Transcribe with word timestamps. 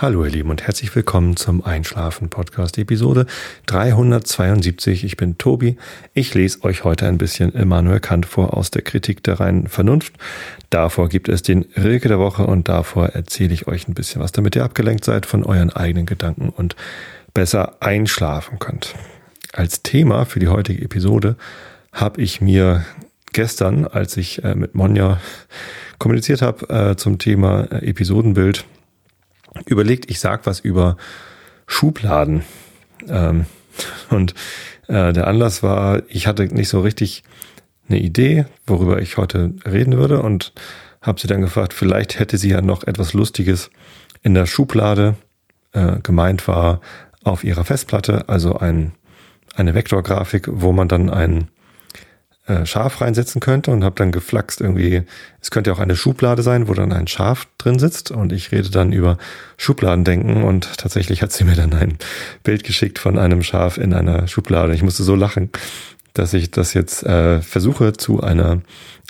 Hallo 0.00 0.24
ihr 0.24 0.30
Lieben 0.30 0.50
und 0.50 0.62
herzlich 0.62 0.94
willkommen 0.94 1.34
zum 1.34 1.64
Einschlafen 1.64 2.28
Podcast 2.28 2.78
Episode 2.78 3.26
372. 3.66 5.02
Ich 5.02 5.16
bin 5.16 5.38
Tobi. 5.38 5.76
Ich 6.14 6.34
lese 6.34 6.62
euch 6.62 6.84
heute 6.84 7.08
ein 7.08 7.18
bisschen 7.18 7.50
Immanuel 7.50 7.98
Kant 7.98 8.24
vor 8.24 8.56
aus 8.56 8.70
der 8.70 8.82
Kritik 8.82 9.24
der 9.24 9.40
reinen 9.40 9.66
Vernunft. 9.66 10.12
Davor 10.70 11.08
gibt 11.08 11.28
es 11.28 11.42
den 11.42 11.64
Rilke 11.76 12.06
der 12.06 12.20
Woche 12.20 12.46
und 12.46 12.68
davor 12.68 13.06
erzähle 13.06 13.52
ich 13.52 13.66
euch 13.66 13.88
ein 13.88 13.94
bisschen 13.94 14.22
was, 14.22 14.30
damit 14.30 14.54
ihr 14.54 14.62
abgelenkt 14.62 15.04
seid 15.04 15.26
von 15.26 15.42
euren 15.42 15.70
eigenen 15.70 16.06
Gedanken 16.06 16.50
und 16.50 16.76
besser 17.34 17.78
einschlafen 17.80 18.60
könnt. 18.60 18.94
Als 19.52 19.82
Thema 19.82 20.26
für 20.26 20.38
die 20.38 20.46
heutige 20.46 20.80
Episode 20.80 21.34
habe 21.90 22.22
ich 22.22 22.40
mir 22.40 22.84
gestern, 23.32 23.84
als 23.84 24.16
ich 24.16 24.44
äh, 24.44 24.54
mit 24.54 24.76
Monja 24.76 25.18
kommuniziert 25.98 26.40
habe 26.40 26.68
äh, 26.68 26.94
zum 26.94 27.18
Thema 27.18 27.64
äh, 27.72 27.88
Episodenbild, 27.88 28.64
überlegt, 29.66 30.10
ich 30.10 30.20
sag 30.20 30.46
was 30.46 30.60
über 30.60 30.96
Schubladen. 31.66 32.42
Ähm, 33.08 33.46
und 34.10 34.34
äh, 34.88 35.12
der 35.12 35.26
Anlass 35.26 35.62
war, 35.62 36.02
ich 36.08 36.26
hatte 36.26 36.46
nicht 36.46 36.68
so 36.68 36.80
richtig 36.80 37.22
eine 37.88 37.98
Idee, 38.00 38.46
worüber 38.66 39.00
ich 39.00 39.16
heute 39.16 39.54
reden 39.64 39.96
würde 39.96 40.22
und 40.22 40.52
habe 41.00 41.20
sie 41.20 41.28
dann 41.28 41.40
gefragt, 41.40 41.72
vielleicht 41.72 42.18
hätte 42.18 42.38
sie 42.38 42.50
ja 42.50 42.60
noch 42.60 42.84
etwas 42.84 43.12
Lustiges 43.12 43.70
in 44.22 44.34
der 44.34 44.46
Schublade 44.46 45.14
äh, 45.72 46.00
gemeint 46.00 46.48
war 46.48 46.80
auf 47.24 47.44
ihrer 47.44 47.64
Festplatte, 47.64 48.28
also 48.28 48.56
ein, 48.56 48.92
eine 49.54 49.74
Vektorgrafik, 49.74 50.48
wo 50.50 50.72
man 50.72 50.88
dann 50.88 51.10
ein 51.10 51.48
äh, 52.48 52.66
Schaf 52.66 53.00
reinsetzen 53.00 53.40
könnte 53.40 53.70
und 53.70 53.84
habe 53.84 53.94
dann 53.96 54.10
geflaxt 54.10 54.60
irgendwie, 54.60 55.02
es 55.40 55.50
könnte 55.50 55.72
auch 55.72 55.78
eine 55.78 55.96
Schublade 55.96 56.42
sein, 56.42 56.66
wo 56.66 56.74
dann 56.74 56.92
ein 56.92 57.06
Schaf 57.06 57.46
drin 57.58 57.78
sitzt 57.78 58.10
und 58.10 58.32
ich 58.32 58.52
rede 58.52 58.70
dann 58.70 58.92
über 58.92 59.18
Schubladendenken 59.58 60.42
und 60.42 60.78
tatsächlich 60.78 61.22
hat 61.22 61.32
sie 61.32 61.44
mir 61.44 61.56
dann 61.56 61.74
ein 61.74 61.98
Bild 62.42 62.64
geschickt 62.64 62.98
von 62.98 63.18
einem 63.18 63.42
Schaf 63.42 63.76
in 63.76 63.92
einer 63.92 64.26
Schublade. 64.28 64.74
Ich 64.74 64.82
musste 64.82 65.02
so 65.02 65.14
lachen, 65.14 65.50
dass 66.14 66.32
ich 66.32 66.50
das 66.50 66.74
jetzt 66.74 67.04
äh, 67.04 67.42
versuche 67.42 67.92
zu 67.92 68.22
einer 68.22 68.62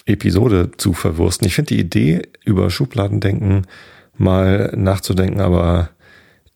Episode 0.05 0.71
zu 0.77 0.93
verwursten. 0.93 1.47
Ich 1.47 1.55
finde 1.55 1.75
die 1.75 1.81
Idee 1.81 2.23
über 2.45 2.71
Schubladendenken 2.71 3.67
mal 4.17 4.73
nachzudenken, 4.77 5.41
aber 5.41 5.91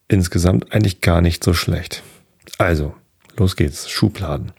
insgesamt 0.09 0.73
eigentlich 0.73 1.01
gar 1.01 1.21
nicht 1.21 1.45
so 1.45 1.55
schlecht. 1.55 2.03
Also, 2.59 2.95
los 3.37 3.57
geht's. 3.57 3.89
Schubladen. 3.89 4.53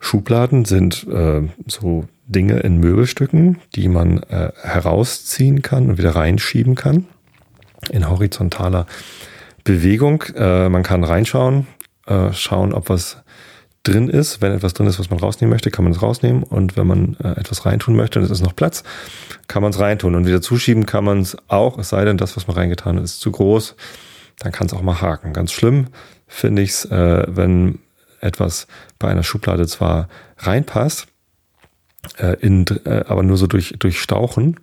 Schubladen 0.00 0.64
sind 0.64 1.06
äh, 1.06 1.42
so 1.66 2.06
Dinge 2.26 2.60
in 2.60 2.78
Möbelstücken, 2.78 3.58
die 3.74 3.88
man 3.88 4.22
äh, 4.24 4.50
herausziehen 4.62 5.62
kann 5.62 5.90
und 5.90 5.98
wieder 5.98 6.16
reinschieben 6.16 6.74
kann 6.74 7.06
in 7.90 8.08
horizontaler 8.08 8.86
Bewegung. 9.62 10.22
Äh, 10.34 10.68
man 10.68 10.82
kann 10.82 11.04
reinschauen, 11.04 11.66
äh, 12.06 12.32
schauen, 12.32 12.72
ob 12.72 12.88
was 12.88 13.18
drin 13.82 14.08
ist. 14.08 14.40
Wenn 14.40 14.52
etwas 14.52 14.74
drin 14.74 14.86
ist, 14.86 14.98
was 14.98 15.10
man 15.10 15.18
rausnehmen 15.18 15.50
möchte, 15.50 15.70
kann 15.70 15.84
man 15.84 15.92
es 15.92 16.02
rausnehmen. 16.02 16.42
Und 16.42 16.76
wenn 16.76 16.86
man 16.86 17.16
äh, 17.22 17.38
etwas 17.40 17.66
reintun 17.66 17.96
möchte 17.96 18.18
und 18.18 18.24
es 18.24 18.30
ist 18.30 18.42
noch 18.42 18.56
Platz, 18.56 18.84
kann 19.48 19.62
man 19.62 19.70
es 19.70 19.78
reintun. 19.78 20.14
Und 20.14 20.26
wieder 20.26 20.42
zuschieben 20.42 20.86
kann 20.86 21.04
man 21.04 21.20
es 21.20 21.36
auch, 21.48 21.78
es 21.78 21.90
sei 21.90 22.04
denn, 22.04 22.16
das, 22.16 22.36
was 22.36 22.46
man 22.46 22.56
reingetan 22.56 22.96
hat, 22.96 23.04
ist 23.04 23.20
zu 23.20 23.30
groß. 23.30 23.76
Dann 24.38 24.52
kann 24.52 24.66
es 24.66 24.72
auch 24.72 24.82
mal 24.82 25.00
haken. 25.00 25.32
Ganz 25.32 25.52
schlimm 25.52 25.88
finde 26.26 26.62
ich 26.62 26.70
es, 26.70 26.84
äh, 26.86 27.26
wenn 27.28 27.80
etwas 28.20 28.66
bei 28.98 29.08
einer 29.08 29.22
Schublade 29.22 29.66
zwar 29.66 30.08
reinpasst, 30.38 31.06
äh, 32.18 32.36
in, 32.40 32.64
äh, 32.84 33.04
aber 33.06 33.22
nur 33.22 33.36
so 33.36 33.46
durch, 33.46 33.74
durch 33.78 34.00
Stauchen 34.00 34.56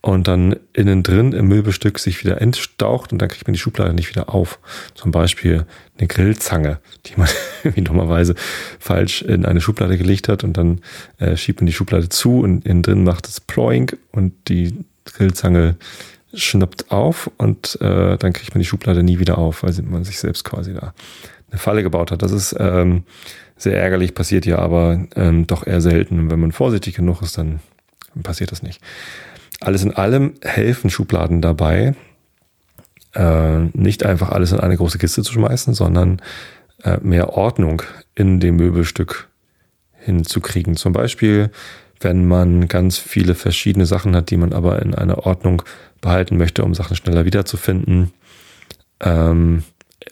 und 0.00 0.28
dann 0.28 0.56
innen 0.72 1.02
drin 1.02 1.32
im 1.32 1.48
Möbelstück 1.48 1.98
sich 1.98 2.22
wieder 2.22 2.40
entstaucht 2.40 3.12
und 3.12 3.20
dann 3.20 3.28
kriegt 3.28 3.46
man 3.46 3.52
die 3.52 3.58
Schublade 3.58 3.94
nicht 3.94 4.08
wieder 4.08 4.32
auf. 4.32 4.60
Zum 4.94 5.10
Beispiel 5.10 5.66
eine 5.98 6.06
Grillzange, 6.06 6.78
die 7.06 7.14
man 7.16 7.28
wie 7.64 7.82
dummerweise 7.82 8.34
falsch 8.78 9.22
in 9.22 9.44
eine 9.44 9.60
Schublade 9.60 9.98
gelegt 9.98 10.28
hat 10.28 10.44
und 10.44 10.56
dann 10.56 10.80
äh, 11.18 11.36
schiebt 11.36 11.60
man 11.60 11.66
die 11.66 11.72
Schublade 11.72 12.08
zu 12.08 12.40
und 12.40 12.64
innen 12.64 12.82
drin 12.82 13.04
macht 13.04 13.26
es 13.26 13.40
Ploing 13.40 13.90
und 14.12 14.34
die 14.48 14.84
Grillzange 15.04 15.76
schnappt 16.34 16.90
auf 16.90 17.30
und 17.38 17.80
äh, 17.80 18.16
dann 18.18 18.32
kriegt 18.32 18.54
man 18.54 18.60
die 18.60 18.66
Schublade 18.66 19.02
nie 19.02 19.18
wieder 19.18 19.38
auf, 19.38 19.62
weil 19.62 19.74
man 19.82 20.04
sich 20.04 20.18
selbst 20.20 20.44
quasi 20.44 20.74
da 20.74 20.94
eine 21.50 21.58
Falle 21.58 21.82
gebaut 21.82 22.10
hat. 22.10 22.22
Das 22.22 22.32
ist 22.32 22.54
ähm, 22.58 23.04
sehr 23.56 23.80
ärgerlich, 23.80 24.14
passiert 24.14 24.46
ja 24.46 24.58
aber 24.58 25.06
ähm, 25.16 25.46
doch 25.46 25.66
eher 25.66 25.80
selten. 25.80 26.18
Und 26.18 26.30
wenn 26.30 26.40
man 26.40 26.52
vorsichtig 26.52 26.94
genug 26.94 27.22
ist, 27.22 27.38
dann 27.38 27.60
passiert 28.22 28.52
das 28.52 28.62
nicht. 28.62 28.80
Alles 29.60 29.82
in 29.82 29.92
allem 29.92 30.34
helfen 30.42 30.90
Schubladen 30.90 31.40
dabei, 31.40 31.94
äh, 33.14 33.58
nicht 33.72 34.04
einfach 34.04 34.30
alles 34.30 34.52
in 34.52 34.60
eine 34.60 34.76
große 34.76 34.98
Kiste 34.98 35.22
zu 35.22 35.32
schmeißen, 35.32 35.74
sondern 35.74 36.22
äh, 36.84 36.98
mehr 37.02 37.30
Ordnung 37.30 37.82
in 38.14 38.40
dem 38.40 38.56
Möbelstück 38.56 39.28
hinzukriegen. 39.98 40.76
Zum 40.76 40.92
Beispiel, 40.92 41.50
wenn 42.00 42.28
man 42.28 42.68
ganz 42.68 42.98
viele 42.98 43.34
verschiedene 43.34 43.86
Sachen 43.86 44.14
hat, 44.14 44.30
die 44.30 44.36
man 44.36 44.52
aber 44.52 44.80
in 44.82 44.94
einer 44.94 45.26
Ordnung 45.26 45.62
behalten 46.00 46.36
möchte, 46.36 46.62
um 46.62 46.74
Sachen 46.74 46.96
schneller 46.96 47.24
wiederzufinden. 47.24 48.12
Ähm, 49.00 49.64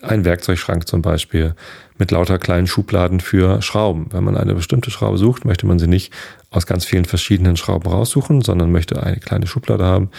ein 0.03 0.25
Werkzeugschrank 0.25 0.87
zum 0.89 1.03
Beispiel 1.03 1.55
mit 1.99 2.11
lauter 2.11 2.39
kleinen 2.39 2.67
Schubladen 2.67 3.21
für 3.21 3.63
Schrauben. 3.63 4.09
Wenn 4.11 4.25
man 4.25 4.37
eine 4.37 4.55
bestimmte 4.55 4.91
Schraube 4.91 5.19
sucht, 5.19 5.45
möchte 5.45 5.67
man 5.67 5.79
sie 5.79 5.87
nicht 5.87 6.13
aus 6.51 6.67
ganz 6.67 6.85
vielen 6.85 7.05
verschiedenen 7.05 7.57
Schrauben 7.57 7.89
raussuchen, 7.89 8.43
sondern 8.43 8.73
möchte 8.73 9.03
eine 9.03 9.19
kleine 9.19 9.47
Schublade 9.47 9.85
haben, 9.85 10.11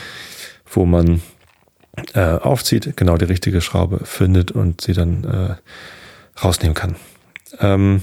wo 0.66 0.86
man 0.86 1.22
äh, 2.14 2.22
aufzieht, 2.22 2.96
genau 2.96 3.18
die 3.18 3.26
richtige 3.26 3.62
Schraube 3.62 4.02
findet 4.06 4.52
und 4.52 4.82
sie 4.82 4.94
dann 4.94 5.24
äh, 5.24 5.56
rausnehmen 6.44 6.76
kann. 6.76 6.96
Ähm, 7.60 8.02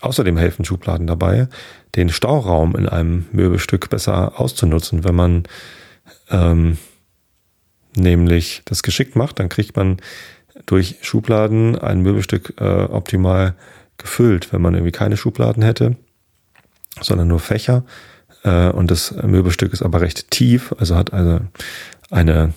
außerdem 0.00 0.36
helfen 0.36 0.64
Schubladen 0.64 1.06
dabei, 1.06 1.48
den 1.96 2.08
Stauraum 2.08 2.76
in 2.76 2.88
einem 2.88 3.26
Möbelstück 3.32 3.88
besser 3.88 4.38
auszunutzen, 4.40 5.04
wenn 5.04 5.14
man 5.14 5.42
ähm, 6.30 6.78
nämlich 7.96 8.62
das 8.64 8.82
geschickt 8.82 9.16
macht, 9.16 9.38
dann 9.38 9.48
kriegt 9.48 9.76
man 9.76 9.98
durch 10.66 10.96
Schubladen 11.02 11.78
ein 11.78 12.00
Möbelstück 12.00 12.54
äh, 12.60 12.64
optimal 12.64 13.54
gefüllt. 13.96 14.52
Wenn 14.52 14.62
man 14.62 14.74
irgendwie 14.74 14.92
keine 14.92 15.16
Schubladen 15.16 15.62
hätte, 15.62 15.96
sondern 17.00 17.28
nur 17.28 17.40
Fächer 17.40 17.84
äh, 18.44 18.68
und 18.70 18.90
das 18.90 19.12
Möbelstück 19.12 19.72
ist 19.72 19.82
aber 19.82 20.00
recht 20.00 20.30
tief, 20.30 20.74
also 20.78 20.96
hat 20.96 21.12
also 21.12 21.40
eine 22.10 22.52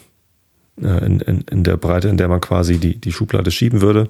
äh, 0.82 1.06
in, 1.06 1.20
in, 1.20 1.42
in 1.42 1.64
der 1.64 1.78
Breite, 1.78 2.10
in 2.10 2.18
der 2.18 2.28
man 2.28 2.42
quasi 2.42 2.80
die, 2.80 3.00
die 3.00 3.12
Schublade 3.12 3.52
schieben 3.52 3.82
würde, 3.82 4.10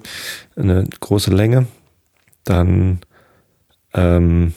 eine 0.56 0.84
große 1.00 1.30
Länge, 1.30 1.66
dann 2.44 3.00
ähm, 3.94 4.54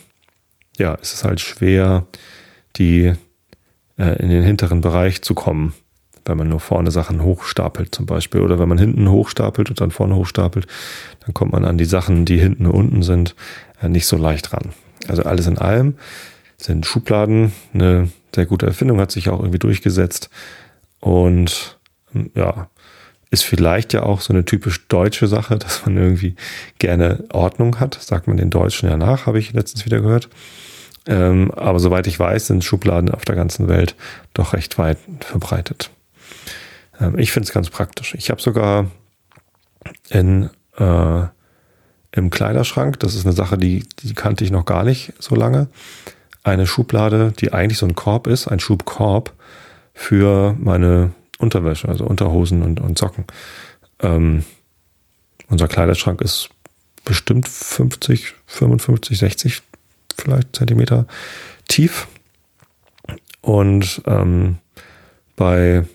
ja, 0.78 0.96
ist 0.96 1.14
es 1.14 1.24
halt 1.24 1.40
schwer, 1.40 2.06
die 2.76 3.14
äh, 3.98 4.22
in 4.22 4.30
den 4.30 4.44
hinteren 4.44 4.82
Bereich 4.82 5.22
zu 5.22 5.34
kommen 5.34 5.74
wenn 6.26 6.38
man 6.38 6.50
nur 6.50 6.60
vorne 6.60 6.92
Sachen 6.92 7.24
hochstapelt 7.24 7.94
zum 7.94 8.06
Beispiel. 8.06 8.42
Oder 8.42 8.60
wenn 8.60 8.70
man 8.70 8.78
hinten 8.78 9.10
hochstapelt 9.10 9.70
und 9.70 9.80
dann 9.80 9.92
vorne 9.92 10.16
hochstapelt, 10.16 10.68
dann 11.24 11.34
kommt 11.34 11.52
man 11.52 11.66
an 11.66 11.78
die 11.78 11.86
Sachen, 11.86 12.26
die 12.26 12.38
hinten 12.38 12.66
und 12.66 12.74
unten 12.74 13.04
sind, 13.04 13.36
äh, 13.82 13.90
nicht 13.90 14.08
so 14.08 14.18
leicht 14.18 14.54
ran. 14.54 14.74
Also 15.08 15.24
alles 15.24 15.48
in 15.48 15.58
allem 15.58 15.96
sind 16.58 16.86
Schubladen 16.86 17.54
eine 17.74 18.10
sehr 18.34 18.46
gute 18.46 18.66
Erfindung, 18.66 19.00
hat 19.00 19.12
sich 19.12 19.30
auch 19.30 19.40
irgendwie 19.40 19.60
durchgesetzt. 19.60 20.30
Und 21.00 21.78
hm, 22.12 22.32
ja, 22.36 22.70
ist 23.30 23.44
vielleicht 23.44 23.94
ja 23.94 24.04
auch 24.04 24.22
so 24.22 24.34
eine 24.34 24.46
typisch 24.46 24.88
deutsche 24.88 25.28
Sache, 25.28 25.58
dass 25.60 25.86
man 25.86 25.98
irgendwie 25.98 26.36
gerne 26.80 27.24
Ordnung 27.32 27.80
hat. 27.80 27.98
Sagt 28.02 28.28
man 28.28 28.38
den 28.38 28.50
Deutschen 28.50 28.90
ja 28.90 28.98
nach, 28.98 29.26
habe 29.26 29.40
ich 29.40 29.54
letztens 29.54 29.86
wieder 29.86 30.02
gehört. 30.02 30.30
Ähm, 31.08 31.52
aber 31.52 31.80
soweit 31.80 32.08
ich 32.08 32.20
weiß, 32.20 32.48
sind 32.48 32.64
Schubladen 32.64 33.12
auf 33.12 33.26
der 33.26 33.36
ganzen 33.36 33.68
Welt 33.68 33.96
doch 34.34 34.54
recht 34.54 34.80
weit 34.80 34.98
verbreitet. 35.20 35.92
Ähm, 37.00 37.18
ich 37.18 37.32
finde 37.32 37.48
es 37.48 37.54
ganz 37.54 37.70
praktisch. 37.70 38.16
Ich 38.16 38.30
habe 38.30 38.42
sogar 38.42 38.92
in, 40.10 40.50
äh, 40.78 41.22
im 42.12 42.30
Kleiderschrank, 42.30 43.00
das 43.00 43.16
ist 43.16 43.26
eine 43.26 43.36
Sache, 43.36 43.58
die, 43.58 43.86
die 44.04 44.14
kannte 44.14 44.44
ich 44.44 44.52
noch 44.52 44.66
gar 44.66 44.84
nicht 44.84 45.14
so 45.20 45.36
lange, 45.36 45.68
eine 46.44 46.68
Schublade, 46.68 47.34
die 47.40 47.54
eigentlich 47.54 47.80
so 47.80 47.86
ein 47.86 47.96
Korb 47.96 48.28
ist, 48.28 48.48
ein 48.48 48.60
Schubkorb 48.60 49.34
für 49.94 50.56
meine 50.60 51.12
Unterwäsche, 51.40 51.90
also 51.90 52.06
Unterhosen 52.06 52.62
und, 52.62 52.80
und 52.80 52.98
Socken. 52.98 53.26
Ähm, 54.00 54.44
unser 55.50 55.68
Kleiderschrank 55.68 56.22
ist 56.22 56.50
bestimmt 57.04 57.48
50, 57.48 58.34
55, 58.48 59.18
60 59.18 59.62
vielleicht 60.18 60.56
Zentimeter 60.56 61.06
tief. 61.68 62.08
Und 63.42 64.02
ähm, 64.06 64.58
bei 65.36 65.86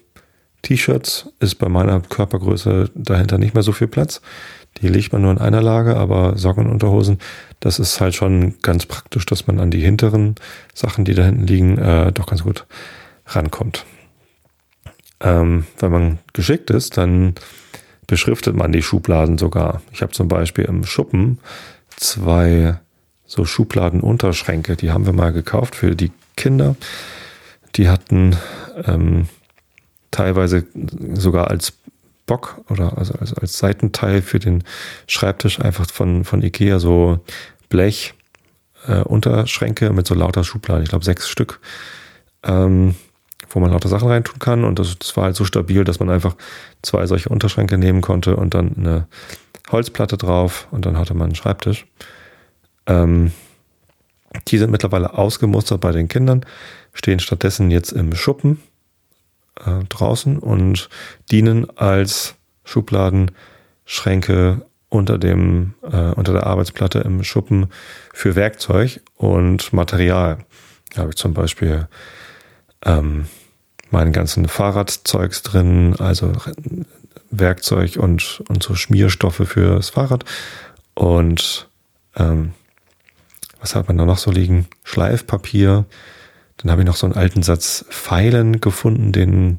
T-Shirts 0.62 1.28
ist 1.40 1.56
bei 1.56 1.68
meiner 1.68 2.00
Körpergröße 2.00 2.90
dahinter 2.94 3.38
nicht 3.38 3.54
mehr 3.54 3.62
so 3.62 3.72
viel 3.72 3.88
Platz. 3.88 4.20
Die 4.78 4.88
legt 4.88 5.12
man 5.12 5.22
nur 5.22 5.32
in 5.32 5.38
einer 5.38 5.62
Lage, 5.62 5.96
aber 5.96 6.36
Socken 6.38 6.66
und 6.66 6.72
Unterhosen, 6.72 7.18
das 7.58 7.78
ist 7.78 8.00
halt 8.00 8.14
schon 8.14 8.54
ganz 8.62 8.86
praktisch, 8.86 9.26
dass 9.26 9.46
man 9.46 9.58
an 9.58 9.70
die 9.70 9.80
hinteren 9.80 10.36
Sachen, 10.74 11.04
die 11.04 11.14
da 11.14 11.24
hinten 11.24 11.46
liegen, 11.46 11.78
äh, 11.78 12.12
doch 12.12 12.26
ganz 12.26 12.44
gut 12.44 12.66
rankommt. 13.26 13.84
ähm, 15.20 15.66
wenn 15.78 15.92
man 15.92 16.18
geschickt 16.32 16.70
ist, 16.70 16.96
dann 16.96 17.34
beschriftet 18.06 18.56
man 18.56 18.72
die 18.72 18.82
Schubladen 18.82 19.38
sogar. 19.38 19.82
Ich 19.92 20.02
habe 20.02 20.12
zum 20.12 20.28
Beispiel 20.28 20.64
im 20.64 20.84
Schuppen 20.84 21.38
zwei 21.96 22.78
so 23.26 23.44
Schubladenunterschränke, 23.44 24.76
die 24.76 24.90
haben 24.90 25.06
wir 25.06 25.12
mal 25.12 25.32
gekauft 25.32 25.76
für 25.76 25.94
die 25.94 26.10
Kinder. 26.36 26.74
Die 27.76 27.88
hatten 27.88 28.36
ähm, 28.84 29.28
teilweise 30.10 30.66
sogar 31.14 31.48
als 31.48 31.72
Bock 32.26 32.60
oder 32.68 32.96
also 32.96 33.14
als, 33.14 33.34
als 33.34 33.58
Seitenteil 33.58 34.22
für 34.22 34.38
den 34.38 34.64
Schreibtisch 35.06 35.60
einfach 35.60 35.90
von, 35.90 36.24
von 36.24 36.42
Ikea 36.42 36.78
so 36.78 37.20
Blech 37.68 38.14
äh, 38.86 39.00
Unterschränke 39.00 39.90
mit 39.92 40.06
so 40.06 40.14
lauter 40.14 40.44
Schubladen. 40.44 40.82
Ich 40.82 40.90
glaube 40.90 41.04
sechs 41.04 41.28
Stück. 41.28 41.60
Ähm, 42.42 42.94
wo 43.50 43.60
man 43.60 43.70
lauter 43.70 43.88
Sachen 43.88 44.08
reintun 44.08 44.38
kann. 44.38 44.64
Und 44.64 44.78
das, 44.78 44.98
das 44.98 45.16
war 45.16 45.24
halt 45.24 45.36
so 45.36 45.44
stabil, 45.44 45.84
dass 45.84 45.98
man 45.98 46.10
einfach 46.10 46.36
zwei 46.82 47.06
solche 47.06 47.28
Unterschränke 47.28 47.78
nehmen 47.78 48.00
konnte 48.00 48.36
und 48.36 48.54
dann 48.54 48.76
eine 48.76 49.06
Holzplatte 49.70 50.16
drauf 50.16 50.68
und 50.70 50.86
dann 50.86 50.96
hatte 50.96 51.14
man 51.14 51.26
einen 51.26 51.34
Schreibtisch. 51.34 51.86
Ähm, 52.86 53.32
die 54.48 54.58
sind 54.58 54.70
mittlerweile 54.70 55.18
ausgemustert 55.18 55.80
bei 55.80 55.92
den 55.92 56.08
Kindern, 56.08 56.46
stehen 56.92 57.18
stattdessen 57.18 57.70
jetzt 57.70 57.92
im 57.92 58.14
Schuppen 58.14 58.60
äh, 59.56 59.84
draußen 59.88 60.38
und 60.38 60.88
dienen 61.30 61.68
als 61.76 62.34
Schubladenschränke 62.64 64.62
unter 64.88 65.18
dem 65.18 65.74
äh, 65.82 66.12
unter 66.12 66.32
der 66.32 66.46
Arbeitsplatte 66.46 67.00
im 67.00 67.22
Schuppen 67.22 67.68
für 68.12 68.34
Werkzeug 68.36 69.00
und 69.16 69.72
Material. 69.72 70.38
Da 70.94 71.02
habe 71.02 71.10
ich 71.10 71.16
zum 71.16 71.34
Beispiel 71.34 71.88
ähm, 72.84 73.26
meinen 73.90 74.12
ganzen 74.12 74.48
Fahrradzeugs 74.48 75.42
drin, 75.42 75.94
also 75.98 76.32
Werkzeug 77.30 77.96
und, 77.96 78.42
und 78.48 78.62
so 78.62 78.74
Schmierstoffe 78.74 79.42
fürs 79.46 79.90
Fahrrad. 79.90 80.24
Und 80.94 81.68
ähm, 82.16 82.52
was 83.60 83.74
hat 83.74 83.88
man 83.88 83.98
da 83.98 84.04
noch 84.04 84.18
so 84.18 84.30
liegen? 84.30 84.66
Schleifpapier. 84.84 85.84
Dann 86.60 86.70
habe 86.70 86.82
ich 86.82 86.86
noch 86.86 86.96
so 86.96 87.06
einen 87.06 87.16
alten 87.16 87.42
Satz 87.42 87.84
Pfeilen 87.88 88.60
gefunden, 88.60 89.12
den 89.12 89.58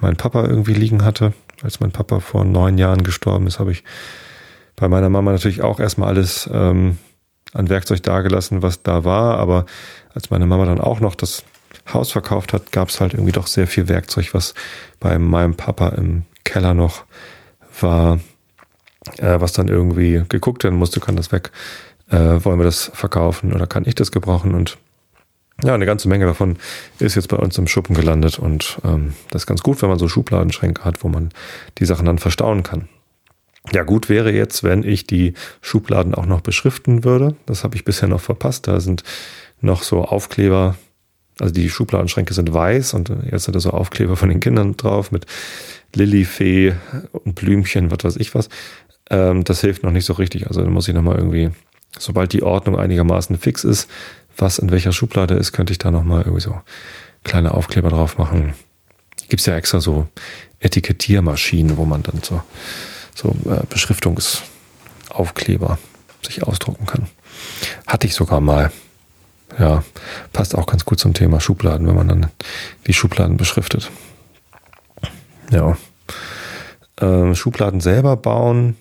mein 0.00 0.16
Papa 0.16 0.44
irgendwie 0.44 0.74
liegen 0.74 1.04
hatte. 1.04 1.32
Als 1.62 1.78
mein 1.78 1.92
Papa 1.92 2.20
vor 2.20 2.44
neun 2.44 2.78
Jahren 2.78 3.04
gestorben 3.04 3.46
ist, 3.46 3.60
habe 3.60 3.70
ich 3.70 3.84
bei 4.74 4.88
meiner 4.88 5.08
Mama 5.08 5.30
natürlich 5.30 5.62
auch 5.62 5.78
erstmal 5.78 6.08
alles 6.08 6.50
ähm, 6.52 6.98
an 7.52 7.68
Werkzeug 7.68 8.02
dagelassen, 8.02 8.62
was 8.62 8.82
da 8.82 9.04
war. 9.04 9.38
Aber 9.38 9.66
als 10.14 10.30
meine 10.30 10.46
Mama 10.46 10.64
dann 10.64 10.80
auch 10.80 10.98
noch 11.00 11.14
das 11.14 11.44
Haus 11.92 12.10
verkauft 12.10 12.52
hat, 12.52 12.72
gab 12.72 12.88
es 12.88 13.00
halt 13.00 13.14
irgendwie 13.14 13.32
doch 13.32 13.46
sehr 13.46 13.66
viel 13.66 13.88
Werkzeug, 13.88 14.34
was 14.34 14.54
bei 14.98 15.18
meinem 15.18 15.54
Papa 15.54 15.90
im 15.90 16.24
Keller 16.44 16.74
noch 16.74 17.04
war, 17.80 18.18
äh, 19.18 19.40
was 19.40 19.52
dann 19.52 19.68
irgendwie 19.68 20.24
geguckt 20.28 20.64
werden 20.64 20.78
musste, 20.78 21.00
kann 21.00 21.16
das 21.16 21.32
weg, 21.32 21.50
äh, 22.10 22.44
wollen 22.44 22.58
wir 22.58 22.64
das 22.64 22.90
verkaufen 22.94 23.52
oder 23.52 23.66
kann 23.66 23.84
ich 23.86 23.94
das 23.94 24.12
gebrauchen 24.12 24.54
und 24.54 24.78
ja, 25.62 25.74
eine 25.74 25.86
ganze 25.86 26.08
Menge 26.08 26.26
davon 26.26 26.56
ist 26.98 27.14
jetzt 27.14 27.28
bei 27.28 27.36
uns 27.36 27.56
im 27.58 27.66
Schuppen 27.66 27.94
gelandet 27.94 28.38
und 28.38 28.78
ähm, 28.84 29.14
das 29.30 29.42
ist 29.42 29.46
ganz 29.46 29.62
gut, 29.62 29.80
wenn 29.82 29.88
man 29.88 29.98
so 29.98 30.08
Schubladenschränke 30.08 30.84
hat, 30.84 31.04
wo 31.04 31.08
man 31.08 31.30
die 31.78 31.84
Sachen 31.84 32.06
dann 32.06 32.18
verstauen 32.18 32.62
kann. 32.62 32.88
Ja, 33.72 33.84
gut 33.84 34.08
wäre 34.08 34.32
jetzt, 34.32 34.64
wenn 34.64 34.82
ich 34.82 35.06
die 35.06 35.34
Schubladen 35.60 36.14
auch 36.14 36.26
noch 36.26 36.40
beschriften 36.40 37.04
würde. 37.04 37.36
Das 37.46 37.62
habe 37.62 37.76
ich 37.76 37.84
bisher 37.84 38.08
noch 38.08 38.20
verpasst. 38.20 38.66
Da 38.66 38.80
sind 38.80 39.04
noch 39.60 39.84
so 39.84 40.04
Aufkleber 40.04 40.74
also 41.40 41.52
die 41.52 41.70
Schubladenschränke 41.70 42.34
sind 42.34 42.52
weiß 42.52 42.94
und 42.94 43.10
jetzt 43.30 43.44
sind 43.44 43.54
da 43.54 43.60
so 43.60 43.70
Aufkleber 43.70 44.16
von 44.16 44.28
den 44.28 44.40
Kindern 44.40 44.76
drauf 44.76 45.12
mit 45.12 45.26
Lilifee 45.94 46.74
und 47.12 47.34
Blümchen, 47.34 47.90
was 47.90 48.04
weiß 48.04 48.16
ich 48.16 48.34
was. 48.34 48.48
Ähm, 49.10 49.44
das 49.44 49.60
hilft 49.60 49.82
noch 49.82 49.90
nicht 49.90 50.04
so 50.04 50.12
richtig. 50.14 50.46
Also 50.46 50.62
da 50.62 50.68
muss 50.68 50.88
ich 50.88 50.94
nochmal 50.94 51.16
irgendwie, 51.16 51.50
sobald 51.98 52.32
die 52.32 52.42
Ordnung 52.42 52.78
einigermaßen 52.78 53.38
fix 53.38 53.64
ist, 53.64 53.90
was 54.36 54.58
in 54.58 54.70
welcher 54.70 54.92
Schublade 54.92 55.34
ist, 55.34 55.52
könnte 55.52 55.72
ich 55.72 55.78
da 55.78 55.90
nochmal 55.90 56.22
irgendwie 56.22 56.40
so 56.40 56.60
kleine 57.24 57.54
Aufkleber 57.54 57.90
drauf 57.90 58.18
machen. 58.18 58.54
Gibt's 59.28 59.46
ja 59.46 59.56
extra 59.56 59.80
so 59.80 60.08
Etikettiermaschinen, 60.60 61.76
wo 61.76 61.84
man 61.84 62.02
dann 62.02 62.20
so, 62.22 62.42
so 63.14 63.36
äh, 63.50 63.64
Beschriftungsaufkleber 63.68 65.78
sich 66.22 66.42
ausdrucken 66.42 66.86
kann. 66.86 67.06
Hatte 67.86 68.06
ich 68.06 68.14
sogar 68.14 68.40
mal 68.40 68.72
ja, 69.58 69.84
passt 70.32 70.56
auch 70.56 70.66
ganz 70.66 70.84
gut 70.84 70.98
zum 70.98 71.14
Thema 71.14 71.40
Schubladen, 71.40 71.86
wenn 71.86 71.94
man 71.94 72.08
dann 72.08 72.26
die 72.86 72.94
Schubladen 72.94 73.36
beschriftet. 73.36 73.90
Ja. 75.50 75.76
Ähm, 77.00 77.34
Schubladen 77.34 77.80
selber 77.80 78.16
bauen 78.16 78.76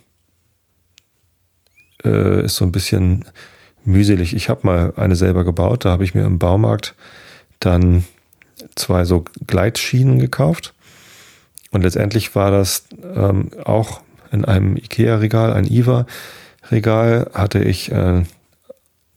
äh, 2.04 2.45
ist 2.45 2.56
so 2.56 2.65
ein 2.65 2.71
bisschen 2.71 3.25
mühselig. 3.83 4.36
Ich 4.36 4.50
habe 4.50 4.62
mal 4.63 4.94
eine 4.95 5.16
selber 5.16 5.44
gebaut, 5.44 5.86
da 5.86 5.92
habe 5.92 6.04
ich 6.04 6.13
mir 6.13 6.25
im 6.25 6.39
Baumarkt 6.39 6.95
dann 7.60 8.06
zwei 8.75 9.06
so 9.06 9.25
Gleitschienen 9.48 10.19
gekauft. 10.19 10.74
Und 11.72 11.83
letztendlich 11.83 12.36
war 12.36 12.51
das 12.51 12.86
ähm, 13.16 13.51
auch 13.63 14.01
in 14.31 14.45
einem 14.45 14.75
IKEA-Regal, 14.78 15.54
ein 15.54 15.66
IVA-Regal, 15.66 17.31
hatte 17.33 17.60
ich 17.60 17.92
äh, 17.92 18.24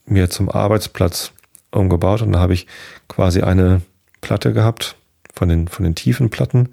mir 0.06 0.30
zum 0.30 0.48
Arbeitsplatz 0.48 1.32
umgebaut 1.70 2.22
und 2.22 2.32
da 2.32 2.40
habe 2.40 2.54
ich 2.54 2.66
quasi 3.08 3.42
eine 3.42 3.82
Platte 4.20 4.52
gehabt 4.52 4.96
von 5.32 5.48
den, 5.48 5.68
von 5.68 5.84
den 5.84 5.94
tiefen 5.94 6.30
Platten 6.30 6.70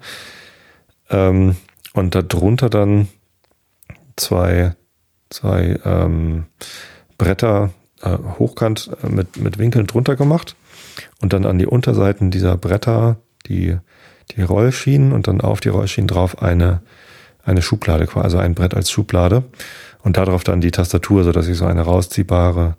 ähm, 1.10 1.56
und 1.92 2.14
darunter 2.14 2.70
dann 2.70 3.08
zwei, 4.16 4.74
zwei 5.30 5.78
ähm, 5.84 6.46
Bretter 7.18 7.70
äh, 8.02 8.18
hochkant 8.38 8.90
äh, 9.02 9.08
mit, 9.08 9.36
mit 9.36 9.58
Winkeln 9.58 9.86
drunter 9.86 10.16
gemacht 10.16 10.56
und 11.20 11.32
dann 11.32 11.46
an 11.46 11.58
die 11.58 11.66
Unterseiten 11.66 12.30
dieser 12.30 12.56
Bretter 12.56 13.16
die, 13.46 13.78
die 14.32 14.42
Rollschienen 14.42 15.12
und 15.12 15.28
dann 15.28 15.40
auf 15.40 15.60
die 15.60 15.68
Rollschienen 15.68 16.08
drauf 16.08 16.42
eine, 16.42 16.82
eine 17.44 17.62
Schublade, 17.62 18.08
also 18.14 18.38
ein 18.38 18.54
Brett 18.54 18.74
als 18.74 18.90
Schublade 18.90 19.44
und 20.02 20.16
darauf 20.16 20.44
dann 20.44 20.60
die 20.60 20.70
Tastatur, 20.70 21.24
so 21.24 21.32
dass 21.32 21.48
ich 21.48 21.56
so 21.56 21.64
eine 21.64 21.82
rausziehbare 21.82 22.76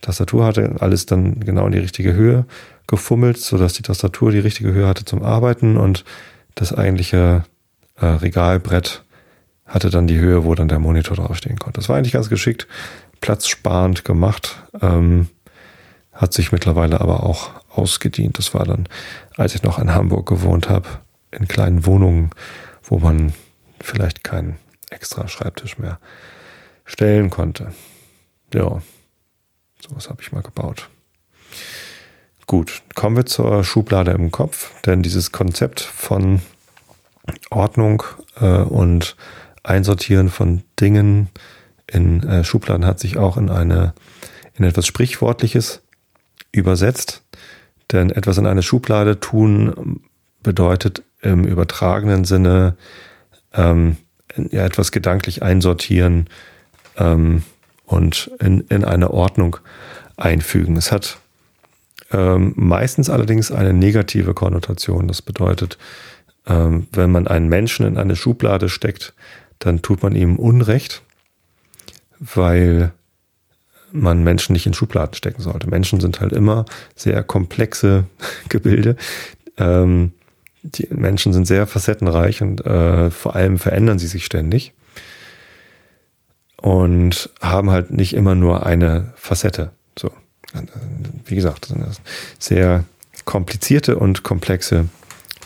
Tastatur 0.00 0.44
hatte, 0.44 0.76
alles 0.80 1.06
dann 1.06 1.40
genau 1.40 1.66
in 1.66 1.72
die 1.72 1.78
richtige 1.78 2.12
Höhe 2.12 2.44
gefummelt, 2.86 3.38
sodass 3.38 3.72
die 3.72 3.82
Tastatur 3.82 4.30
die 4.30 4.38
richtige 4.38 4.72
Höhe 4.72 4.86
hatte 4.86 5.04
zum 5.04 5.22
Arbeiten 5.22 5.76
und 5.76 6.04
das 6.54 6.72
eigentliche 6.72 7.44
äh, 7.96 8.06
Regalbrett 8.06 9.02
hatte 9.66 9.88
dann 9.90 10.06
die 10.06 10.18
Höhe, 10.18 10.44
wo 10.44 10.54
dann 10.54 10.68
der 10.68 10.78
Monitor 10.78 11.16
draufstehen 11.16 11.58
konnte. 11.58 11.80
Das 11.80 11.88
war 11.88 11.96
eigentlich 11.96 12.12
ganz 12.12 12.28
geschickt, 12.28 12.68
platzsparend 13.24 14.04
gemacht, 14.04 14.62
ähm, 14.82 15.28
hat 16.12 16.34
sich 16.34 16.52
mittlerweile 16.52 17.00
aber 17.00 17.22
auch 17.22 17.50
ausgedient. 17.70 18.36
Das 18.36 18.52
war 18.52 18.64
dann, 18.64 18.86
als 19.36 19.54
ich 19.54 19.62
noch 19.62 19.78
in 19.78 19.94
Hamburg 19.94 20.28
gewohnt 20.28 20.68
habe, 20.68 20.86
in 21.30 21.48
kleinen 21.48 21.86
Wohnungen, 21.86 22.30
wo 22.82 22.98
man 22.98 23.32
vielleicht 23.80 24.24
keinen 24.24 24.58
extra 24.90 25.26
Schreibtisch 25.26 25.78
mehr 25.78 25.98
stellen 26.84 27.30
konnte. 27.30 27.72
Ja, 28.52 28.82
Sowas 29.88 30.08
habe 30.08 30.22
ich 30.22 30.32
mal 30.32 30.42
gebaut. 30.42 30.88
Gut, 32.46 32.82
kommen 32.94 33.16
wir 33.16 33.26
zur 33.26 33.64
Schublade 33.64 34.12
im 34.12 34.30
Kopf, 34.30 34.70
denn 34.82 35.02
dieses 35.02 35.30
Konzept 35.30 35.80
von 35.80 36.40
Ordnung 37.50 38.02
äh, 38.40 38.46
und 38.46 39.16
Einsortieren 39.62 40.30
von 40.30 40.62
Dingen 40.80 41.28
in 41.86 42.22
äh, 42.22 42.44
Schubladen 42.44 42.86
hat 42.86 43.00
sich 43.00 43.16
auch 43.16 43.36
in 43.36 43.50
eine 43.50 43.94
in 44.56 44.64
etwas 44.64 44.86
Sprichwörtliches 44.86 45.82
übersetzt. 46.52 47.22
Denn 47.92 48.10
etwas 48.10 48.38
in 48.38 48.46
eine 48.46 48.62
Schublade 48.62 49.20
tun 49.20 50.00
bedeutet 50.42 51.02
im 51.20 51.44
übertragenen 51.44 52.24
Sinne 52.24 52.76
ähm, 53.52 53.96
ja, 54.36 54.64
etwas 54.64 54.92
gedanklich 54.92 55.42
einsortieren, 55.42 56.28
ähm, 56.96 57.42
und 57.86 58.30
in, 58.40 58.60
in 58.68 58.84
eine 58.84 59.10
Ordnung 59.10 59.58
einfügen. 60.16 60.76
Es 60.76 60.90
hat 60.90 61.18
ähm, 62.10 62.52
meistens 62.56 63.10
allerdings 63.10 63.52
eine 63.52 63.72
negative 63.72 64.34
Konnotation. 64.34 65.08
Das 65.08 65.22
bedeutet, 65.22 65.78
ähm, 66.46 66.86
wenn 66.92 67.10
man 67.10 67.26
einen 67.26 67.48
Menschen 67.48 67.86
in 67.86 67.98
eine 67.98 68.16
Schublade 68.16 68.68
steckt, 68.68 69.14
dann 69.58 69.82
tut 69.82 70.02
man 70.02 70.14
ihm 70.14 70.36
Unrecht, 70.36 71.02
weil 72.34 72.92
man 73.92 74.24
Menschen 74.24 74.54
nicht 74.54 74.66
in 74.66 74.74
Schubladen 74.74 75.14
stecken 75.14 75.42
sollte. 75.42 75.68
Menschen 75.68 76.00
sind 76.00 76.20
halt 76.20 76.32
immer 76.32 76.64
sehr 76.96 77.22
komplexe 77.22 78.04
Gebilde. 78.48 78.96
Ähm, 79.56 80.12
die 80.62 80.88
Menschen 80.90 81.32
sind 81.32 81.46
sehr 81.46 81.66
facettenreich 81.66 82.42
und 82.42 82.64
äh, 82.64 83.10
vor 83.10 83.36
allem 83.36 83.58
verändern 83.58 83.98
sie 83.98 84.06
sich 84.06 84.24
ständig 84.24 84.72
und 86.56 87.30
haben 87.40 87.70
halt 87.70 87.90
nicht 87.90 88.14
immer 88.14 88.34
nur 88.34 88.64
eine 88.64 89.12
Facette. 89.16 89.72
So, 89.98 90.10
wie 91.26 91.34
gesagt, 91.34 91.68
sehr 92.38 92.84
komplizierte 93.26 93.96
und 93.98 94.22
komplexe 94.22 94.88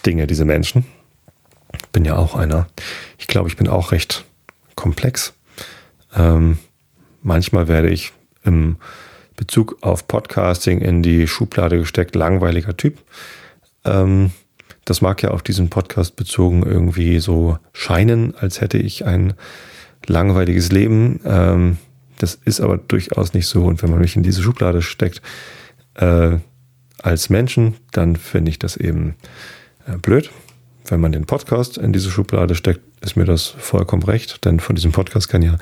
Dinge, 0.06 0.26
diese 0.28 0.44
Menschen. 0.44 0.86
bin 1.92 2.04
ja 2.04 2.16
auch 2.16 2.36
einer. 2.36 2.68
Ich 3.18 3.26
glaube, 3.26 3.48
ich 3.48 3.56
bin 3.56 3.68
auch 3.68 3.90
recht 3.90 4.24
komplex. 4.76 5.34
Ähm, 6.14 6.58
manchmal 7.28 7.68
werde 7.68 7.90
ich 7.90 8.12
im 8.42 8.76
Bezug 9.36 9.76
auf 9.82 10.08
Podcasting 10.08 10.80
in 10.80 11.02
die 11.02 11.28
Schublade 11.28 11.78
gesteckt, 11.78 12.16
langweiliger 12.16 12.76
Typ. 12.76 12.98
Ähm, 13.84 14.32
das 14.84 15.02
mag 15.02 15.22
ja 15.22 15.30
auf 15.30 15.42
diesen 15.42 15.68
Podcast 15.68 16.16
bezogen 16.16 16.64
irgendwie 16.64 17.20
so 17.20 17.58
scheinen, 17.72 18.34
als 18.34 18.60
hätte 18.60 18.78
ich 18.78 19.04
ein 19.04 19.34
langweiliges 20.06 20.72
Leben. 20.72 21.20
Ähm, 21.24 21.76
das 22.16 22.34
ist 22.34 22.60
aber 22.60 22.78
durchaus 22.78 23.34
nicht 23.34 23.46
so. 23.46 23.64
Und 23.64 23.82
wenn 23.82 23.90
man 23.90 24.00
mich 24.00 24.16
in 24.16 24.22
diese 24.22 24.42
Schublade 24.42 24.80
steckt, 24.80 25.20
äh, 25.94 26.38
als 27.00 27.30
Menschen, 27.30 27.76
dann 27.92 28.16
finde 28.16 28.50
ich 28.50 28.58
das 28.58 28.76
eben 28.76 29.14
äh, 29.86 29.98
blöd. 29.98 30.30
Wenn 30.90 31.00
man 31.00 31.12
den 31.12 31.26
Podcast 31.26 31.76
in 31.76 31.92
diese 31.92 32.10
Schublade 32.10 32.54
steckt, 32.54 32.80
ist 33.02 33.16
mir 33.16 33.24
das 33.24 33.46
vollkommen 33.46 34.02
recht, 34.02 34.44
denn 34.44 34.60
von 34.60 34.74
diesem 34.74 34.92
Podcast 34.92 35.28
kann 35.28 35.42
ja 35.42 35.58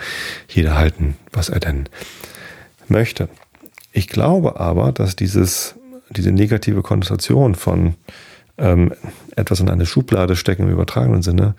jeder 0.48 0.76
halten, 0.76 1.16
was 1.32 1.48
er 1.48 1.60
denn 1.60 1.88
möchte. 2.88 3.28
Ich 3.92 4.08
glaube 4.08 4.60
aber, 4.60 4.92
dass 4.92 5.16
dieses, 5.16 5.74
diese 6.10 6.30
negative 6.30 6.82
Konnotation 6.82 7.54
von 7.54 7.94
ähm, 8.58 8.92
etwas 9.34 9.60
in 9.60 9.68
eine 9.68 9.86
Schublade 9.86 10.36
stecken 10.36 10.62
im 10.62 10.70
übertragenen 10.70 11.22
Sinne 11.22 11.54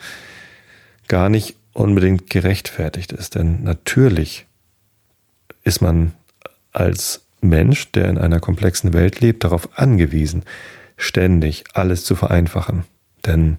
gar 1.08 1.30
nicht 1.30 1.56
unbedingt 1.74 2.30
gerechtfertigt 2.30 3.12
ist. 3.12 3.36
Denn 3.36 3.64
natürlich 3.64 4.46
ist 5.64 5.82
man 5.82 6.14
als 6.72 7.22
Mensch, 7.42 7.92
der 7.92 8.10
in 8.10 8.18
einer 8.18 8.40
komplexen 8.40 8.94
Welt 8.94 9.20
lebt, 9.20 9.44
darauf 9.44 9.78
angewiesen, 9.78 10.44
ständig 10.98 11.66
alles 11.74 12.04
zu 12.04 12.16
vereinfachen. 12.16 12.84
Denn 13.26 13.58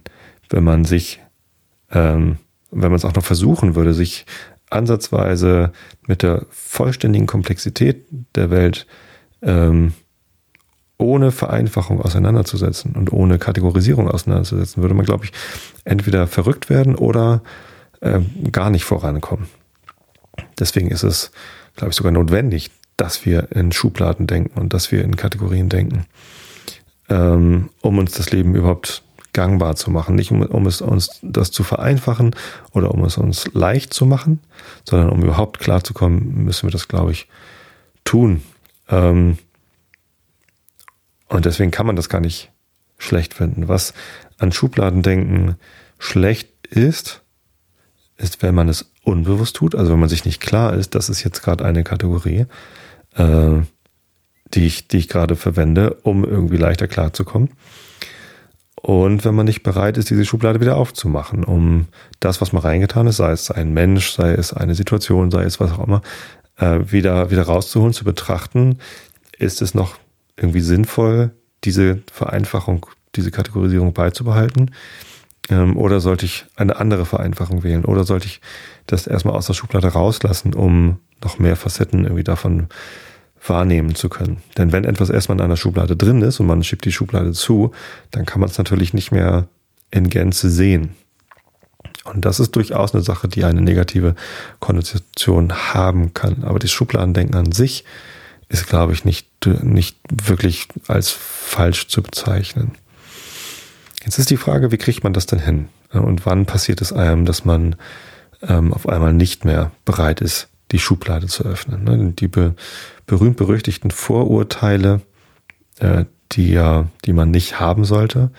wenn 0.49 0.63
man 0.63 0.85
sich, 0.85 1.19
ähm, 1.91 2.37
wenn 2.71 2.89
man 2.89 2.95
es 2.95 3.05
auch 3.05 3.15
noch 3.15 3.23
versuchen 3.23 3.75
würde, 3.75 3.93
sich 3.93 4.25
ansatzweise 4.69 5.71
mit 6.07 6.21
der 6.23 6.45
vollständigen 6.49 7.27
Komplexität 7.27 8.05
der 8.35 8.51
Welt 8.51 8.85
ähm, 9.41 9.93
ohne 10.97 11.31
Vereinfachung 11.31 12.01
auseinanderzusetzen 12.01 12.93
und 12.93 13.11
ohne 13.13 13.39
Kategorisierung 13.39 14.09
auseinanderzusetzen, 14.09 14.83
würde 14.83 14.95
man, 14.95 15.05
glaube 15.05 15.25
ich, 15.25 15.31
entweder 15.85 16.27
verrückt 16.27 16.69
werden 16.69 16.95
oder 16.95 17.41
äh, 18.01 18.19
gar 18.51 18.69
nicht 18.69 18.83
vorankommen. 18.83 19.47
Deswegen 20.59 20.91
ist 20.91 21.03
es, 21.03 21.31
glaube 21.75 21.91
ich, 21.91 21.95
sogar 21.95 22.11
notwendig, 22.11 22.71
dass 22.97 23.25
wir 23.25 23.51
in 23.53 23.71
Schubladen 23.71 24.27
denken 24.27 24.59
und 24.59 24.73
dass 24.73 24.91
wir 24.91 25.03
in 25.03 25.15
Kategorien 25.15 25.69
denken, 25.69 26.05
ähm, 27.07 27.69
um 27.81 27.97
uns 27.97 28.11
das 28.11 28.31
Leben 28.31 28.55
überhaupt 28.55 29.03
gangbar 29.33 29.75
zu 29.75 29.91
machen. 29.91 30.15
Nicht 30.15 30.31
um, 30.31 30.41
um 30.41 30.65
es 30.65 30.81
uns 30.81 31.19
das 31.21 31.51
zu 31.51 31.63
vereinfachen 31.63 32.35
oder 32.71 32.91
um 32.91 33.03
es 33.03 33.17
uns 33.17 33.49
leicht 33.53 33.93
zu 33.93 34.05
machen, 34.05 34.39
sondern 34.83 35.09
um 35.09 35.23
überhaupt 35.23 35.59
klarzukommen, 35.59 36.43
müssen 36.45 36.67
wir 36.67 36.71
das, 36.71 36.87
glaube 36.87 37.11
ich, 37.11 37.27
tun. 38.03 38.41
Ähm, 38.89 39.37
und 41.27 41.45
deswegen 41.45 41.71
kann 41.71 41.85
man 41.85 41.95
das 41.95 42.09
gar 42.09 42.21
nicht 42.21 42.51
schlecht 42.97 43.33
finden. 43.33 43.67
Was 43.67 43.93
an 44.37 44.51
Schubladendenken 44.51 45.55
schlecht 45.99 46.49
ist, 46.67 47.21
ist, 48.17 48.41
wenn 48.41 48.55
man 48.55 48.67
es 48.67 48.91
unbewusst 49.03 49.55
tut, 49.55 49.75
also 49.75 49.93
wenn 49.93 49.99
man 49.99 50.09
sich 50.09 50.25
nicht 50.25 50.41
klar 50.41 50.73
ist, 50.73 50.95
das 50.95 51.09
ist 51.09 51.23
jetzt 51.23 51.41
gerade 51.41 51.65
eine 51.65 51.83
Kategorie, 51.83 52.45
äh, 53.15 53.61
die 54.53 54.65
ich, 54.65 54.87
die 54.87 54.97
ich 54.97 55.07
gerade 55.07 55.35
verwende, 55.35 55.95
um 56.03 56.25
irgendwie 56.25 56.57
leichter 56.57 56.87
klarzukommen. 56.87 57.51
Und 58.81 59.25
wenn 59.25 59.35
man 59.35 59.45
nicht 59.45 59.61
bereit 59.61 59.97
ist, 59.97 60.09
diese 60.09 60.23
Schublade 60.23 60.61
wieder 60.61 60.77
aufzumachen, 60.77 61.43
um 61.43 61.87
das, 62.21 62.39
was 62.39 62.53
man 62.53 62.61
reingetan 62.61 63.07
ist, 63.07 63.17
sei 63.17 63.31
es 63.31 63.51
ein 63.51 63.73
Mensch, 63.73 64.11
sei 64.11 64.31
es 64.31 64.53
eine 64.53 64.73
Situation, 64.73 65.31
sei 65.31 65.43
es 65.43 65.59
was 65.59 65.73
auch 65.73 65.85
immer, 65.85 66.01
äh, 66.57 66.79
wieder, 66.85 67.29
wieder 67.29 67.43
rauszuholen, 67.43 67.93
zu 67.93 68.05
betrachten, 68.05 68.77
ist 69.37 69.61
es 69.61 69.73
noch 69.73 69.95
irgendwie 70.37 70.61
sinnvoll, 70.61 71.31
diese 71.65 71.99
Vereinfachung, 72.11 72.85
diese 73.15 73.31
Kategorisierung 73.31 73.91
beizubehalten? 73.91 74.71
Ähm, 75.49 75.75
oder 75.75 75.99
sollte 75.99 76.25
ich 76.25 76.45
eine 76.55 76.77
andere 76.77 77.05
Vereinfachung 77.05 77.63
wählen? 77.63 77.83
Oder 77.83 78.05
sollte 78.05 78.27
ich 78.27 78.39
das 78.85 79.07
erstmal 79.07 79.35
aus 79.35 79.47
der 79.47 79.55
Schublade 79.55 79.89
rauslassen, 79.89 80.53
um 80.53 80.99
noch 81.21 81.37
mehr 81.37 81.57
Facetten 81.57 82.05
irgendwie 82.05 82.23
davon 82.23 82.67
wahrnehmen 83.45 83.95
zu 83.95 84.09
können. 84.09 84.41
Denn 84.57 84.71
wenn 84.71 84.83
etwas 84.83 85.09
erstmal 85.09 85.37
in 85.37 85.43
einer 85.43 85.57
Schublade 85.57 85.95
drin 85.95 86.21
ist 86.21 86.39
und 86.39 86.47
man 86.47 86.63
schiebt 86.63 86.85
die 86.85 86.91
Schublade 86.91 87.31
zu, 87.31 87.71
dann 88.11 88.25
kann 88.25 88.41
man 88.41 88.49
es 88.49 88.57
natürlich 88.57 88.93
nicht 88.93 89.11
mehr 89.11 89.47
in 89.91 90.09
Gänze 90.09 90.49
sehen. 90.49 90.95
Und 92.03 92.25
das 92.25 92.39
ist 92.39 92.55
durchaus 92.55 92.93
eine 92.93 93.03
Sache, 93.03 93.27
die 93.27 93.43
eine 93.43 93.61
negative 93.61 94.15
Konnotation 94.59 95.53
haben 95.73 96.13
kann. 96.13 96.43
Aber 96.43 96.59
das 96.59 96.71
Schubladendenken 96.71 97.35
an 97.35 97.51
sich 97.51 97.85
ist, 98.49 98.67
glaube 98.67 98.93
ich, 98.93 99.05
nicht, 99.05 99.27
nicht 99.63 99.97
wirklich 100.11 100.67
als 100.87 101.11
falsch 101.11 101.87
zu 101.87 102.01
bezeichnen. 102.01 102.71
Jetzt 104.03 104.17
ist 104.17 104.29
die 104.29 104.37
Frage, 104.37 104.71
wie 104.71 104.77
kriegt 104.77 105.03
man 105.03 105.13
das 105.13 105.27
denn 105.27 105.39
hin? 105.39 105.69
Und 105.91 106.25
wann 106.25 106.45
passiert 106.45 106.81
es 106.81 106.93
einem, 106.93 107.25
dass 107.25 107.45
man 107.45 107.75
ähm, 108.41 108.73
auf 108.73 108.87
einmal 108.87 109.13
nicht 109.13 109.45
mehr 109.45 109.71
bereit 109.85 110.21
ist, 110.21 110.47
die 110.71 110.79
Schublade 110.79 111.27
zu 111.27 111.43
öffnen. 111.43 111.83
Ne? 111.83 112.13
Die 112.13 112.27
be 112.27 112.55
berühmt-berüchtigten 113.09 113.91
Vorurteile, 113.91 115.01
äh, 115.79 116.05
die 116.31 116.51
ja, 116.51 116.87
die 117.05 117.13
man 117.13 117.31
nicht 117.31 117.59
haben 117.59 117.83
sollte, 117.83 118.29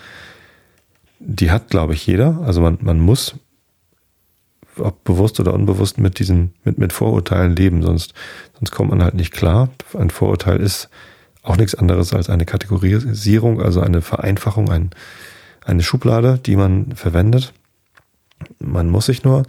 die 1.19 1.51
hat, 1.51 1.69
glaube 1.69 1.93
ich, 1.93 2.07
jeder. 2.07 2.39
Also 2.45 2.61
man, 2.61 2.79
man 2.81 2.99
muss, 2.99 3.35
ob 4.77 5.03
bewusst 5.03 5.39
oder 5.39 5.53
unbewusst, 5.53 5.97
mit 5.97 6.19
diesen, 6.19 6.53
mit, 6.63 6.77
mit 6.77 6.93
Vorurteilen 6.93 7.55
leben, 7.55 7.83
sonst, 7.83 8.13
sonst 8.57 8.71
kommt 8.71 8.89
man 8.91 9.03
halt 9.03 9.13
nicht 9.13 9.33
klar. 9.33 9.69
Ein 9.93 10.09
Vorurteil 10.09 10.61
ist 10.61 10.89
auch 11.43 11.57
nichts 11.57 11.75
anderes 11.75 12.13
als 12.13 12.29
eine 12.29 12.45
Kategorisierung, 12.45 13.61
also 13.61 13.81
eine 13.81 14.01
Vereinfachung, 14.01 14.69
ein, 14.69 14.91
eine 15.65 15.83
Schublade, 15.83 16.39
die 16.43 16.55
man 16.55 16.95
verwendet. 16.95 17.51
Man 18.59 18.89
muss 18.89 19.07
sich 19.07 19.23
nur 19.23 19.43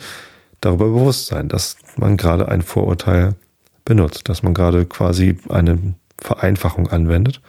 darüber 0.61 0.87
bewusst 0.87 1.27
sein, 1.27 1.49
dass 1.49 1.77
man 1.97 2.17
gerade 2.17 2.49
ein 2.49 2.63
Vorurteil 2.63 3.37
benutzt, 3.85 4.29
dass 4.29 4.43
man 4.43 4.55
gerade 4.55 4.87
quasi 4.87 5.39
eine 5.49 5.95
Vereinfachung 6.19 6.89
anwendet. 6.89 7.41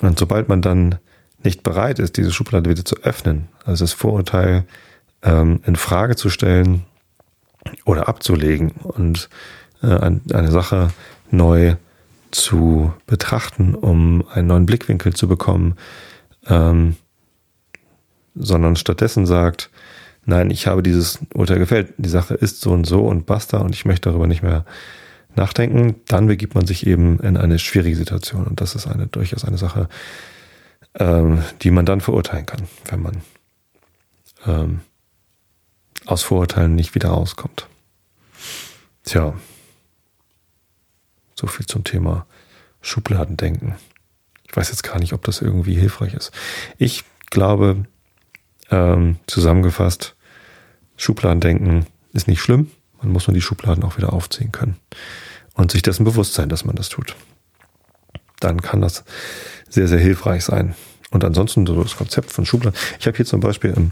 Und 0.00 0.18
sobald 0.18 0.48
man 0.48 0.62
dann 0.62 0.96
nicht 1.42 1.62
bereit 1.62 1.98
ist, 1.98 2.16
diese 2.16 2.32
Schublade 2.32 2.70
wieder 2.70 2.84
zu 2.84 2.96
öffnen, 3.02 3.48
also 3.64 3.84
das 3.84 3.92
Vorurteil 3.92 4.64
ähm, 5.22 5.60
in 5.64 5.76
Frage 5.76 6.16
zu 6.16 6.30
stellen 6.30 6.84
oder 7.84 8.08
abzulegen 8.08 8.72
und 8.82 9.28
äh, 9.82 9.98
eine 10.32 10.50
Sache 10.50 10.88
neu 11.30 11.76
zu 12.30 12.92
betrachten, 13.06 13.74
um 13.74 14.26
einen 14.28 14.48
neuen 14.48 14.66
Blickwinkel 14.66 15.14
zu 15.14 15.28
bekommen, 15.28 15.76
ähm, 16.46 16.96
sondern 18.34 18.76
stattdessen 18.76 19.26
sagt, 19.26 19.70
nein, 20.26 20.50
ich 20.50 20.66
habe 20.66 20.82
dieses 20.82 21.20
Urteil 21.34 21.58
gefällt, 21.58 21.94
die 21.96 22.08
Sache 22.08 22.34
ist 22.34 22.60
so 22.60 22.72
und 22.72 22.84
so 22.86 23.06
und 23.06 23.26
basta 23.26 23.58
und 23.58 23.74
ich 23.74 23.84
möchte 23.84 24.10
darüber 24.10 24.26
nicht 24.26 24.42
mehr 24.42 24.64
nachdenken, 25.36 25.96
dann 26.06 26.26
begibt 26.26 26.54
man 26.54 26.66
sich 26.66 26.86
eben 26.86 27.18
in 27.20 27.36
eine 27.36 27.58
schwierige 27.58 27.96
Situation. 27.96 28.46
Und 28.46 28.60
das 28.60 28.74
ist 28.74 28.86
eine 28.86 29.06
durchaus 29.06 29.44
eine 29.44 29.58
Sache, 29.58 29.88
ähm, 30.94 31.42
die 31.62 31.70
man 31.70 31.86
dann 31.86 32.00
verurteilen 32.00 32.46
kann, 32.46 32.68
wenn 32.86 33.02
man 33.02 33.22
ähm, 34.46 34.80
aus 36.06 36.22
Vorurteilen 36.22 36.74
nicht 36.74 36.94
wieder 36.94 37.08
rauskommt. 37.08 37.68
Tja, 39.04 39.34
so 41.34 41.46
viel 41.46 41.66
zum 41.66 41.84
Thema 41.84 42.26
Schubladendenken. 42.80 43.74
Ich 44.46 44.56
weiß 44.56 44.68
jetzt 44.68 44.82
gar 44.82 44.98
nicht, 44.98 45.12
ob 45.12 45.24
das 45.24 45.40
irgendwie 45.40 45.74
hilfreich 45.74 46.14
ist. 46.14 46.30
Ich 46.78 47.04
glaube, 47.30 47.84
ähm, 48.70 49.16
zusammengefasst, 49.26 50.14
Schubladendenken 50.96 51.86
ist 52.12 52.28
nicht 52.28 52.40
schlimm. 52.40 52.70
Man 53.02 53.12
muss 53.12 53.26
nur 53.26 53.34
die 53.34 53.42
Schubladen 53.42 53.84
auch 53.84 53.96
wieder 53.96 54.12
aufziehen 54.12 54.52
können. 54.52 54.76
Und 55.54 55.70
sich 55.70 55.82
dessen 55.82 56.04
bewusst 56.04 56.34
sein, 56.34 56.48
dass 56.48 56.64
man 56.64 56.76
das 56.76 56.88
tut. 56.88 57.14
Dann 58.40 58.60
kann 58.60 58.80
das 58.80 59.04
sehr, 59.68 59.88
sehr 59.88 60.00
hilfreich 60.00 60.44
sein. 60.44 60.74
Und 61.10 61.24
ansonsten 61.24 61.64
so 61.66 61.80
das 61.80 61.96
Konzept 61.96 62.32
von 62.32 62.44
Schubladen. 62.44 62.78
Ich 62.98 63.06
habe 63.06 63.16
hier 63.16 63.26
zum 63.26 63.40
Beispiel 63.40 63.72
im, 63.76 63.90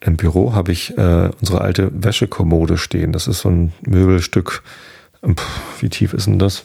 im 0.00 0.16
Büro 0.16 0.54
habe 0.54 0.70
ich 0.70 0.96
äh, 0.96 1.30
unsere 1.40 1.60
alte 1.60 1.90
Wäschekommode 1.92 2.78
stehen. 2.78 3.12
Das 3.12 3.26
ist 3.26 3.40
so 3.40 3.50
ein 3.50 3.72
Möbelstück. 3.82 4.62
Pff, 5.26 5.60
wie 5.80 5.88
tief 5.88 6.14
ist 6.14 6.26
denn 6.26 6.38
das? 6.38 6.64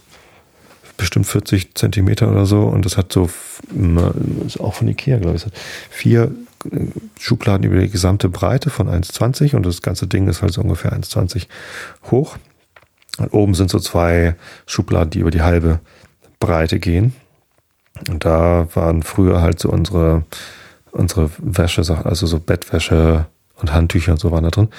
Bestimmt 0.98 1.25
40 1.25 1.74
Zentimeter 1.75 2.32
oder 2.32 2.46
so. 2.46 2.62
Und 2.62 2.86
das 2.86 2.98
hat 2.98 3.12
so, 3.12 3.30
ist 4.46 4.60
auch 4.60 4.75
von 4.75 4.88
Ikea, 4.88 5.18
glaube 5.18 5.38
ich, 5.38 5.46
vier 5.90 6.32
Schubladen 7.20 7.66
über 7.66 7.80
die 7.80 7.90
gesamte 7.90 8.30
Breite 8.30 8.70
von 8.70 8.88
1,20 8.88 9.56
und 9.56 9.66
das 9.66 9.82
ganze 9.82 10.08
Ding 10.08 10.28
ist 10.28 10.42
halt 10.42 10.54
so 10.54 10.62
ungefähr 10.62 10.94
1,20 10.94 11.48
hoch. 12.12 12.38
Und 13.17 13.34
oben 13.34 13.53
sind 13.53 13.69
so 13.69 13.79
zwei 13.79 14.36
Schubladen, 14.65 15.10
die 15.10 15.19
über 15.19 15.31
die 15.31 15.41
halbe 15.41 15.79
Breite 16.39 16.79
gehen. 16.79 17.13
Und 18.10 18.25
da 18.25 18.67
waren 18.74 19.03
früher 19.03 19.41
halt 19.41 19.60
so 19.60 19.69
unsere, 19.69 20.24
unsere 20.91 21.29
Wäschesachen, 21.38 22.05
also 22.05 22.27
so 22.27 22.39
Bettwäsche, 22.39 23.27
und 23.57 23.74
Handtücher 23.74 24.13
und 24.13 24.19
so 24.19 24.31
waren 24.31 24.43
da 24.43 24.50
drin. 24.50 24.69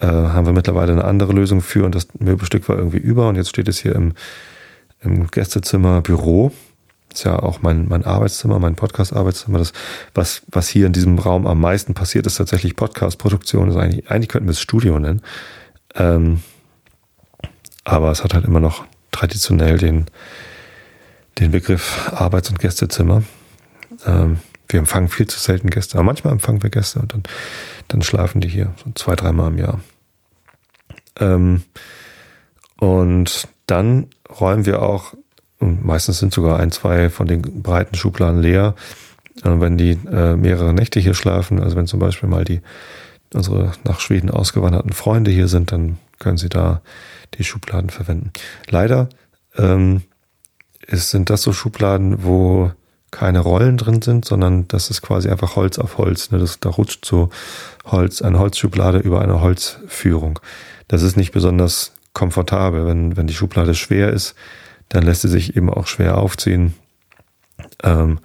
Äh, 0.00 0.06
haben 0.06 0.46
wir 0.46 0.52
mittlerweile 0.52 0.92
eine 0.92 1.04
andere 1.04 1.32
Lösung 1.32 1.60
für 1.60 1.84
und 1.84 1.94
das 1.94 2.08
Möbelstück 2.18 2.68
war 2.68 2.76
irgendwie 2.76 2.98
über 2.98 3.28
und 3.28 3.36
jetzt 3.36 3.50
steht 3.50 3.68
es 3.68 3.78
hier 3.78 3.94
im, 3.94 4.12
im 5.02 5.26
Gästezimmer 5.28 6.00
Büro. 6.00 6.52
ist 7.12 7.24
ja 7.24 7.38
auch 7.38 7.62
mein, 7.62 7.88
mein 7.88 8.04
Arbeitszimmer, 8.04 8.58
mein 8.58 8.76
Podcast-Arbeitszimmer. 8.76 9.58
Das, 9.58 9.72
was, 10.14 10.42
was 10.48 10.68
hier 10.68 10.86
in 10.86 10.92
diesem 10.92 11.18
Raum 11.18 11.46
am 11.46 11.60
meisten 11.60 11.94
passiert, 11.94 12.26
ist 12.26 12.36
tatsächlich 12.36 12.76
Podcast-Produktion. 12.76 13.68
Also 13.68 13.78
eigentlich, 13.78 14.10
eigentlich 14.10 14.28
könnten 14.28 14.48
wir 14.48 14.52
es 14.52 14.60
Studio 14.60 14.98
nennen. 14.98 15.22
Ähm, 15.94 16.40
aber 17.84 18.10
es 18.10 18.24
hat 18.24 18.34
halt 18.34 18.44
immer 18.44 18.60
noch 18.60 18.84
traditionell 19.10 19.78
den, 19.78 20.06
den 21.38 21.50
Begriff 21.50 22.10
Arbeits- 22.12 22.50
und 22.50 22.58
Gästezimmer. 22.58 23.22
Ähm, 24.06 24.38
wir 24.68 24.78
empfangen 24.78 25.08
viel 25.08 25.26
zu 25.26 25.38
selten 25.38 25.70
Gäste, 25.70 25.96
aber 25.96 26.04
manchmal 26.04 26.32
empfangen 26.32 26.62
wir 26.62 26.70
Gäste 26.70 27.00
und 27.00 27.12
dann, 27.12 27.22
dann 27.88 28.02
schlafen 28.02 28.40
die 28.40 28.48
hier 28.48 28.72
so 28.84 28.90
zwei, 28.94 29.16
dreimal 29.16 29.50
im 29.50 29.58
Jahr. 29.58 29.80
Ähm, 31.18 31.62
und 32.78 33.48
dann 33.66 34.06
räumen 34.40 34.66
wir 34.66 34.82
auch, 34.82 35.14
meistens 35.58 36.18
sind 36.18 36.32
sogar 36.32 36.58
ein, 36.58 36.70
zwei 36.70 37.10
von 37.10 37.26
den 37.26 37.62
breiten 37.62 37.94
Schubladen 37.94 38.40
leer, 38.40 38.74
äh, 39.42 39.60
wenn 39.60 39.76
die 39.76 39.98
äh, 40.10 40.36
mehrere 40.36 40.72
Nächte 40.72 41.00
hier 41.00 41.14
schlafen, 41.14 41.60
also 41.60 41.76
wenn 41.76 41.86
zum 41.86 42.00
Beispiel 42.00 42.28
mal 42.28 42.44
die 42.44 42.60
unsere 43.32 43.72
nach 43.84 44.00
Schweden 44.00 44.30
ausgewanderten 44.30 44.92
Freunde 44.92 45.30
hier 45.30 45.46
sind, 45.46 45.70
dann 45.70 45.98
können 46.20 46.36
sie 46.36 46.48
da 46.48 46.80
die 47.34 47.44
Schubladen 47.44 47.90
verwenden. 47.90 48.32
Leider 48.68 49.08
ähm, 49.56 50.02
ist, 50.86 51.10
sind 51.10 51.30
das 51.30 51.42
so 51.42 51.52
Schubladen, 51.52 52.24
wo 52.24 52.70
keine 53.10 53.40
Rollen 53.40 53.76
drin 53.76 54.02
sind, 54.02 54.24
sondern 54.24 54.68
das 54.68 54.90
ist 54.90 55.02
quasi 55.02 55.28
einfach 55.28 55.56
Holz 55.56 55.78
auf 55.78 55.98
Holz. 55.98 56.30
Ne? 56.30 56.38
Das, 56.38 56.60
da 56.60 56.68
rutscht 56.68 57.04
so 57.04 57.30
Holz, 57.84 58.22
eine 58.22 58.38
Holzschublade 58.38 58.98
über 58.98 59.20
eine 59.20 59.40
Holzführung. 59.40 60.38
Das 60.86 61.02
ist 61.02 61.16
nicht 61.16 61.32
besonders 61.32 61.92
komfortabel. 62.12 62.86
Wenn, 62.86 63.16
wenn 63.16 63.26
die 63.26 63.34
Schublade 63.34 63.74
schwer 63.74 64.12
ist, 64.12 64.36
dann 64.88 65.02
lässt 65.02 65.22
sie 65.22 65.28
sich 65.28 65.56
eben 65.56 65.70
auch 65.70 65.86
schwer 65.86 66.18
aufziehen. 66.18 66.74
Ähm, 67.82 68.20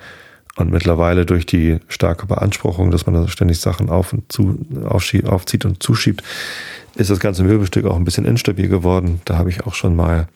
und 0.57 0.71
mittlerweile 0.71 1.25
durch 1.25 1.45
die 1.45 1.79
starke 1.89 2.27
Beanspruchung, 2.27 2.89
dass 2.89 3.05
man 3.05 3.15
da 3.15 3.27
ständig 3.27 3.59
Sachen 3.59 3.89
auf 3.89 4.13
und 4.13 4.31
zu, 4.31 4.65
aufzieht 4.85 5.65
und 5.65 5.83
zuschiebt, 5.83 6.23
ist 6.95 7.09
das 7.09 7.19
ganze 7.19 7.43
Möbelstück 7.43 7.85
auch 7.85 7.95
ein 7.95 8.05
bisschen 8.05 8.25
instabil 8.25 8.67
geworden. 8.67 9.21
Da 9.25 9.37
habe 9.37 9.49
ich 9.49 9.65
auch 9.65 9.73
schon 9.73 9.95
mal 9.95 10.27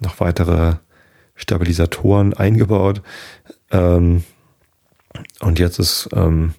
noch 0.00 0.20
weitere 0.20 0.74
Stabilisatoren 1.34 2.34
eingebaut. 2.34 3.02
Ähm, 3.70 4.24
und 5.40 5.58
jetzt 5.58 5.78
ist 5.78 6.08
ähm, 6.14 6.54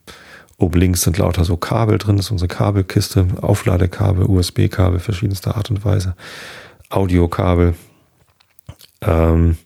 oben 0.57 0.79
links 0.79 1.01
sind 1.01 1.17
lauter 1.17 1.43
so 1.43 1.57
Kabel 1.57 1.97
drin, 1.97 2.17
das 2.17 2.27
ist 2.27 2.31
unsere 2.31 2.47
Kabelkiste, 2.47 3.27
Aufladekabel, 3.41 4.25
USB-Kabel 4.25 4.99
verschiedenster 4.99 5.55
Art 5.55 5.69
und 5.69 5.83
Weise, 5.83 6.15
Audiokabel. 6.89 7.75
Ähm, 9.01 9.57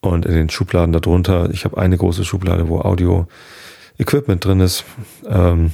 und 0.00 0.26
in 0.26 0.34
den 0.34 0.50
Schubladen 0.50 0.92
darunter, 0.92 1.50
ich 1.50 1.64
habe 1.64 1.78
eine 1.78 1.96
große 1.96 2.24
Schublade, 2.24 2.68
wo 2.68 2.80
Audio-Equipment 2.80 4.44
drin 4.44 4.60
ist, 4.60 4.84
ähm, 5.28 5.72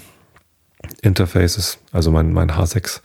Interfaces, 1.02 1.78
also 1.92 2.10
mein, 2.10 2.32
mein 2.32 2.50
H6 2.50 3.00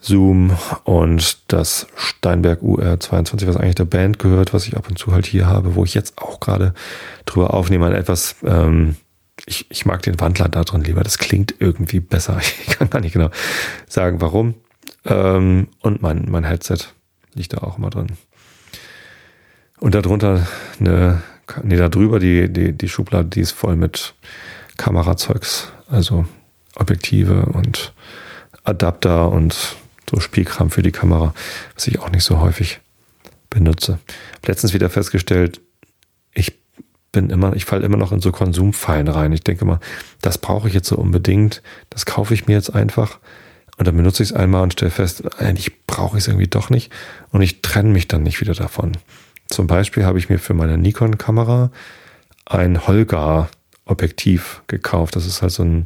Zoom 0.00 0.56
und 0.84 1.38
das 1.48 1.86
Steinberg 1.96 2.62
UR22, 2.62 3.46
was 3.46 3.56
eigentlich 3.56 3.74
der 3.74 3.86
Band 3.86 4.18
gehört, 4.18 4.54
was 4.54 4.66
ich 4.66 4.76
ab 4.76 4.88
und 4.88 4.98
zu 4.98 5.12
halt 5.12 5.26
hier 5.26 5.46
habe, 5.46 5.74
wo 5.74 5.84
ich 5.84 5.94
jetzt 5.94 6.18
auch 6.18 6.38
gerade 6.38 6.74
drüber 7.24 7.54
aufnehme, 7.54 7.86
an 7.86 7.92
etwas, 7.92 8.36
ähm, 8.44 8.96
ich, 9.46 9.66
ich 9.68 9.84
mag 9.84 10.02
den 10.02 10.20
Wandler 10.20 10.48
da 10.48 10.62
drin 10.62 10.82
lieber, 10.82 11.02
das 11.02 11.18
klingt 11.18 11.54
irgendwie 11.58 12.00
besser. 12.00 12.40
Ich 12.66 12.78
kann 12.78 12.90
gar 12.90 13.00
nicht 13.00 13.14
genau 13.14 13.30
sagen, 13.88 14.20
warum. 14.20 14.54
Ähm, 15.04 15.68
und 15.80 16.02
mein, 16.02 16.26
mein 16.28 16.44
Headset 16.44 16.78
liegt 17.34 17.54
da 17.54 17.58
auch 17.58 17.78
immer 17.78 17.90
drin. 17.90 18.08
Und 19.78 19.94
darunter 19.94 20.46
eine, 20.78 21.22
nee, 21.62 21.76
da 21.76 21.88
drüber 21.88 22.18
die, 22.18 22.52
die, 22.52 22.72
die 22.72 22.88
Schublade, 22.88 23.28
die 23.28 23.40
ist 23.40 23.52
voll 23.52 23.76
mit 23.76 24.14
Kamerazeugs, 24.76 25.72
also 25.88 26.26
Objektive 26.76 27.46
und 27.46 27.92
Adapter 28.64 29.30
und 29.30 29.76
so 30.10 30.20
Spielkram 30.20 30.70
für 30.70 30.82
die 30.82 30.92
Kamera, 30.92 31.34
was 31.74 31.86
ich 31.86 31.98
auch 31.98 32.10
nicht 32.10 32.24
so 32.24 32.40
häufig 32.40 32.80
benutze. 33.50 33.98
Letztens 34.44 34.74
wieder 34.74 34.90
festgestellt, 34.90 35.60
ich 36.32 36.52
bin 37.12 37.30
immer, 37.30 37.54
ich 37.56 37.64
falle 37.64 37.84
immer 37.84 37.96
noch 37.96 38.12
in 38.12 38.20
so 38.20 38.30
Konsumfallen 38.30 39.08
rein. 39.08 39.32
Ich 39.32 39.42
denke 39.42 39.64
mal, 39.64 39.80
das 40.20 40.38
brauche 40.38 40.68
ich 40.68 40.74
jetzt 40.74 40.88
so 40.88 40.96
unbedingt, 40.96 41.62
das 41.90 42.06
kaufe 42.06 42.34
ich 42.34 42.46
mir 42.46 42.54
jetzt 42.54 42.74
einfach 42.74 43.18
und 43.78 43.86
dann 43.86 43.96
benutze 43.96 44.22
ich 44.22 44.30
es 44.30 44.36
einmal 44.36 44.62
und 44.62 44.72
stelle 44.72 44.90
fest, 44.90 45.40
eigentlich 45.40 45.86
brauche 45.86 46.16
ich 46.16 46.24
es 46.24 46.28
irgendwie 46.28 46.48
doch 46.48 46.70
nicht 46.70 46.92
und 47.30 47.42
ich 47.42 47.62
trenne 47.62 47.90
mich 47.90 48.08
dann 48.08 48.22
nicht 48.22 48.40
wieder 48.40 48.54
davon. 48.54 48.92
Zum 49.48 49.66
Beispiel 49.66 50.04
habe 50.04 50.18
ich 50.18 50.28
mir 50.28 50.38
für 50.38 50.54
meine 50.54 50.76
Nikon-Kamera 50.76 51.70
ein 52.46 52.86
Holga-Objektiv 52.86 54.62
gekauft. 54.66 55.16
Das 55.16 55.26
ist 55.26 55.42
halt 55.42 55.52
so 55.52 55.62
ein, 55.62 55.84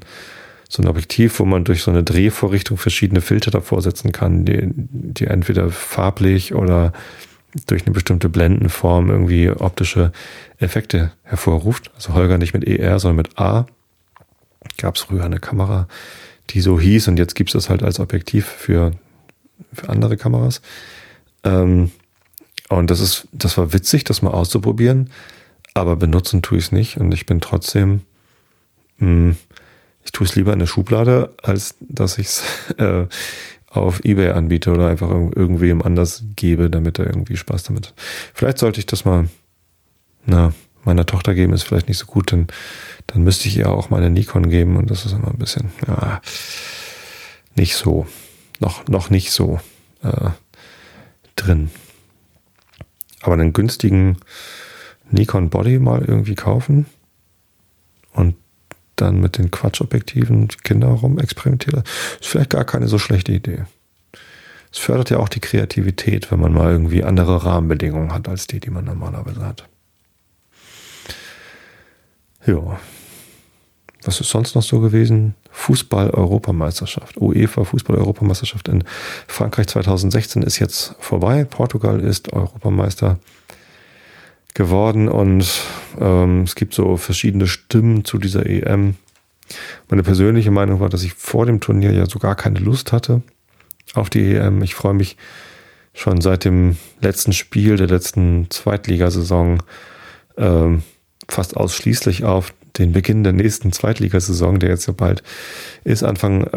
so 0.70 0.82
ein 0.82 0.88
Objektiv, 0.88 1.40
wo 1.40 1.44
man 1.44 1.64
durch 1.64 1.82
so 1.82 1.90
eine 1.90 2.04
Drehvorrichtung 2.04 2.78
verschiedene 2.78 3.20
Filter 3.20 3.50
davor 3.50 3.82
setzen 3.82 4.12
kann, 4.12 4.44
die, 4.44 4.60
die 4.62 5.26
entweder 5.26 5.68
farblich 5.70 6.54
oder 6.54 6.92
durch 7.66 7.82
eine 7.82 7.92
bestimmte 7.92 8.28
Blendenform 8.28 9.10
irgendwie 9.10 9.50
optische 9.50 10.12
Effekte 10.58 11.10
hervorruft. 11.24 11.90
Also 11.96 12.14
Holger 12.14 12.38
nicht 12.38 12.54
mit 12.54 12.64
ER, 12.64 13.00
sondern 13.00 13.16
mit 13.16 13.36
A. 13.36 13.66
Gab 14.78 14.94
es 14.94 15.02
früher 15.02 15.24
eine 15.24 15.40
Kamera, 15.40 15.88
die 16.50 16.60
so 16.60 16.78
hieß 16.78 17.08
und 17.08 17.18
jetzt 17.18 17.34
gibt 17.34 17.50
es 17.50 17.54
das 17.54 17.68
halt 17.68 17.82
als 17.82 17.98
Objektiv 17.98 18.46
für, 18.46 18.92
für 19.72 19.88
andere 19.88 20.16
Kameras. 20.16 20.62
Ähm, 21.42 21.90
und 22.68 22.92
das 22.92 23.00
ist, 23.00 23.26
das 23.32 23.58
war 23.58 23.72
witzig, 23.72 24.04
das 24.04 24.22
mal 24.22 24.30
auszuprobieren, 24.30 25.10
aber 25.74 25.96
benutzen 25.96 26.42
tue 26.42 26.58
ich 26.58 26.66
es 26.66 26.72
nicht 26.72 26.98
und 26.98 27.12
ich 27.12 27.26
bin 27.26 27.40
trotzdem, 27.40 28.02
mh, 28.98 29.06
hm, 29.06 29.36
ich 30.04 30.12
tue 30.12 30.26
es 30.26 30.34
lieber 30.34 30.52
in 30.52 30.58
der 30.58 30.66
Schublade, 30.66 31.34
als 31.42 31.76
dass 31.80 32.18
ich 32.18 32.26
es 32.26 32.42
äh, 32.78 33.06
auf 33.68 34.04
Ebay 34.04 34.30
anbiete 34.30 34.72
oder 34.72 34.88
einfach 34.88 35.10
irgendwem 35.10 35.80
anders 35.82 36.24
gebe, 36.34 36.70
damit 36.70 36.98
er 36.98 37.06
irgendwie 37.06 37.36
Spaß 37.36 37.62
damit 37.62 37.88
hat. 37.88 37.94
Vielleicht 38.34 38.58
sollte 38.58 38.80
ich 38.80 38.86
das 38.86 39.04
mal 39.04 39.28
na, 40.26 40.52
meiner 40.84 41.06
Tochter 41.06 41.34
geben, 41.34 41.52
ist 41.52 41.62
vielleicht 41.62 41.88
nicht 41.88 41.98
so 41.98 42.06
gut, 42.06 42.32
denn 42.32 42.48
dann 43.06 43.22
müsste 43.22 43.48
ich 43.48 43.56
ihr 43.56 43.70
auch 43.70 43.90
meine 43.90 44.10
Nikon 44.10 44.50
geben 44.50 44.76
und 44.76 44.90
das 44.90 45.06
ist 45.06 45.12
immer 45.12 45.28
ein 45.28 45.38
bisschen, 45.38 45.70
ja, 45.86 46.20
nicht 47.54 47.76
so, 47.76 48.06
noch, 48.58 48.88
noch 48.88 49.10
nicht 49.10 49.30
so 49.30 49.60
äh, 50.02 50.30
drin. 51.36 51.70
Aber 53.20 53.34
einen 53.34 53.52
günstigen 53.52 54.16
Nikon 55.10 55.50
Body 55.50 55.78
mal 55.78 56.02
irgendwie 56.04 56.34
kaufen 56.34 56.86
und 58.12 58.34
dann 59.00 59.20
mit 59.20 59.38
den 59.38 59.50
Quatschobjektiven 59.50 60.48
Kinder 60.64 60.88
rum 60.88 61.18
experimentieren, 61.18 61.82
ist 62.20 62.28
vielleicht 62.28 62.50
gar 62.50 62.64
keine 62.64 62.88
so 62.88 62.98
schlechte 62.98 63.32
Idee. 63.32 63.64
Es 64.72 64.78
fördert 64.78 65.10
ja 65.10 65.18
auch 65.18 65.28
die 65.28 65.40
Kreativität, 65.40 66.30
wenn 66.30 66.40
man 66.40 66.52
mal 66.52 66.70
irgendwie 66.70 67.02
andere 67.02 67.44
Rahmenbedingungen 67.44 68.12
hat 68.12 68.28
als 68.28 68.46
die, 68.46 68.60
die 68.60 68.70
man 68.70 68.84
normalerweise 68.84 69.44
hat. 69.44 69.68
Ja. 72.46 72.78
Was 74.02 74.20
ist 74.20 74.30
sonst 74.30 74.54
noch 74.54 74.62
so 74.62 74.80
gewesen? 74.80 75.34
Fußball-Europameisterschaft. 75.50 77.18
UEFA 77.18 77.64
Fußball-Europameisterschaft 77.64 78.68
in 78.68 78.84
Frankreich 79.26 79.66
2016 79.66 80.42
ist 80.42 80.58
jetzt 80.58 80.94
vorbei. 81.00 81.44
Portugal 81.44 82.00
ist 82.00 82.32
Europameister 82.32 83.18
geworden 84.54 85.08
und 85.08 85.62
ähm, 86.00 86.42
es 86.42 86.54
gibt 86.54 86.74
so 86.74 86.96
verschiedene 86.96 87.46
Stimmen 87.46 88.04
zu 88.04 88.18
dieser 88.18 88.46
EM. 88.46 88.96
Meine 89.88 90.02
persönliche 90.02 90.50
Meinung 90.50 90.80
war, 90.80 90.88
dass 90.88 91.02
ich 91.02 91.14
vor 91.14 91.46
dem 91.46 91.60
Turnier 91.60 91.92
ja 91.92 92.06
so 92.06 92.18
gar 92.18 92.34
keine 92.34 92.58
Lust 92.58 92.92
hatte 92.92 93.22
auf 93.94 94.10
die 94.10 94.34
EM. 94.34 94.62
Ich 94.62 94.74
freue 94.74 94.94
mich 94.94 95.16
schon 95.92 96.20
seit 96.20 96.44
dem 96.44 96.76
letzten 97.00 97.32
Spiel 97.32 97.76
der 97.76 97.88
letzten 97.88 98.48
Zweitligasaison 98.50 99.62
ähm, 100.36 100.82
fast 101.28 101.56
ausschließlich 101.56 102.24
auf 102.24 102.52
den 102.78 102.92
Beginn 102.92 103.24
der 103.24 103.32
nächsten 103.32 103.72
Zweitligasaison, 103.72 104.58
der 104.58 104.70
jetzt 104.70 104.86
ja 104.86 104.92
bald 104.92 105.22
ist. 105.84 106.04
Anfang, 106.04 106.48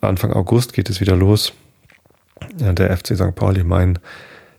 Anfang 0.00 0.32
August 0.32 0.72
geht 0.72 0.88
es 0.90 1.00
wieder 1.00 1.16
los. 1.16 1.52
Der 2.58 2.96
FC 2.96 3.16
St. 3.16 3.34
Pauli, 3.34 3.64
mein 3.64 3.98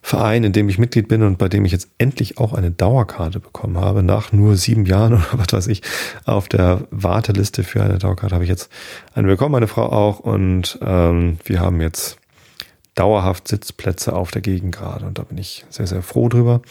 Verein, 0.02 0.44
in 0.44 0.54
dem 0.54 0.70
ich 0.70 0.78
Mitglied 0.78 1.08
bin 1.08 1.24
und 1.24 1.38
bei 1.38 1.50
dem 1.50 1.66
ich 1.66 1.72
jetzt 1.72 1.90
endlich 1.98 2.38
auch 2.38 2.54
eine 2.54 2.72
Dauerkarte 2.72 3.40
bekommen 3.40 3.78
habe, 3.78 4.02
nach 4.02 4.32
nur 4.32 4.56
sieben 4.56 4.86
Jahren 4.86 5.14
oder 5.14 5.28
was 5.34 5.54
weiß 5.54 5.68
ich, 5.68 5.82
auf 6.26 6.48
der 6.48 6.88
Warteliste 6.92 7.64
für 7.64 7.84
eine 7.84 7.98
Dauerkarte 7.98 8.36
habe 8.36 8.44
ich 8.44 8.50
jetzt 8.50 8.70
eine 9.14 9.28
bekommen, 9.28 9.52
meine 9.52 9.68
Frau 9.68 9.88
auch, 9.90 10.20
und 10.20 10.80
ähm, 10.82 11.38
wir 11.44 11.60
haben 11.60 11.82
jetzt 11.82 12.18
dauerhaft 12.96 13.48
Sitzplätze 13.48 14.14
auf 14.14 14.32
der 14.32 14.42
Gegend 14.42 14.76
gerade 14.76 15.06
und 15.06 15.18
da 15.18 15.24
bin 15.24 15.38
ich 15.38 15.66
sehr, 15.70 15.88
sehr 15.88 16.02
froh 16.02 16.30
drüber. 16.30 16.62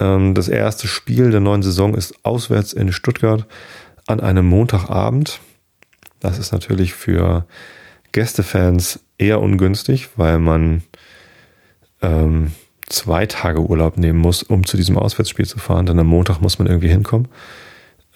Ähm, 0.00 0.34
das 0.34 0.48
erste 0.48 0.88
Spiel 0.88 1.30
der 1.30 1.40
neuen 1.40 1.62
Saison 1.62 1.94
ist 1.94 2.14
auswärts 2.24 2.72
in 2.72 2.92
Stuttgart 2.92 3.46
an 4.06 4.20
einem 4.20 4.46
Montagabend. 4.46 5.40
Das 6.20 6.38
ist 6.38 6.52
natürlich 6.52 6.94
für 6.94 7.46
Gästefans 8.12 9.00
eher 9.18 9.40
ungünstig, 9.40 10.08
weil 10.16 10.38
man 10.38 10.82
ähm, 12.02 12.52
zwei 12.86 13.26
Tage 13.26 13.60
Urlaub 13.60 13.98
nehmen 13.98 14.18
muss, 14.18 14.42
um 14.42 14.64
zu 14.64 14.76
diesem 14.76 14.98
Auswärtsspiel 14.98 15.46
zu 15.46 15.58
fahren. 15.58 15.86
Dann 15.86 15.98
am 15.98 16.06
Montag 16.06 16.40
muss 16.40 16.58
man 16.58 16.68
irgendwie 16.68 16.88
hinkommen. 16.88 17.28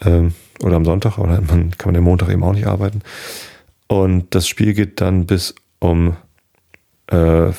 Ähm, 0.00 0.34
oder 0.60 0.76
am 0.76 0.84
Sonntag, 0.84 1.18
oder 1.18 1.40
man 1.40 1.70
kann 1.78 1.88
man 1.88 1.94
den 1.94 2.04
Montag 2.04 2.30
eben 2.30 2.44
auch 2.44 2.54
nicht 2.54 2.66
arbeiten. 2.66 3.02
Und 3.86 4.34
das 4.34 4.48
Spiel 4.48 4.74
geht 4.74 5.00
dann 5.00 5.26
bis 5.26 5.54
um 5.78 6.16
äh, 7.10 7.48
äh, 7.48 7.52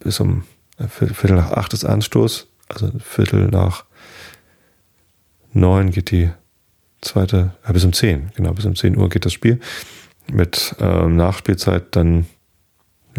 bis 0.00 0.20
um 0.20 0.44
Viertel 0.88 1.36
nach 1.36 1.52
acht 1.52 1.74
ist 1.74 1.84
Anstoß, 1.84 2.48
also 2.68 2.90
Viertel 2.98 3.48
nach 3.48 3.84
neun 5.52 5.90
geht 5.90 6.10
die 6.10 6.30
zweite, 7.00 7.52
äh, 7.66 7.72
bis 7.72 7.84
um 7.84 7.92
zehn, 7.92 8.30
genau, 8.34 8.52
bis 8.52 8.64
um 8.64 8.76
zehn 8.76 8.96
Uhr 8.96 9.08
geht 9.08 9.24
das 9.24 9.32
Spiel. 9.32 9.60
Mit 10.32 10.74
ähm, 10.80 11.16
Nachspielzeit 11.16 11.96
dann, 11.96 12.26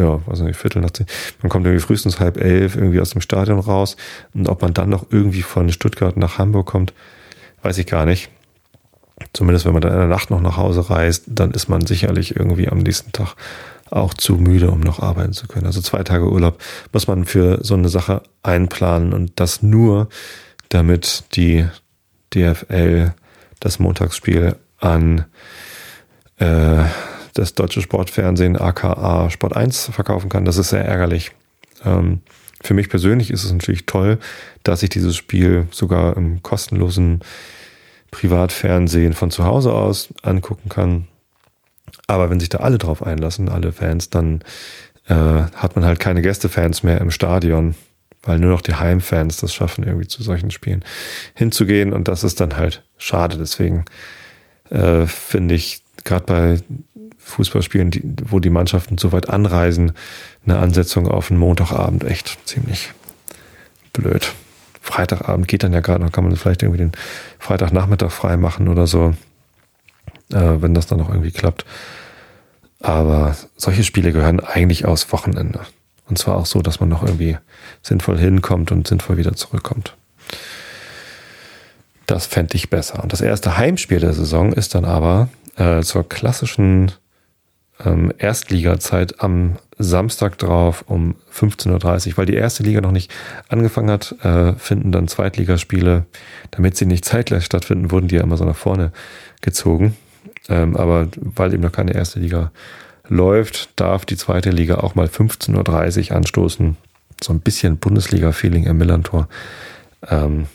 ja, 0.01 0.27
weiß 0.27 0.41
nicht, 0.41 0.57
Viertel 0.57 0.81
nach 0.81 0.91
zehn. 0.91 1.05
Man 1.41 1.49
kommt 1.49 1.65
irgendwie 1.65 1.83
frühestens 1.83 2.19
halb 2.19 2.37
elf 2.37 2.75
irgendwie 2.75 2.99
aus 2.99 3.11
dem 3.11 3.21
Stadion 3.21 3.59
raus. 3.59 3.97
Und 4.33 4.49
ob 4.49 4.61
man 4.61 4.73
dann 4.73 4.89
noch 4.89 5.05
irgendwie 5.09 5.41
von 5.43 5.71
Stuttgart 5.71 6.17
nach 6.17 6.37
Hamburg 6.37 6.67
kommt, 6.67 6.93
weiß 7.61 7.77
ich 7.77 7.85
gar 7.85 8.05
nicht. 8.05 8.29
Zumindest 9.33 9.65
wenn 9.65 9.73
man 9.73 9.81
dann 9.81 9.93
in 9.93 9.99
der 9.99 10.07
Nacht 10.07 10.31
noch 10.31 10.41
nach 10.41 10.57
Hause 10.57 10.89
reist, 10.89 11.25
dann 11.27 11.51
ist 11.51 11.69
man 11.69 11.85
sicherlich 11.85 12.35
irgendwie 12.35 12.67
am 12.67 12.79
nächsten 12.79 13.11
Tag 13.11 13.35
auch 13.91 14.13
zu 14.13 14.35
müde, 14.35 14.71
um 14.71 14.79
noch 14.79 14.99
arbeiten 14.99 15.33
zu 15.33 15.47
können. 15.47 15.65
Also 15.65 15.81
zwei 15.81 16.03
Tage 16.03 16.29
Urlaub 16.29 16.57
muss 16.91 17.07
man 17.07 17.25
für 17.25 17.59
so 17.63 17.75
eine 17.75 17.89
Sache 17.89 18.23
einplanen 18.41 19.13
und 19.13 19.39
das 19.39 19.61
nur, 19.61 20.07
damit 20.69 21.25
die 21.35 21.67
DFL 22.33 23.13
das 23.59 23.79
Montagsspiel 23.79 24.55
an 24.79 25.25
äh, 26.39 26.83
das 27.33 27.53
deutsche 27.53 27.81
Sportfernsehen 27.81 28.57
aka 28.57 29.29
Sport 29.29 29.55
1 29.55 29.91
verkaufen 29.93 30.29
kann. 30.29 30.45
Das 30.45 30.57
ist 30.57 30.69
sehr 30.69 30.85
ärgerlich. 30.85 31.31
Ähm, 31.85 32.21
für 32.61 32.73
mich 32.73 32.89
persönlich 32.89 33.31
ist 33.31 33.43
es 33.43 33.51
natürlich 33.51 33.85
toll, 33.85 34.19
dass 34.63 34.83
ich 34.83 34.89
dieses 34.89 35.15
Spiel 35.15 35.67
sogar 35.71 36.15
im 36.15 36.43
kostenlosen 36.43 37.21
Privatfernsehen 38.11 39.13
von 39.13 39.31
zu 39.31 39.45
Hause 39.45 39.73
aus 39.73 40.13
angucken 40.21 40.69
kann. 40.69 41.07
Aber 42.07 42.29
wenn 42.29 42.39
sich 42.39 42.49
da 42.49 42.59
alle 42.59 42.77
drauf 42.77 43.03
einlassen, 43.03 43.49
alle 43.49 43.71
Fans, 43.71 44.09
dann 44.09 44.43
äh, 45.07 45.15
hat 45.15 45.75
man 45.75 45.85
halt 45.85 45.99
keine 45.99 46.21
Gästefans 46.21 46.83
mehr 46.83 47.01
im 47.01 47.09
Stadion, 47.09 47.75
weil 48.23 48.37
nur 48.37 48.51
noch 48.51 48.61
die 48.61 48.75
Heimfans 48.75 49.37
das 49.37 49.53
schaffen, 49.53 49.83
irgendwie 49.83 50.07
zu 50.07 50.21
solchen 50.21 50.51
Spielen 50.51 50.83
hinzugehen. 51.33 51.93
Und 51.93 52.07
das 52.07 52.23
ist 52.23 52.39
dann 52.39 52.57
halt 52.57 52.83
schade. 52.97 53.37
Deswegen 53.37 53.85
äh, 54.69 55.07
finde 55.07 55.55
ich 55.55 55.81
gerade 56.03 56.25
bei 56.25 56.59
Fußballspielen, 57.23 57.91
die, 57.91 58.03
wo 58.29 58.39
die 58.39 58.49
Mannschaften 58.49 58.97
so 58.97 59.11
weit 59.11 59.29
anreisen, 59.29 59.93
eine 60.45 60.59
Ansetzung 60.59 61.07
auf 61.07 61.29
einen 61.29 61.39
Montagabend 61.39 62.03
echt 62.03 62.39
ziemlich 62.45 62.91
blöd. 63.93 64.33
Freitagabend 64.81 65.47
geht 65.47 65.63
dann 65.63 65.73
ja 65.73 65.79
gerade 65.79 66.03
noch, 66.03 66.11
kann 66.11 66.23
man 66.23 66.35
vielleicht 66.35 66.63
irgendwie 66.63 66.79
den 66.79 66.91
Freitagnachmittag 67.39 68.11
frei 68.11 68.37
machen 68.37 68.67
oder 68.67 68.87
so, 68.87 69.13
äh, 70.31 70.61
wenn 70.61 70.73
das 70.73 70.87
dann 70.87 70.97
noch 70.97 71.09
irgendwie 71.09 71.31
klappt. 71.31 71.65
Aber 72.79 73.35
solche 73.55 73.83
Spiele 73.83 74.11
gehören 74.11 74.39
eigentlich 74.39 74.85
aus 74.85 75.11
Wochenende. 75.11 75.61
Und 76.09 76.17
zwar 76.17 76.35
auch 76.35 76.47
so, 76.47 76.61
dass 76.61 76.79
man 76.79 76.89
noch 76.89 77.03
irgendwie 77.03 77.37
sinnvoll 77.83 78.17
hinkommt 78.17 78.71
und 78.71 78.87
sinnvoll 78.87 79.17
wieder 79.17 79.33
zurückkommt. 79.35 79.95
Das 82.07 82.25
fände 82.25 82.55
ich 82.55 82.69
besser. 82.69 83.01
Und 83.03 83.13
das 83.13 83.21
erste 83.21 83.57
Heimspiel 83.57 83.99
der 83.99 84.13
Saison 84.13 84.51
ist 84.51 84.75
dann 84.75 84.83
aber 84.83 85.29
äh, 85.55 85.81
zur 85.81 86.09
klassischen 86.09 86.91
ähm, 87.85 88.13
Erstliga-Zeit 88.17 89.21
am 89.21 89.57
Samstag 89.77 90.37
drauf 90.37 90.83
um 90.87 91.15
15.30 91.33 92.09
Uhr, 92.09 92.17
weil 92.17 92.25
die 92.25 92.35
erste 92.35 92.63
Liga 92.63 92.81
noch 92.81 92.91
nicht 92.91 93.11
angefangen 93.49 93.89
hat, 93.89 94.15
äh, 94.23 94.53
finden 94.53 94.91
dann 94.91 95.07
Zweitligaspiele, 95.07 96.05
damit 96.51 96.77
sie 96.77 96.85
nicht 96.85 97.05
zeitgleich 97.05 97.45
stattfinden, 97.45 97.91
wurden 97.91 98.07
die 98.07 98.15
ja 98.15 98.23
immer 98.23 98.37
so 98.37 98.45
nach 98.45 98.55
vorne 98.55 98.91
gezogen. 99.41 99.95
Ähm, 100.49 100.75
aber 100.75 101.07
weil 101.15 101.53
eben 101.53 101.63
noch 101.63 101.71
keine 101.71 101.93
erste 101.93 102.19
Liga 102.19 102.51
läuft, 103.07 103.69
darf 103.79 104.05
die 104.05 104.17
zweite 104.17 104.49
Liga 104.49 104.75
auch 104.75 104.95
mal 104.95 105.07
15.30 105.07 106.09
Uhr 106.09 106.17
anstoßen. 106.17 106.77
So 107.21 107.33
ein 107.33 107.41
bisschen 107.41 107.77
Bundesliga-Feeling 107.77 108.65
im 108.65 108.77
Millantor. 108.77 109.27
Ähm, 110.07 110.47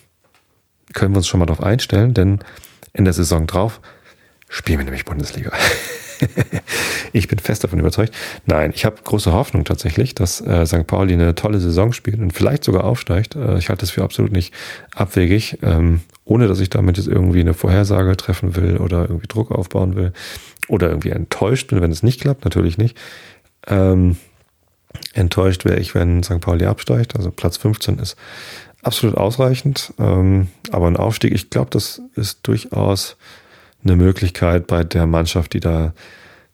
können 0.95 1.15
wir 1.15 1.19
uns 1.19 1.29
schon 1.29 1.41
mal 1.41 1.47
darauf 1.47 1.63
einstellen, 1.63 2.15
denn 2.15 2.41
in 2.93 3.05
der 3.05 3.13
Saison 3.13 3.47
drauf 3.47 3.81
spielen 4.49 4.79
wir 4.79 4.85
nämlich 4.85 5.05
Bundesliga. 5.05 5.53
ich 7.13 7.29
bin 7.29 7.39
fest 7.39 7.65
davon 7.65 7.79
überzeugt. 7.79 8.15
Nein, 8.47 8.73
ich 8.75 8.85
habe 8.85 8.97
große 9.03 9.33
Hoffnung 9.33 9.65
tatsächlich, 9.65 10.15
dass 10.15 10.41
äh, 10.41 10.67
St. 10.67 10.87
Pauli 10.87 11.15
eine 11.15 11.35
tolle 11.35 11.61
Saison 11.61 11.93
spielt 11.93 12.19
und 12.19 12.33
vielleicht 12.33 12.65
sogar 12.65 12.85
aufsteigt. 12.85 13.35
Äh, 13.37 13.59
ich 13.59 13.69
halte 13.69 13.81
das 13.81 13.91
für 13.91 14.03
absolut 14.03 14.33
nicht 14.33 14.53
abwegig, 14.95 15.59
ähm, 15.63 16.01
ohne 16.25 16.49
dass 16.49 16.61
ich 16.61 16.71
damit 16.71 16.97
jetzt 16.97 17.09
irgendwie 17.09 17.41
eine 17.41 17.55
Vorhersage 17.55 18.17
treffen 18.17 18.57
will 18.57 18.79
oder 18.79 19.03
irgendwie 19.03 19.29
Druck 19.29 19.51
aufbauen 19.51 19.97
will 19.97 20.13
oder 20.69 20.89
irgendwie 20.89 21.11
enttäuscht 21.11 21.69
bin, 21.69 21.81
wenn 21.81 21.93
es 21.93 22.03
nicht 22.03 22.21
klappt. 22.21 22.45
Natürlich 22.45 22.79
nicht. 22.79 22.97
Ähm, 23.67 24.17
enttäuscht 25.13 25.65
wäre 25.65 25.79
ich, 25.79 25.95
wenn 25.95 26.23
St. 26.23 26.41
Pauli 26.41 26.67
absteigt. 26.67 27.17
Also 27.17 27.31
Platz 27.31 27.57
15 27.57 27.99
ist 27.99 28.17
absolut 28.83 29.17
ausreichend. 29.17 29.93
Ähm, 29.99 30.49
aber 30.71 30.87
ein 30.87 30.97
Aufstieg, 30.97 31.35
ich 31.35 31.51
glaube, 31.51 31.71
das 31.71 32.01
ist 32.15 32.47
durchaus 32.47 33.17
eine 33.87 33.97
Möglichkeit 33.97 34.67
bei 34.67 34.85
der 34.85 35.07
Mannschaft, 35.07 35.53
die 35.55 35.61
da 35.61 35.93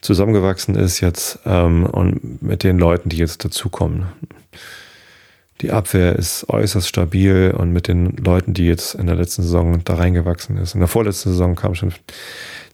zusammengewachsen 0.01 0.75
ist 0.75 1.01
jetzt 1.01 1.38
ähm, 1.47 1.87
und 1.87 2.42
mit 2.42 2.64
den 2.64 2.79
Leuten, 2.79 3.09
die 3.09 3.18
jetzt 3.18 3.45
dazukommen. 3.45 4.07
Die 5.61 5.71
Abwehr 5.71 6.16
ist 6.16 6.49
äußerst 6.49 6.88
stabil 6.88 7.55
und 7.57 7.73
mit 7.73 7.87
den 7.87 8.16
Leuten, 8.16 8.53
die 8.53 8.66
jetzt 8.66 8.95
in 8.97 9.07
der 9.07 9.14
letzten 9.14 9.42
Saison 9.42 9.81
da 9.85 9.95
reingewachsen 9.95 10.57
ist. 10.59 10.75
In 10.75 10.81
der 10.81 10.88
vorletzten 10.88 11.31
Saison 11.31 11.55
kam 11.55 11.77
schon 11.77 11.92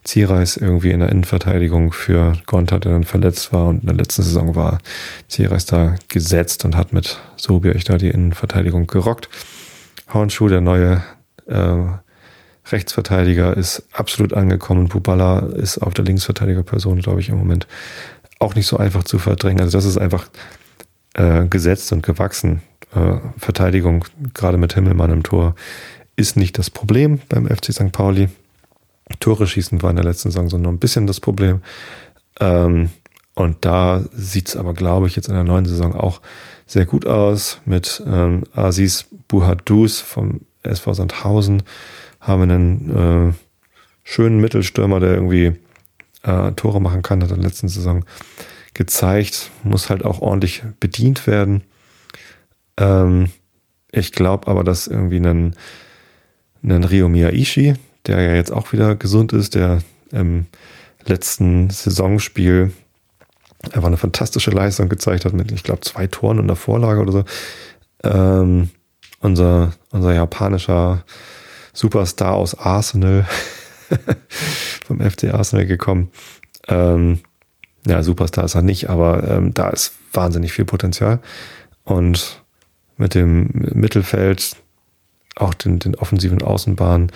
Zierreis 0.03 0.57
irgendwie 0.57 0.89
in 0.89 1.01
der 1.01 1.09
Innenverteidigung 1.09 1.91
für 1.91 2.33
Gonta, 2.47 2.79
der 2.79 2.93
dann 2.93 3.03
verletzt 3.03 3.53
war 3.53 3.67
und 3.67 3.81
in 3.81 3.87
der 3.87 3.95
letzten 3.95 4.23
Saison 4.23 4.55
war 4.55 4.79
Zierreis 5.27 5.67
da 5.67 5.95
gesetzt 6.07 6.65
und 6.65 6.75
hat 6.75 6.91
mit 6.91 7.19
Sobiech 7.35 7.83
da 7.83 7.97
die 7.97 8.09
Innenverteidigung 8.09 8.87
gerockt. 8.87 9.29
Hornschuh, 10.11 10.47
der 10.47 10.61
neue 10.61 11.03
äh, 11.45 11.75
Rechtsverteidiger 12.71 13.55
ist 13.55 13.83
absolut 13.91 14.33
angekommen. 14.33 14.87
Bubala 14.87 15.39
ist 15.39 15.79
auf 15.79 15.93
der 15.93 16.05
Linksverteidigerperson, 16.05 16.99
glaube 16.99 17.21
ich, 17.21 17.29
im 17.29 17.37
Moment 17.37 17.67
auch 18.39 18.55
nicht 18.55 18.67
so 18.67 18.77
einfach 18.77 19.03
zu 19.03 19.19
verdrängen. 19.19 19.61
Also 19.61 19.77
das 19.77 19.85
ist 19.85 19.97
einfach 19.97 20.29
äh, 21.13 21.45
gesetzt 21.47 21.91
und 21.91 22.03
gewachsen. 22.03 22.61
Äh, 22.95 23.17
Verteidigung, 23.37 24.05
gerade 24.33 24.57
mit 24.57 24.73
Himmelmann 24.73 25.11
im 25.11 25.23
Tor, 25.23 25.55
ist 26.15 26.37
nicht 26.37 26.57
das 26.57 26.69
Problem 26.69 27.19
beim 27.29 27.47
FC 27.47 27.73
St. 27.73 27.91
Pauli. 27.91 28.29
Tore 29.19 29.47
schießen 29.47 29.81
war 29.81 29.89
in 29.89 29.95
der 29.95 30.05
letzten 30.05 30.31
Saison 30.31 30.49
so 30.49 30.57
nur 30.57 30.71
ein 30.71 30.79
bisschen 30.79 31.07
das 31.07 31.19
Problem. 31.19 31.61
Ähm, 32.39 32.89
und 33.33 33.65
da 33.65 34.03
sieht 34.13 34.49
es 34.49 34.55
aber, 34.55 34.73
glaube 34.73 35.07
ich, 35.07 35.15
jetzt 35.15 35.29
in 35.29 35.33
der 35.33 35.43
neuen 35.43 35.65
Saison 35.65 35.95
auch 35.95 36.21
sehr 36.67 36.85
gut 36.85 37.07
aus 37.07 37.59
mit 37.65 38.03
ähm, 38.05 38.43
Aziz 38.53 39.05
Buhadus 39.27 40.01
vom 40.01 40.41
SV 40.63 40.93
Sandhausen 40.93 41.63
haben 42.19 42.41
einen 42.43 43.29
äh, 43.29 43.33
schönen 44.03 44.39
Mittelstürmer, 44.39 44.99
der 44.99 45.13
irgendwie 45.13 45.53
äh, 46.23 46.51
Tore 46.53 46.81
machen 46.81 47.01
kann, 47.01 47.23
hat 47.23 47.31
in 47.31 47.37
der 47.37 47.45
letzten 47.45 47.69
Saison 47.69 48.05
gezeigt, 48.73 49.51
muss 49.63 49.89
halt 49.89 50.05
auch 50.05 50.21
ordentlich 50.21 50.63
bedient 50.79 51.27
werden. 51.27 51.63
Ähm, 52.77 53.29
ich 53.91 54.11
glaube 54.11 54.47
aber, 54.47 54.63
dass 54.63 54.87
irgendwie 54.87 55.19
ein, 55.19 55.55
ein 56.63 56.83
Rio 56.83 57.09
Miyaishi, 57.09 57.73
der 58.05 58.21
ja 58.21 58.35
jetzt 58.35 58.51
auch 58.51 58.71
wieder 58.73 58.95
gesund 58.95 59.33
ist, 59.33 59.55
der 59.55 59.81
im 60.11 60.45
letzten 61.05 61.69
Saisonspiel 61.69 62.71
einfach 63.71 63.87
eine 63.87 63.97
fantastische 63.97 64.51
Leistung 64.51 64.89
gezeigt 64.89 65.25
hat 65.25 65.33
mit, 65.33 65.51
ich 65.51 65.63
glaube, 65.63 65.81
zwei 65.81 66.07
Toren 66.07 66.39
und 66.39 66.45
einer 66.45 66.55
Vorlage 66.55 67.01
oder 67.01 67.11
so. 67.11 67.23
Ähm, 68.03 68.69
unser, 69.19 69.73
unser 69.91 70.13
japanischer 70.13 71.03
Superstar 71.79 72.33
aus 72.33 72.55
Arsenal, 72.55 73.25
vom 74.85 74.99
FC 74.99 75.33
Arsenal 75.33 75.65
gekommen. 75.65 76.11
Ähm, 76.67 77.19
ja, 77.87 78.03
Superstar 78.03 78.43
ist 78.43 78.55
er 78.55 78.63
nicht, 78.63 78.89
aber 78.89 79.25
ähm, 79.29 79.53
da 79.53 79.69
ist 79.69 79.93
wahnsinnig 80.11 80.51
viel 80.51 80.65
Potenzial. 80.65 81.19
Und 81.85 82.43
mit 82.97 83.15
dem 83.15 83.47
Mittelfeld, 83.53 84.57
auch 85.37 85.53
den, 85.53 85.79
den 85.79 85.95
offensiven 85.95 86.41
Außenbahnen, 86.41 87.13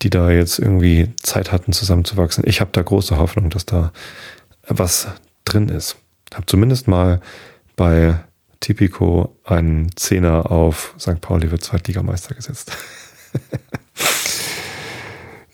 die 0.00 0.08
da 0.08 0.30
jetzt 0.30 0.58
irgendwie 0.58 1.12
Zeit 1.20 1.52
hatten, 1.52 1.74
zusammenzuwachsen. 1.74 2.42
Ich 2.46 2.62
habe 2.62 2.70
da 2.72 2.80
große 2.80 3.18
Hoffnung, 3.18 3.50
dass 3.50 3.66
da 3.66 3.92
was 4.66 5.08
drin 5.44 5.68
ist. 5.68 5.96
Habe 6.32 6.46
zumindest 6.46 6.88
mal 6.88 7.20
bei 7.76 8.18
Tipico 8.60 9.36
einen 9.44 9.94
Zehner 9.94 10.50
auf 10.50 10.94
St. 10.98 11.20
Pauli 11.20 11.50
wird 11.50 11.62
Zweitligameister 11.62 12.34
gesetzt. 12.34 12.72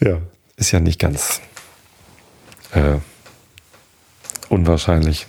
Ja, 0.05 0.21
ist 0.57 0.73
ja 0.73 0.81
nicht 0.81 0.99
ganz 0.99 1.41
äh, 2.73 2.97
unwahrscheinlich. 4.49 5.29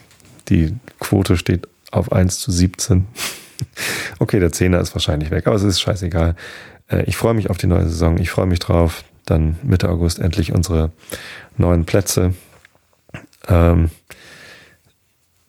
Die 0.49 0.75
Quote 0.99 1.37
steht 1.37 1.67
auf 1.91 2.11
1 2.11 2.39
zu 2.39 2.51
17. 2.51 3.05
okay, 4.19 4.39
der 4.39 4.51
Zehner 4.51 4.79
ist 4.79 4.95
wahrscheinlich 4.95 5.29
weg, 5.29 5.45
aber 5.45 5.55
es 5.55 5.61
ist 5.61 5.79
scheißegal. 5.79 6.35
Äh, 6.87 7.03
ich 7.03 7.17
freue 7.17 7.35
mich 7.35 7.51
auf 7.51 7.57
die 7.57 7.67
neue 7.67 7.87
Saison. 7.87 8.17
Ich 8.17 8.31
freue 8.31 8.47
mich 8.47 8.57
drauf, 8.57 9.03
dann 9.25 9.59
Mitte 9.61 9.89
August 9.89 10.17
endlich 10.17 10.53
unsere 10.53 10.91
neuen 11.55 11.85
Plätze 11.85 12.33
ähm, 13.47 13.91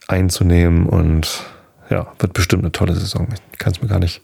einzunehmen 0.07 0.87
und 0.87 1.45
ja, 1.89 2.13
wird 2.19 2.35
bestimmt 2.35 2.63
eine 2.63 2.73
tolle 2.73 2.95
Saison. 2.95 3.29
Ich 3.53 3.59
kann 3.59 3.73
es 3.73 3.81
mir 3.81 3.89
gar 3.89 4.01
nicht 4.01 4.21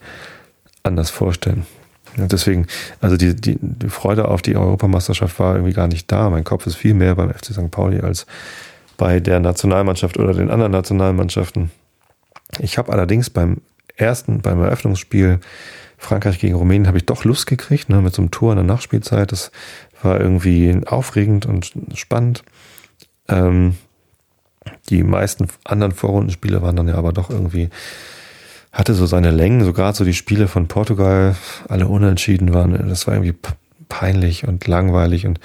anders 0.83 1.09
vorstellen. 1.09 1.65
Deswegen, 2.17 2.67
also 2.99 3.17
die, 3.17 3.35
die, 3.35 3.57
die 3.61 3.89
Freude 3.89 4.27
auf 4.27 4.41
die 4.41 4.55
Europameisterschaft 4.55 5.39
war 5.39 5.55
irgendwie 5.55 5.73
gar 5.73 5.87
nicht 5.87 6.11
da. 6.11 6.29
Mein 6.29 6.43
Kopf 6.43 6.67
ist 6.67 6.75
viel 6.75 6.93
mehr 6.93 7.15
beim 7.15 7.33
FC 7.33 7.47
St. 7.47 7.71
Pauli 7.71 7.99
als 8.01 8.25
bei 8.97 9.19
der 9.19 9.39
Nationalmannschaft 9.39 10.17
oder 10.17 10.33
den 10.33 10.51
anderen 10.51 10.71
Nationalmannschaften. 10.71 11.71
Ich 12.59 12.77
habe 12.77 12.91
allerdings 12.91 13.29
beim 13.29 13.61
ersten, 13.95 14.41
beim 14.41 14.61
Eröffnungsspiel 14.61 15.39
Frankreich 15.97 16.39
gegen 16.39 16.55
Rumänien, 16.55 16.87
habe 16.87 16.97
ich 16.97 17.05
doch 17.05 17.23
Lust 17.23 17.45
gekriegt, 17.45 17.89
ne, 17.89 18.01
mit 18.01 18.13
so 18.13 18.23
einem 18.23 18.31
Tor 18.31 18.51
in 18.51 18.57
der 18.57 18.65
Nachspielzeit. 18.65 19.31
Das 19.31 19.51
war 20.01 20.19
irgendwie 20.19 20.81
aufregend 20.87 21.45
und 21.45 21.73
spannend. 21.93 22.43
Ähm, 23.27 23.75
die 24.89 25.03
meisten 25.03 25.47
anderen 25.63 25.93
Vorrundenspiele 25.93 26.61
waren 26.61 26.75
dann 26.75 26.87
ja 26.87 26.95
aber 26.95 27.13
doch 27.13 27.29
irgendwie, 27.29 27.69
hatte 28.71 28.93
so 28.93 29.05
seine 29.05 29.31
Längen, 29.31 29.63
so 29.63 29.73
gerade 29.73 29.97
so 29.97 30.05
die 30.05 30.13
Spiele 30.13 30.47
von 30.47 30.67
Portugal, 30.67 31.35
alle 31.67 31.87
unentschieden 31.87 32.53
waren. 32.53 32.87
Das 32.87 33.07
war 33.07 33.15
irgendwie 33.15 33.35
peinlich 33.89 34.47
und 34.47 34.65
langweilig 34.67 35.25
und 35.25 35.39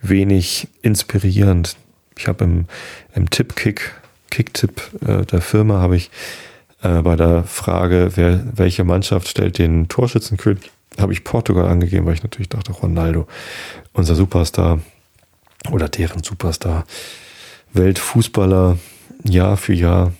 wenig 0.00 0.68
inspirierend. 0.82 1.76
Ich 2.16 2.28
habe 2.28 2.44
im, 2.44 2.66
im 3.14 3.28
Tipp-Kick, 3.30 3.92
Kick-Tipp 4.30 4.82
äh, 5.06 5.24
der 5.26 5.40
Firma, 5.40 5.80
habe 5.80 5.96
ich 5.96 6.10
äh, 6.82 7.02
bei 7.02 7.16
der 7.16 7.42
Frage, 7.44 8.12
wer, 8.14 8.40
welche 8.54 8.84
Mannschaft 8.84 9.28
stellt 9.28 9.58
den 9.58 9.88
Torschützenkönig, 9.88 10.70
habe 10.98 11.12
ich 11.12 11.24
Portugal 11.24 11.66
angegeben, 11.66 12.06
weil 12.06 12.14
ich 12.14 12.22
natürlich 12.22 12.48
dachte, 12.48 12.72
Ronaldo, 12.72 13.26
unser 13.92 14.14
Superstar 14.14 14.80
oder 15.70 15.88
deren 15.88 16.22
Superstar, 16.22 16.84
Weltfußballer 17.72 18.78
Jahr 19.24 19.56
für 19.56 19.74
Jahr, 19.74 20.12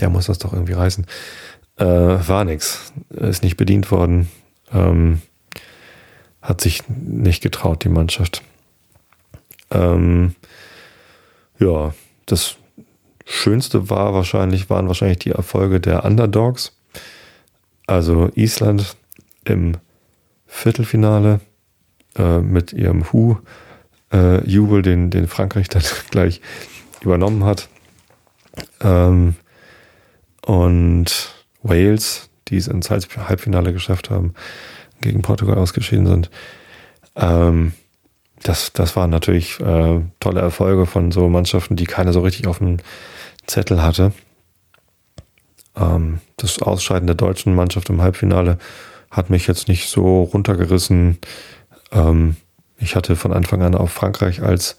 der 0.00 0.10
muss 0.10 0.26
das 0.26 0.38
doch 0.38 0.52
irgendwie 0.52 0.72
reißen. 0.72 1.06
Äh, 1.76 1.84
war 1.84 2.44
nix, 2.44 2.92
ist 3.10 3.42
nicht 3.42 3.56
bedient 3.56 3.90
worden, 3.90 4.28
ähm, 4.72 5.22
hat 6.40 6.60
sich 6.60 6.82
nicht 6.88 7.42
getraut, 7.42 7.84
die 7.84 7.88
Mannschaft. 7.88 8.42
Ähm, 9.70 10.34
ja, 11.58 11.94
das 12.26 12.56
Schönste 13.24 13.90
war 13.90 14.14
wahrscheinlich, 14.14 14.68
waren 14.70 14.86
wahrscheinlich 14.88 15.18
die 15.18 15.30
Erfolge 15.30 15.80
der 15.80 16.04
Underdogs. 16.04 16.76
Also 17.86 18.30
Island 18.34 18.96
im 19.44 19.76
Viertelfinale 20.46 21.40
äh, 22.16 22.38
mit 22.38 22.72
ihrem 22.72 23.12
Hu 23.12 23.36
äh, 24.12 24.46
Jubel, 24.48 24.82
den, 24.82 25.10
den 25.10 25.26
Frankreich 25.26 25.68
dann 25.68 25.82
gleich 26.10 26.40
übernommen 27.00 27.44
hat. 27.44 27.68
Ähm, 28.80 29.34
und 30.46 31.34
Wales, 31.62 32.28
die 32.48 32.56
es 32.56 32.68
ins 32.68 32.90
Halbfinale 32.90 33.72
geschafft 33.72 34.10
haben, 34.10 34.34
gegen 35.00 35.22
Portugal 35.22 35.58
ausgeschieden 35.58 36.06
sind. 36.06 36.30
Ähm, 37.16 37.72
das, 38.42 38.72
das 38.72 38.96
waren 38.96 39.10
natürlich 39.10 39.58
äh, 39.60 40.00
tolle 40.20 40.40
Erfolge 40.40 40.86
von 40.86 41.10
so 41.12 41.28
Mannschaften, 41.28 41.76
die 41.76 41.86
keiner 41.86 42.12
so 42.12 42.20
richtig 42.20 42.46
auf 42.46 42.58
dem 42.58 42.78
Zettel 43.46 43.82
hatte. 43.82 44.12
Ähm, 45.76 46.20
das 46.36 46.60
Ausscheiden 46.60 47.06
der 47.06 47.16
deutschen 47.16 47.54
Mannschaft 47.54 47.88
im 47.88 48.02
Halbfinale 48.02 48.58
hat 49.10 49.30
mich 49.30 49.46
jetzt 49.46 49.68
nicht 49.68 49.88
so 49.88 50.24
runtergerissen. 50.24 51.18
Ähm, 51.92 52.36
ich 52.78 52.96
hatte 52.96 53.16
von 53.16 53.32
Anfang 53.32 53.62
an 53.62 53.74
auf 53.74 53.92
Frankreich 53.92 54.42
als 54.42 54.76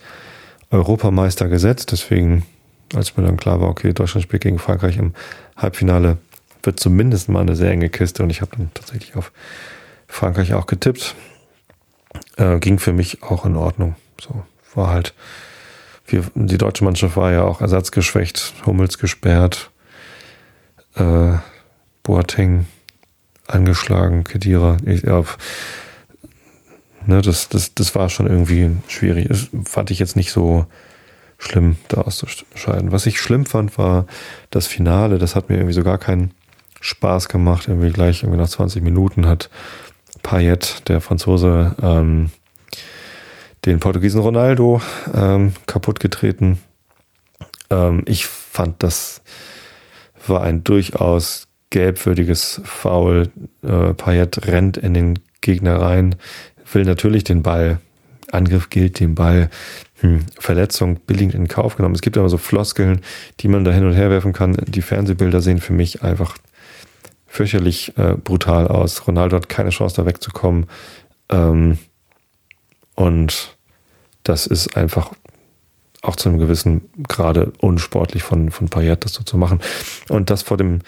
Europameister 0.70 1.48
gesetzt, 1.48 1.92
deswegen, 1.92 2.46
als 2.94 3.18
mir 3.18 3.24
dann 3.24 3.38
klar 3.38 3.62
war, 3.62 3.70
okay, 3.70 3.94
Deutschland 3.94 4.24
spielt 4.24 4.44
gegen 4.44 4.60
Frankreich 4.60 4.98
im 4.98 5.14
Halbfinale, 5.58 6.18
wird 6.64 6.80
zumindest 6.80 7.30
mal 7.30 7.42
eine 7.42 7.56
sehr 7.56 7.72
enge 7.72 7.90
Kiste 7.90 8.24
und 8.24 8.30
ich 8.30 8.42
habe 8.42 8.52
dann 8.58 8.72
tatsächlich 8.74 9.16
auf 9.16 9.32
Frankreich 10.08 10.54
auch 10.54 10.68
getippt. 10.68 11.16
Äh, 12.38 12.60
ging 12.60 12.80
für 12.80 12.94
mich 12.94 13.24
auch 13.24 13.46
in 13.46 13.56
Ordnung. 13.56 13.96
So 14.22 14.44
war 14.74 14.90
halt, 14.90 15.14
wir, 16.08 16.24
die 16.36 16.58
deutsche 16.58 16.84
Mannschaft 16.84 17.18
war 17.18 17.32
ja 17.32 17.44
auch 17.44 17.62
ersatzgeschwächt, 17.62 18.54
Hummels 18.66 18.98
gesperrt, 18.98 19.72
äh, 20.96 21.34
Boateng 22.04 22.68
angeschlagen, 23.48 24.24
Kedira. 24.24 24.78
Ich, 24.86 25.04
ja, 25.04 25.24
Ne, 27.08 27.22
das, 27.22 27.50
das, 27.50 27.76
das 27.76 27.94
war 27.94 28.10
schon 28.10 28.28
irgendwie 28.28 28.72
schwierig. 28.88 29.28
Das 29.28 29.50
fand 29.66 29.92
ich 29.92 30.00
jetzt 30.00 30.16
nicht 30.16 30.32
so 30.32 30.66
schlimm, 31.38 31.78
da 31.88 32.02
auszuscheiden. 32.02 32.92
Was 32.92 33.06
ich 33.06 33.20
schlimm 33.20 33.46
fand, 33.46 33.78
war 33.78 34.06
das 34.50 34.68
Finale. 34.68 35.18
Das 35.18 35.36
hat 35.36 35.50
mir 35.50 35.56
irgendwie 35.56 35.74
so 35.74 35.84
gar 35.84 35.98
keinen 35.98 36.32
Spaß 36.82 37.30
gemacht. 37.30 37.68
Irgendwie 37.68 37.92
gleich 37.92 38.24
irgendwie 38.24 38.40
nach 38.40 38.50
20 38.50 38.84
Minuten 38.84 39.28
hat 39.28 39.50
Payet, 40.24 40.88
der 40.88 41.02
Franzose, 41.02 41.76
ähm, 41.82 42.32
den 43.66 43.80
Portugiesen 43.80 44.22
Ronaldo 44.22 44.82
ähm, 45.14 45.54
kaputt 45.66 46.00
getreten. 46.00 46.60
Ähm, 47.70 48.04
ich 48.06 48.26
fand, 48.26 48.82
das 48.84 49.22
war 50.28 50.42
ein 50.42 50.64
durchaus 50.64 51.48
gelbwürdiges 51.70 52.62
Foul. 52.64 53.30
Äh, 53.64 53.94
Payet 53.94 54.48
rennt 54.48 54.78
in 54.78 54.94
den 54.94 55.20
Gegner 55.42 55.82
rein, 55.82 56.16
will 56.72 56.86
natürlich 56.86 57.24
den 57.24 57.44
Ball, 57.44 57.80
Angriff 58.36 58.70
gilt 58.70 59.00
dem 59.00 59.16
Ball, 59.16 59.50
hm, 60.02 60.26
Verletzung 60.38 61.00
billigend 61.00 61.36
in 61.36 61.48
Kauf 61.48 61.76
genommen. 61.76 61.96
Es 61.96 62.02
gibt 62.02 62.18
aber 62.18 62.30
so 62.30 62.38
Floskeln, 62.38 63.02
die 63.40 63.48
man 63.48 63.64
da 63.64 63.72
hin 63.72 63.86
und 63.86 63.94
her 63.94 64.10
werfen 64.10 64.34
kann. 64.34 64.58
Die 64.68 64.82
Fernsehbilder 64.82 65.42
sehen 65.42 65.60
für 65.60 65.74
mich 65.74 66.04
einfach 66.04 66.38
fürchterlich 67.28 67.98
äh, 67.98 68.16
brutal 68.16 68.68
aus. 68.68 69.08
Ronaldo 69.08 69.36
hat 69.36 69.50
keine 69.50 69.70
Chance, 69.70 69.96
da 69.96 70.06
wegzukommen. 70.06 70.68
Ähm, 71.30 71.78
und 72.96 73.56
das 74.24 74.48
ist 74.48 74.78
einfach 74.78 75.12
auch 76.02 76.16
zu 76.16 76.30
einem 76.30 76.38
gewissen 76.38 76.90
Grade 77.08 77.52
unsportlich 77.60 78.24
von, 78.24 78.52
von 78.52 78.70
Payet, 78.70 79.04
das 79.04 79.14
so 79.14 79.24
zu 79.24 79.38
machen. 79.38 79.60
Und 80.10 80.30
das 80.30 80.44
vor 80.44 80.58
dem 80.58 80.80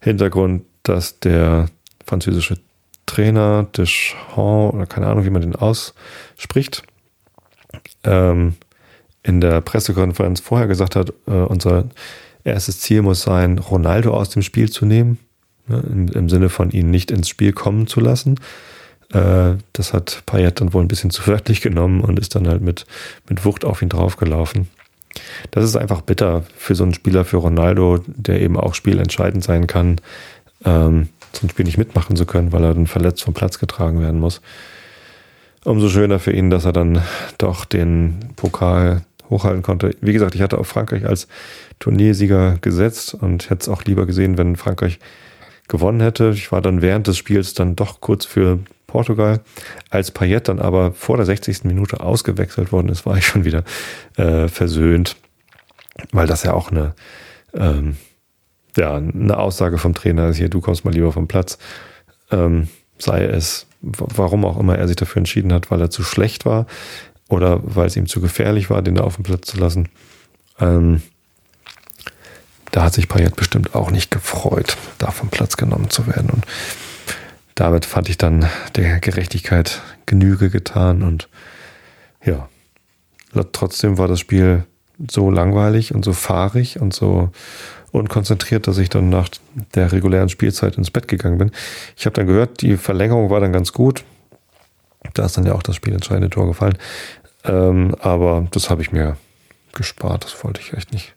Hintergrund, 0.00 0.64
dass 0.82 1.18
der 1.20 1.68
französische 2.04 2.58
Trainer 3.06 3.66
Deschamps, 3.76 4.36
oder 4.36 4.86
keine 4.86 5.06
Ahnung, 5.06 5.24
wie 5.24 5.30
man 5.30 5.42
den 5.42 5.56
ausspricht, 5.56 6.82
ähm, 8.04 8.54
in 9.22 9.40
der 9.40 9.60
Pressekonferenz 9.60 10.40
vorher 10.40 10.66
gesagt 10.66 10.96
hat, 10.96 11.12
äh, 11.26 11.32
unser 11.32 11.84
erstes 12.44 12.80
Ziel 12.80 13.02
muss 13.02 13.22
sein, 13.22 13.58
Ronaldo 13.58 14.14
aus 14.14 14.30
dem 14.30 14.42
Spiel 14.42 14.70
zu 14.70 14.86
nehmen, 14.86 15.18
ne, 15.66 15.82
im, 15.90 16.08
im, 16.08 16.28
Sinne 16.28 16.48
von 16.48 16.70
ihn 16.70 16.90
nicht 16.90 17.10
ins 17.10 17.28
Spiel 17.28 17.52
kommen 17.52 17.86
zu 17.86 18.00
lassen. 18.00 18.38
Äh, 19.12 19.54
das 19.72 19.92
hat 19.92 20.22
Payet 20.26 20.60
dann 20.60 20.72
wohl 20.72 20.82
ein 20.82 20.88
bisschen 20.88 21.10
zu 21.10 21.26
wörtlich 21.26 21.60
genommen 21.60 22.00
und 22.02 22.18
ist 22.18 22.34
dann 22.34 22.46
halt 22.46 22.62
mit, 22.62 22.86
mit 23.28 23.44
Wucht 23.44 23.64
auf 23.64 23.82
ihn 23.82 23.88
draufgelaufen. 23.88 24.68
Das 25.50 25.64
ist 25.64 25.76
einfach 25.76 26.02
bitter 26.02 26.44
für 26.56 26.74
so 26.74 26.84
einen 26.84 26.94
Spieler, 26.94 27.24
für 27.24 27.38
Ronaldo, 27.38 28.00
der 28.06 28.40
eben 28.40 28.56
auch 28.56 28.74
spielentscheidend 28.74 29.42
sein 29.42 29.66
kann. 29.66 30.00
Ähm, 30.64 31.08
ein 31.42 31.50
Spiel 31.50 31.64
nicht 31.64 31.78
mitmachen 31.78 32.16
zu 32.16 32.26
können, 32.26 32.52
weil 32.52 32.64
er 32.64 32.74
dann 32.74 32.86
verletzt 32.86 33.22
vom 33.22 33.34
Platz 33.34 33.58
getragen 33.58 34.00
werden 34.00 34.20
muss. 34.20 34.40
Umso 35.64 35.88
schöner 35.88 36.18
für 36.18 36.32
ihn, 36.32 36.50
dass 36.50 36.64
er 36.64 36.72
dann 36.72 37.02
doch 37.38 37.64
den 37.64 38.20
Pokal 38.36 39.02
hochhalten 39.28 39.62
konnte. 39.62 39.96
Wie 40.00 40.12
gesagt, 40.12 40.34
ich 40.34 40.42
hatte 40.42 40.58
auf 40.58 40.68
Frankreich 40.68 41.06
als 41.06 41.26
Turniersieger 41.80 42.58
gesetzt 42.60 43.14
und 43.14 43.50
hätte 43.50 43.62
es 43.62 43.68
auch 43.68 43.84
lieber 43.84 44.06
gesehen, 44.06 44.38
wenn 44.38 44.56
Frankreich 44.56 44.98
gewonnen 45.68 46.00
hätte. 46.00 46.30
Ich 46.30 46.52
war 46.52 46.62
dann 46.62 46.82
während 46.82 47.06
des 47.08 47.16
Spiels 47.16 47.54
dann 47.54 47.74
doch 47.74 48.00
kurz 48.00 48.24
für 48.24 48.60
Portugal. 48.86 49.40
Als 49.90 50.10
Payet 50.10 50.48
dann 50.48 50.60
aber 50.60 50.92
vor 50.92 51.16
der 51.16 51.26
60. 51.26 51.64
Minute 51.64 52.00
ausgewechselt 52.00 52.72
worden 52.72 52.88
ist, 52.88 53.04
war 53.04 53.16
ich 53.16 53.26
schon 53.26 53.44
wieder 53.44 53.64
äh, 54.16 54.48
versöhnt, 54.48 55.16
weil 56.12 56.26
das 56.26 56.44
ja 56.44 56.54
auch 56.54 56.70
eine 56.70 56.94
ähm, 57.54 57.96
ja, 58.76 58.96
eine 58.96 59.36
Aussage 59.38 59.78
vom 59.78 59.94
Trainer 59.94 60.28
ist 60.28 60.36
hier, 60.36 60.48
du 60.48 60.60
kommst 60.60 60.84
mal 60.84 60.94
lieber 60.94 61.12
vom 61.12 61.28
Platz. 61.28 61.58
Ähm, 62.30 62.68
sei 62.98 63.24
es, 63.24 63.66
warum 63.80 64.44
auch 64.44 64.58
immer 64.58 64.76
er 64.76 64.88
sich 64.88 64.96
dafür 64.96 65.18
entschieden 65.18 65.52
hat, 65.52 65.70
weil 65.70 65.80
er 65.80 65.90
zu 65.90 66.02
schlecht 66.02 66.44
war 66.44 66.66
oder 67.28 67.60
weil 67.62 67.86
es 67.86 67.96
ihm 67.96 68.06
zu 68.06 68.20
gefährlich 68.20 68.70
war, 68.70 68.82
den 68.82 68.94
da 68.94 69.04
auf 69.04 69.16
dem 69.16 69.24
Platz 69.24 69.48
zu 69.48 69.58
lassen. 69.58 69.88
Ähm, 70.58 71.02
da 72.70 72.84
hat 72.84 72.94
sich 72.94 73.08
Payet 73.08 73.36
bestimmt 73.36 73.74
auch 73.74 73.90
nicht 73.90 74.10
gefreut, 74.10 74.76
da 74.98 75.10
vom 75.10 75.28
Platz 75.28 75.56
genommen 75.56 75.90
zu 75.90 76.06
werden. 76.06 76.30
Und 76.30 76.44
damit 77.54 77.86
fand 77.86 78.08
ich 78.08 78.18
dann 78.18 78.48
der 78.74 79.00
Gerechtigkeit 79.00 79.82
Genüge 80.04 80.50
getan 80.50 81.02
und 81.02 81.28
ja, 82.24 82.48
trotzdem 83.52 83.98
war 83.98 84.08
das 84.08 84.20
Spiel 84.20 84.64
so 85.10 85.30
langweilig 85.30 85.94
und 85.94 86.04
so 86.04 86.12
fahrig 86.12 86.80
und 86.80 86.92
so 86.92 87.30
unkonzentriert, 87.96 88.66
dass 88.66 88.78
ich 88.78 88.88
dann 88.88 89.08
nach 89.08 89.28
der 89.74 89.90
regulären 89.90 90.28
Spielzeit 90.28 90.76
ins 90.76 90.90
Bett 90.90 91.08
gegangen 91.08 91.38
bin. 91.38 91.50
Ich 91.96 92.06
habe 92.06 92.14
dann 92.14 92.26
gehört, 92.26 92.60
die 92.60 92.76
Verlängerung 92.76 93.30
war 93.30 93.40
dann 93.40 93.52
ganz 93.52 93.72
gut. 93.72 94.04
Da 95.14 95.24
ist 95.24 95.36
dann 95.36 95.46
ja 95.46 95.54
auch 95.54 95.62
das 95.62 95.76
spielentscheidende 95.76 96.30
Tor 96.30 96.46
gefallen. 96.46 96.76
Ähm, 97.44 97.94
aber 98.00 98.46
das 98.50 98.70
habe 98.70 98.82
ich 98.82 98.92
mir 98.92 99.16
gespart. 99.72 100.24
Das 100.24 100.44
wollte 100.44 100.60
ich 100.60 100.74
echt 100.74 100.92
nicht 100.92 101.14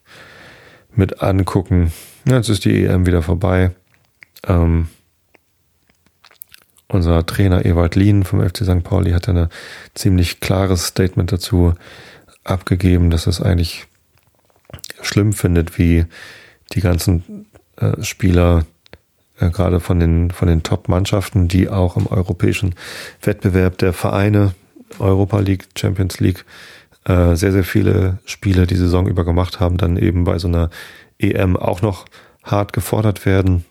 mit 0.95 1.21
angucken. 1.21 1.91
Ja, 2.25 2.37
jetzt 2.37 2.49
ist 2.49 2.65
die 2.65 2.85
EM 2.85 3.05
wieder 3.05 3.21
vorbei. 3.21 3.71
Ähm, 4.47 4.87
unser 6.87 7.25
Trainer 7.25 7.65
Ewald 7.65 7.95
Lien 7.95 8.23
vom 8.23 8.41
FC 8.41 8.63
St. 8.63 8.83
Pauli 8.83 9.11
hat 9.11 9.29
ein 9.29 9.49
ziemlich 9.93 10.39
klares 10.39 10.87
Statement 10.87 11.31
dazu 11.31 11.75
abgegeben, 12.43 13.09
dass 13.09 13.27
es 13.27 13.41
eigentlich 13.41 13.85
schlimm 15.01 15.33
findet, 15.33 15.77
wie 15.77 16.05
die 16.73 16.81
ganzen 16.81 17.45
äh, 17.77 18.01
Spieler 18.03 18.65
äh, 19.39 19.49
gerade 19.49 19.79
von 19.79 19.99
den 19.99 20.31
von 20.31 20.47
den 20.47 20.63
Top-Mannschaften, 20.63 21.47
die 21.47 21.69
auch 21.69 21.97
im 21.97 22.07
europäischen 22.07 22.75
Wettbewerb 23.21 23.77
der 23.77 23.93
Vereine 23.93 24.53
Europa 24.99 25.39
League, 25.39 25.67
Champions 25.77 26.19
League 26.19 26.45
äh, 27.05 27.35
sehr 27.35 27.51
sehr 27.51 27.63
viele 27.63 28.19
Spiele 28.25 28.67
die 28.67 28.75
Saison 28.75 29.07
über 29.07 29.23
gemacht 29.23 29.59
haben, 29.59 29.77
dann 29.77 29.97
eben 29.97 30.23
bei 30.23 30.39
so 30.39 30.47
einer 30.47 30.69
EM 31.19 31.57
auch 31.57 31.81
noch 31.81 32.05
hart 32.43 32.73
gefordert 32.73 33.25
werden. 33.25 33.65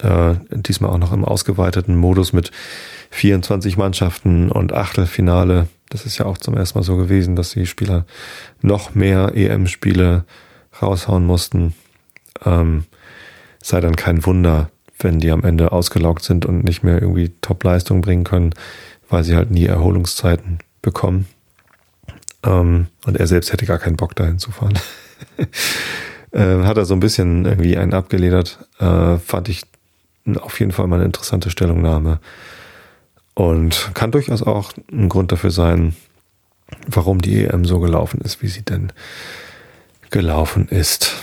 Äh, 0.00 0.34
diesmal 0.50 0.90
auch 0.90 0.98
noch 0.98 1.12
im 1.12 1.24
ausgeweiteten 1.24 1.96
Modus 1.96 2.32
mit 2.32 2.50
24 3.10 3.76
Mannschaften 3.76 4.50
und 4.50 4.72
Achtelfinale. 4.72 5.68
Das 5.90 6.06
ist 6.06 6.18
ja 6.18 6.24
auch 6.24 6.38
zum 6.38 6.56
ersten 6.56 6.78
Mal 6.78 6.82
so 6.82 6.96
gewesen, 6.96 7.36
dass 7.36 7.50
die 7.50 7.66
Spieler 7.66 8.06
noch 8.62 8.94
mehr 8.94 9.32
EM-Spiele 9.34 10.24
raushauen 10.80 11.24
mussten. 11.24 11.74
Ähm, 12.44 12.84
sei 13.62 13.80
dann 13.80 13.96
kein 13.96 14.24
Wunder, 14.26 14.70
wenn 14.98 15.18
die 15.18 15.30
am 15.30 15.44
Ende 15.44 15.72
ausgelaugt 15.72 16.22
sind 16.22 16.46
und 16.46 16.64
nicht 16.64 16.82
mehr 16.82 17.00
irgendwie 17.00 17.30
Top-Leistung 17.40 18.00
bringen 18.00 18.24
können, 18.24 18.54
weil 19.08 19.24
sie 19.24 19.36
halt 19.36 19.50
nie 19.50 19.66
Erholungszeiten 19.66 20.58
bekommen. 20.80 21.26
Ähm, 22.44 22.88
und 23.06 23.16
er 23.16 23.26
selbst 23.26 23.52
hätte 23.52 23.66
gar 23.66 23.78
keinen 23.78 23.96
Bock 23.96 24.16
dahin 24.16 24.38
zu 24.38 24.50
fahren. 24.50 24.78
äh, 26.32 26.64
hat 26.64 26.76
er 26.76 26.84
so 26.84 26.94
ein 26.94 27.00
bisschen 27.00 27.44
irgendwie 27.44 27.76
einen 27.76 27.94
abgeledert. 27.94 28.66
Äh, 28.78 29.18
fand 29.18 29.48
ich 29.48 29.62
auf 30.40 30.58
jeden 30.60 30.72
Fall 30.72 30.86
mal 30.86 30.96
eine 30.96 31.04
interessante 31.04 31.50
Stellungnahme. 31.50 32.20
Und 33.34 33.90
kann 33.94 34.10
durchaus 34.10 34.42
auch 34.42 34.72
ein 34.90 35.08
Grund 35.08 35.32
dafür 35.32 35.50
sein, 35.50 35.96
warum 36.86 37.20
die 37.20 37.44
EM 37.44 37.64
so 37.64 37.80
gelaufen 37.80 38.20
ist, 38.20 38.42
wie 38.42 38.48
sie 38.48 38.62
denn 38.62 38.92
gelaufen 40.10 40.68
ist. 40.68 41.22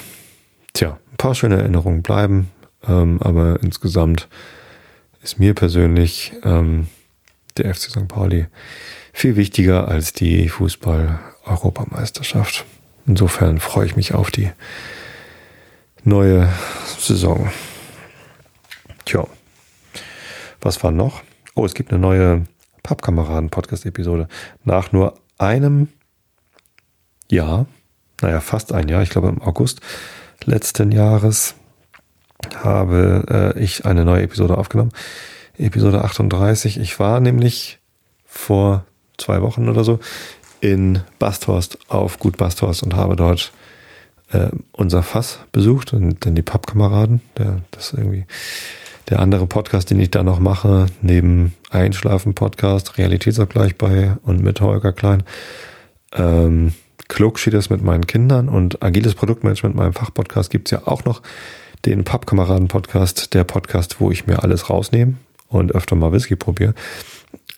Tja, 0.74 0.98
paar 1.20 1.36
schöne 1.36 1.58
Erinnerungen 1.58 2.02
bleiben, 2.02 2.50
ähm, 2.88 3.22
aber 3.22 3.62
insgesamt 3.62 4.28
ist 5.22 5.38
mir 5.38 5.54
persönlich 5.54 6.34
ähm, 6.44 6.88
der 7.58 7.76
FC 7.76 7.92
St. 7.92 8.08
Pauli 8.08 8.48
viel 9.14 9.36
wichtiger 9.36 9.88
als 9.88 10.14
die 10.14 10.50
Fußball-Europameisterschaft. 10.50 12.66
Insofern 13.06 13.60
freue 13.60 13.86
ich 13.86 13.96
mich 13.96 14.16
auf 14.16 14.32
die 14.32 14.50
neue 16.04 16.50
Saison. 16.98 17.52
Tja, 19.06 19.28
was 20.62 20.84
war 20.84 20.92
noch? 20.92 21.22
Oh, 21.54 21.66
es 21.66 21.74
gibt 21.74 21.92
eine 21.92 22.00
neue 22.00 22.46
Pappkameraden-Podcast-Episode. 22.84 24.30
Nach 24.64 24.94
nur 24.94 25.16
einem 25.38 25.90
Jahr, 27.30 27.66
naja, 28.22 28.40
fast 28.40 28.72
ein 28.72 28.88
Jahr, 28.88 29.04
ich 29.04 29.10
glaube 29.10 29.28
im 29.28 29.42
August 29.42 29.82
letzten 30.45 30.91
Jahres, 30.91 31.56
habe 32.63 33.54
äh, 33.56 33.60
ich 33.60 33.86
eine 33.86 34.06
neue 34.06 34.23
Episode 34.23 34.58
aufgenommen. 34.58 34.91
Episode 35.58 36.04
38. 36.04 36.80
Ich 36.80 36.99
war 36.99 37.19
nämlich 37.19 37.80
vor 38.25 38.86
zwei 39.17 39.41
Wochen 39.41 39.67
oder 39.67 39.84
so 39.84 39.99
in 40.62 41.02
Basthorst 41.19 41.78
auf 41.89 42.19
Gut 42.19 42.38
Basthorst 42.38 42.84
und 42.84 42.95
habe 42.95 43.15
dort 43.15 43.52
äh, 44.32 44.49
unser 44.71 45.04
Fass 45.04 45.39
besucht 45.52 45.93
und 45.93 46.25
dann 46.25 46.36
die 46.36 46.41
Pappkameraden, 46.41 47.21
das 47.71 47.93
irgendwie 47.93 48.25
der 49.10 49.19
andere 49.19 49.47
Podcast, 49.47 49.89
den 49.89 49.99
ich 49.99 50.12
da 50.12 50.23
noch 50.23 50.39
mache, 50.39 50.86
neben 51.02 51.56
Einschlafen-Podcast, 51.71 52.97
Realitätsabgleich 52.97 53.75
bei 53.75 54.15
und 54.23 54.43
mit 54.43 54.62
Holger 54.62 54.93
Klein, 54.93 55.23
ähm, 56.13 56.73
Klug 57.10 57.39
steht 57.39 57.56
es 57.56 57.69
mit 57.69 57.84
meinen 57.84 58.08
Kindern 58.08 58.48
und 58.48 58.82
agiles 58.82 59.15
Produktmanagement, 59.15 59.76
meinem 59.76 59.93
Fachpodcast, 59.93 60.50
gibt's 60.50 60.72
ja 60.72 60.84
auch 60.86 61.04
noch 61.04 61.22
den 61.86 62.04
Pappkameraden-Podcast, 62.04 63.34
der 63.34 63.43
Podcast, 63.43 64.00
wo 64.00 64.12
ich 64.12 64.28
mir 64.28 64.43
alles 64.43 64.69
rausnehme 64.69 65.15
und 65.48 65.74
öfter 65.74 65.95
mal 65.95 66.12
Whisky 66.12 66.36
probiere. 66.36 66.76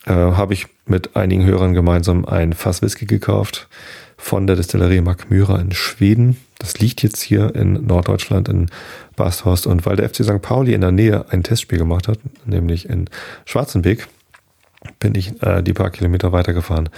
Äh, 0.06 0.12
Habe 0.12 0.54
ich 0.54 0.66
mit 0.86 1.16
einigen 1.16 1.44
Hörern 1.44 1.74
gemeinsam 1.74 2.24
ein 2.24 2.54
Fass 2.54 2.82
Whisky 2.82 3.04
gekauft 3.04 3.68
von 4.16 4.46
der 4.46 4.56
Distillerie 4.56 5.00
Magmyra 5.00 5.60
in 5.60 5.72
Schweden. 5.72 6.38
Das 6.58 6.78
liegt 6.78 7.02
jetzt 7.02 7.20
hier 7.20 7.54
in 7.54 7.86
Norddeutschland 7.86 8.48
in 8.48 8.70
Basthorst. 9.16 9.66
Und 9.66 9.84
weil 9.84 9.96
der 9.96 10.08
FC 10.08 10.24
St. 10.24 10.40
Pauli 10.40 10.74
in 10.74 10.80
der 10.80 10.92
Nähe 10.92 11.26
ein 11.30 11.42
Testspiel 11.42 11.78
gemacht 11.78 12.08
hat, 12.08 12.18
nämlich 12.46 12.88
in 12.88 13.10
Schwarzenbeek, 13.44 14.08
bin 14.98 15.14
ich 15.14 15.42
äh, 15.42 15.62
die 15.62 15.72
paar 15.72 15.90
Kilometer 15.90 16.32
weitergefahren 16.32 16.88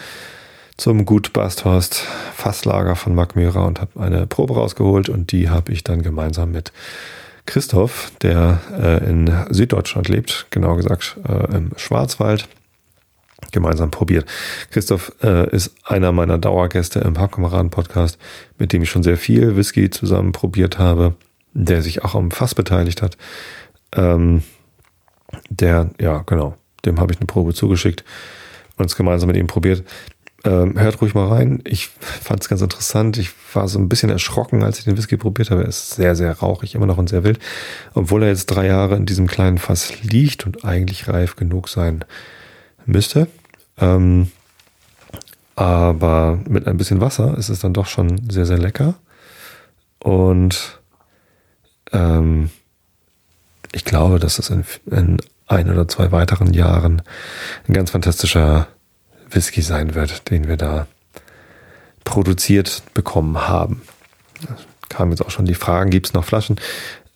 zum 0.76 1.04
Gut 1.04 1.32
Basthorst 1.32 2.06
Fasslager 2.34 2.96
von 2.96 3.14
Magmyra 3.14 3.64
und 3.64 3.80
habe 3.80 4.00
eine 4.00 4.26
Probe 4.26 4.54
rausgeholt 4.54 5.08
und 5.08 5.32
die 5.32 5.48
habe 5.48 5.72
ich 5.72 5.84
dann 5.84 6.02
gemeinsam 6.02 6.52
mit 6.52 6.72
Christoph, 7.46 8.10
der 8.22 8.60
äh, 8.76 9.08
in 9.08 9.32
Süddeutschland 9.50 10.08
lebt, 10.08 10.46
genau 10.50 10.76
gesagt 10.76 11.16
äh, 11.28 11.56
im 11.56 11.70
Schwarzwald, 11.76 12.48
gemeinsam 13.52 13.90
probiert. 13.90 14.26
Christoph 14.70 15.12
äh, 15.22 15.48
ist 15.54 15.74
einer 15.84 16.10
meiner 16.12 16.38
Dauergäste 16.38 17.00
im 17.00 17.14
Pappkameraden-Podcast, 17.14 18.18
mit 18.58 18.72
dem 18.72 18.82
ich 18.82 18.90
schon 18.90 19.02
sehr 19.02 19.18
viel 19.18 19.56
Whisky 19.56 19.90
zusammen 19.90 20.32
probiert 20.32 20.78
habe, 20.78 21.14
der 21.52 21.82
sich 21.82 22.02
auch 22.02 22.14
am 22.14 22.30
Fass 22.30 22.54
beteiligt 22.54 23.02
hat. 23.02 23.16
Ähm, 23.92 24.42
der, 25.50 25.90
ja, 26.00 26.18
genau, 26.26 26.56
dem 26.84 26.98
habe 26.98 27.12
ich 27.12 27.18
eine 27.18 27.26
Probe 27.26 27.54
zugeschickt 27.54 28.04
und 28.76 28.86
es 28.86 28.96
gemeinsam 28.96 29.28
mit 29.28 29.36
ihm 29.36 29.46
probiert. 29.46 29.84
Ähm, 30.44 30.78
hört 30.78 31.00
ruhig 31.00 31.14
mal 31.14 31.28
rein. 31.28 31.62
Ich 31.64 31.88
fand 31.88 32.42
es 32.42 32.48
ganz 32.48 32.60
interessant. 32.60 33.16
Ich 33.16 33.30
war 33.54 33.66
so 33.66 33.78
ein 33.78 33.88
bisschen 33.88 34.10
erschrocken, 34.10 34.62
als 34.62 34.78
ich 34.78 34.84
den 34.84 34.96
Whisky 34.96 35.16
probiert 35.16 35.50
habe. 35.50 35.62
Er 35.62 35.68
ist 35.68 35.92
sehr, 35.92 36.14
sehr 36.16 36.32
rauchig, 36.32 36.74
immer 36.74 36.86
noch 36.86 36.98
und 36.98 37.08
sehr 37.08 37.24
wild. 37.24 37.38
Obwohl 37.94 38.22
er 38.22 38.28
jetzt 38.28 38.46
drei 38.46 38.66
Jahre 38.66 38.96
in 38.96 39.06
diesem 39.06 39.26
kleinen 39.26 39.56
Fass 39.56 40.02
liegt 40.02 40.44
und 40.44 40.64
eigentlich 40.64 41.08
reif 41.08 41.36
genug 41.36 41.70
sein 41.70 42.04
müsste. 42.84 43.26
Ähm, 43.78 44.30
aber 45.56 46.38
mit 46.46 46.66
ein 46.66 46.76
bisschen 46.76 47.00
Wasser 47.00 47.38
ist 47.38 47.48
es 47.48 47.60
dann 47.60 47.72
doch 47.72 47.86
schon 47.86 48.28
sehr, 48.30 48.44
sehr 48.44 48.58
lecker. 48.58 48.96
Und 49.98 50.80
ähm, 51.92 52.50
ich 53.72 53.86
glaube, 53.86 54.18
dass 54.18 54.38
es 54.38 54.50
in, 54.50 54.64
in 54.90 55.16
ein 55.46 55.70
oder 55.70 55.88
zwei 55.88 56.12
weiteren 56.12 56.52
Jahren 56.52 57.02
ein 57.66 57.72
ganz 57.72 57.92
fantastischer 57.92 58.68
Whisky 59.34 59.62
sein 59.62 59.94
wird, 59.94 60.30
den 60.30 60.48
wir 60.48 60.56
da 60.56 60.86
produziert 62.04 62.82
bekommen 62.94 63.48
haben. 63.48 63.82
Kamen 64.88 65.12
jetzt 65.12 65.22
auch 65.22 65.30
schon 65.30 65.46
die 65.46 65.54
Fragen, 65.54 65.90
gibt 65.90 66.06
es 66.06 66.12
noch 66.14 66.24
Flaschen? 66.24 66.60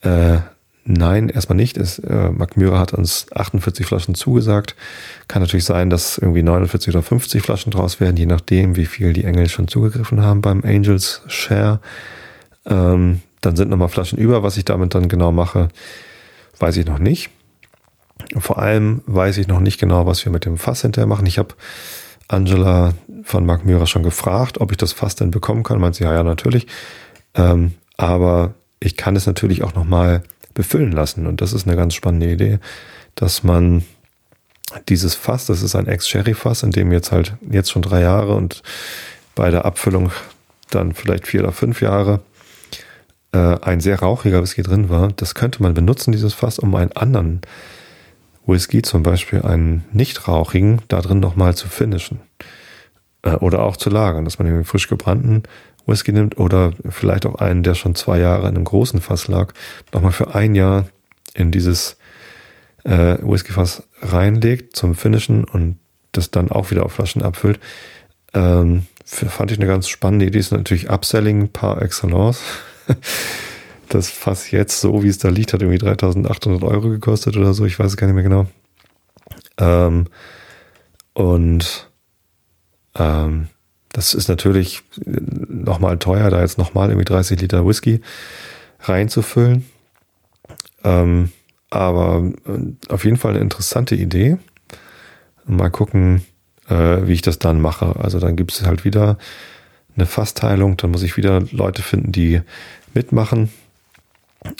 Äh, 0.00 0.38
Nein, 0.90 1.28
erstmal 1.28 1.56
nicht. 1.56 1.76
Äh, 1.76 2.30
Mark 2.30 2.56
Mührer 2.56 2.78
hat 2.78 2.94
uns 2.94 3.26
48 3.34 3.84
Flaschen 3.84 4.14
zugesagt. 4.14 4.74
Kann 5.28 5.42
natürlich 5.42 5.66
sein, 5.66 5.90
dass 5.90 6.16
irgendwie 6.16 6.42
49 6.42 6.94
oder 6.94 7.02
50 7.02 7.42
Flaschen 7.42 7.70
draus 7.70 8.00
werden, 8.00 8.16
je 8.16 8.24
nachdem, 8.24 8.74
wie 8.74 8.86
viel 8.86 9.12
die 9.12 9.24
Engel 9.24 9.50
schon 9.50 9.68
zugegriffen 9.68 10.22
haben 10.22 10.40
beim 10.40 10.64
Angels 10.64 11.20
Share. 11.26 11.80
Ähm, 12.64 13.20
dann 13.42 13.54
sind 13.54 13.68
nochmal 13.68 13.90
Flaschen 13.90 14.18
über. 14.18 14.42
Was 14.42 14.56
ich 14.56 14.64
damit 14.64 14.94
dann 14.94 15.10
genau 15.10 15.30
mache, 15.30 15.68
weiß 16.58 16.78
ich 16.78 16.86
noch 16.86 16.98
nicht. 16.98 17.28
Vor 18.38 18.56
allem 18.56 19.02
weiß 19.04 19.36
ich 19.36 19.46
noch 19.46 19.60
nicht 19.60 19.78
genau, 19.78 20.06
was 20.06 20.24
wir 20.24 20.32
mit 20.32 20.46
dem 20.46 20.56
Fass 20.56 20.80
hinterher 20.80 21.06
machen. 21.06 21.26
Ich 21.26 21.38
habe 21.38 21.54
Angela 22.28 22.94
von 23.22 23.44
Mark 23.44 23.64
Mührer 23.64 23.86
schon 23.86 24.02
gefragt, 24.02 24.60
ob 24.60 24.70
ich 24.70 24.76
das 24.76 24.92
Fass 24.92 25.16
denn 25.16 25.30
bekommen 25.30 25.62
kann. 25.62 25.80
Meint 25.80 25.96
sie, 25.96 26.04
ja, 26.04 26.12
ja, 26.12 26.22
natürlich. 26.22 26.66
Ähm, 27.34 27.74
aber 27.96 28.54
ich 28.80 28.96
kann 28.96 29.16
es 29.16 29.26
natürlich 29.26 29.64
auch 29.64 29.74
nochmal 29.74 30.22
befüllen 30.54 30.92
lassen. 30.92 31.26
Und 31.26 31.40
das 31.40 31.52
ist 31.52 31.66
eine 31.66 31.76
ganz 31.76 31.94
spannende 31.94 32.30
Idee, 32.30 32.58
dass 33.14 33.42
man 33.42 33.84
dieses 34.88 35.14
Fass, 35.14 35.46
das 35.46 35.62
ist 35.62 35.74
ein 35.74 35.86
Ex-Sherry-Fass, 35.86 36.62
in 36.62 36.70
dem 36.70 36.92
jetzt 36.92 37.12
halt 37.12 37.34
jetzt 37.50 37.70
schon 37.70 37.82
drei 37.82 38.02
Jahre 38.02 38.34
und 38.34 38.62
bei 39.34 39.50
der 39.50 39.64
Abfüllung 39.64 40.12
dann 40.70 40.92
vielleicht 40.92 41.26
vier 41.26 41.40
oder 41.40 41.52
fünf 41.52 41.80
Jahre 41.80 42.20
äh, 43.32 43.38
ein 43.38 43.80
sehr 43.80 44.00
rauchiger 44.00 44.42
Whisky 44.42 44.62
drin 44.62 44.90
war. 44.90 45.08
Das 45.16 45.34
könnte 45.34 45.62
man 45.62 45.74
benutzen, 45.74 46.12
dieses 46.12 46.34
Fass, 46.34 46.58
um 46.58 46.74
einen 46.74 46.92
anderen 46.92 47.40
Whisky, 48.48 48.82
zum 48.82 49.02
Beispiel 49.02 49.42
einen 49.42 49.84
nicht 49.92 50.26
rauchigen, 50.26 50.80
da 50.88 51.00
drin 51.00 51.20
nochmal 51.20 51.54
zu 51.54 51.68
finishen. 51.68 52.20
Äh, 53.22 53.34
oder 53.34 53.62
auch 53.62 53.76
zu 53.76 53.90
lagern, 53.90 54.24
dass 54.24 54.38
man 54.38 54.48
den 54.48 54.64
frisch 54.64 54.88
gebrannten 54.88 55.44
Whisky 55.86 56.12
nimmt 56.12 56.38
oder 56.38 56.72
vielleicht 56.88 57.26
auch 57.26 57.36
einen, 57.36 57.62
der 57.62 57.74
schon 57.74 57.94
zwei 57.94 58.18
Jahre 58.18 58.48
in 58.48 58.56
einem 58.56 58.64
großen 58.64 59.00
Fass 59.00 59.28
lag, 59.28 59.52
nochmal 59.92 60.12
für 60.12 60.34
ein 60.34 60.54
Jahr 60.54 60.86
in 61.34 61.50
dieses 61.50 61.96
äh, 62.84 63.16
Whiskyfass 63.22 63.82
reinlegt 64.00 64.76
zum 64.76 64.94
Finishen 64.94 65.44
und 65.44 65.78
das 66.12 66.30
dann 66.30 66.50
auch 66.50 66.70
wieder 66.70 66.84
auf 66.84 66.92
Flaschen 66.92 67.22
abfüllt. 67.22 67.60
Ähm, 68.34 68.86
fand 69.04 69.50
ich 69.50 69.58
eine 69.58 69.66
ganz 69.66 69.88
spannende 69.88 70.26
Idee. 70.26 70.38
Ist 70.38 70.52
natürlich 70.52 70.90
Upselling 70.90 71.48
par 71.48 71.80
excellence. 71.82 72.40
Das 73.88 74.10
Fass 74.10 74.50
jetzt, 74.50 74.80
so 74.80 75.02
wie 75.02 75.08
es 75.08 75.18
da 75.18 75.28
liegt, 75.28 75.52
hat 75.52 75.62
irgendwie 75.62 75.78
3800 75.78 76.62
Euro 76.62 76.90
gekostet 76.90 77.36
oder 77.36 77.54
so. 77.54 77.64
Ich 77.64 77.78
weiß 77.78 77.86
es 77.86 77.96
gar 77.96 78.06
nicht 78.06 78.14
mehr 78.14 78.24
genau. 78.24 78.46
Ähm, 79.58 80.06
und 81.14 81.90
ähm, 82.94 83.48
das 83.92 84.14
ist 84.14 84.28
natürlich 84.28 84.82
nochmal 85.48 85.98
teuer, 85.98 86.30
da 86.30 86.40
jetzt 86.40 86.58
nochmal 86.58 86.90
irgendwie 86.90 87.06
30 87.06 87.40
Liter 87.40 87.66
Whisky 87.66 88.00
reinzufüllen. 88.80 89.64
Ähm, 90.84 91.32
aber 91.70 92.32
äh, 92.46 92.92
auf 92.92 93.04
jeden 93.04 93.16
Fall 93.16 93.32
eine 93.32 93.40
interessante 93.40 93.94
Idee. 93.94 94.38
Mal 95.46 95.70
gucken, 95.70 96.22
äh, 96.68 97.06
wie 97.06 97.14
ich 97.14 97.22
das 97.22 97.38
dann 97.38 97.60
mache. 97.60 97.96
Also 97.96 98.20
dann 98.20 98.36
gibt 98.36 98.52
es 98.52 98.64
halt 98.64 98.84
wieder 98.84 99.18
eine 99.96 100.06
Fassteilung, 100.06 100.76
dann 100.76 100.90
muss 100.92 101.02
ich 101.02 101.16
wieder 101.16 101.42
Leute 101.50 101.82
finden, 101.82 102.12
die 102.12 102.42
mitmachen. 102.94 103.50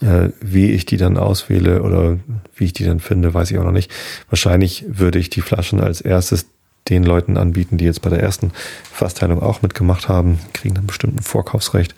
Äh, 0.03 0.31
wie 0.41 0.72
ich 0.72 0.87
die 0.87 0.97
dann 0.97 1.16
auswähle 1.16 1.83
oder 1.83 2.18
wie 2.57 2.64
ich 2.64 2.72
die 2.72 2.85
dann 2.85 3.01
finde, 3.01 3.33
weiß 3.33 3.51
ich 3.51 3.59
auch 3.59 3.64
noch 3.64 3.72
nicht. 3.72 3.91
Wahrscheinlich 4.29 4.85
würde 4.89 5.18
ich 5.18 5.31
die 5.31 5.41
Flaschen 5.41 5.81
als 5.81 6.01
erstes 6.01 6.47
den 6.89 7.05
Leuten 7.05 7.37
anbieten, 7.37 7.79
die 7.79 7.85
jetzt 7.85 8.03
bei 8.03 8.11
der 8.11 8.20
ersten 8.20 8.53
Fassteilung 8.93 9.43
auch 9.43 9.62
mitgemacht 9.62 10.09
haben, 10.09 10.39
kriegen 10.53 10.74
dann 10.74 10.87
bestimmt 10.87 11.16
ein 11.16 11.22
Vorkaufsrecht. 11.22 11.95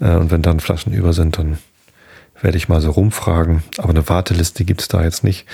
Äh, 0.00 0.16
und 0.16 0.30
wenn 0.30 0.42
dann 0.42 0.60
Flaschen 0.60 0.92
über 0.92 1.12
sind, 1.12 1.38
dann 1.38 1.58
werde 2.40 2.58
ich 2.58 2.68
mal 2.68 2.80
so 2.80 2.90
rumfragen. 2.90 3.62
Aber 3.78 3.90
eine 3.90 4.08
Warteliste 4.08 4.64
gibt 4.64 4.82
es 4.82 4.88
da 4.88 5.02
jetzt 5.02 5.24
nicht, 5.24 5.46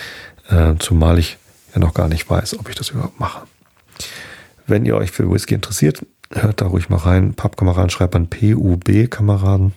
äh, 0.49 0.75
zumal 0.79 1.19
ich 1.19 1.39
ja 1.73 1.81
noch 1.81 1.95
gar 1.95 2.09
nicht 2.09 2.29
weiß, 2.29 2.59
ob 2.59 2.69
ich 2.69 2.75
das 2.75 2.91
überhaupt 2.91 3.21
mache. 3.21 3.47
Wenn 4.67 4.85
ihr 4.85 4.97
euch 4.97 5.11
für 5.11 5.31
Whisky 5.31 5.55
interessiert, 5.55 6.05
hört 6.33 6.61
da 6.61 6.67
ruhig 6.67 6.89
mal 6.89 6.97
rein. 6.97 7.35
Pappkameraden 7.35 7.91
schreibt 7.91 8.15
man 8.15 8.29
PUB-Kameraden. 8.29 9.73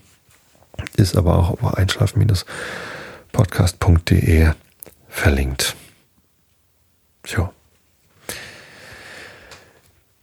Ist 0.95 1.17
aber 1.17 1.38
auch 1.38 1.51
auf 1.51 1.78
einschlafen-podcast.de 1.78 4.51
verlinkt. 5.07 5.76
Tja. 7.24 7.51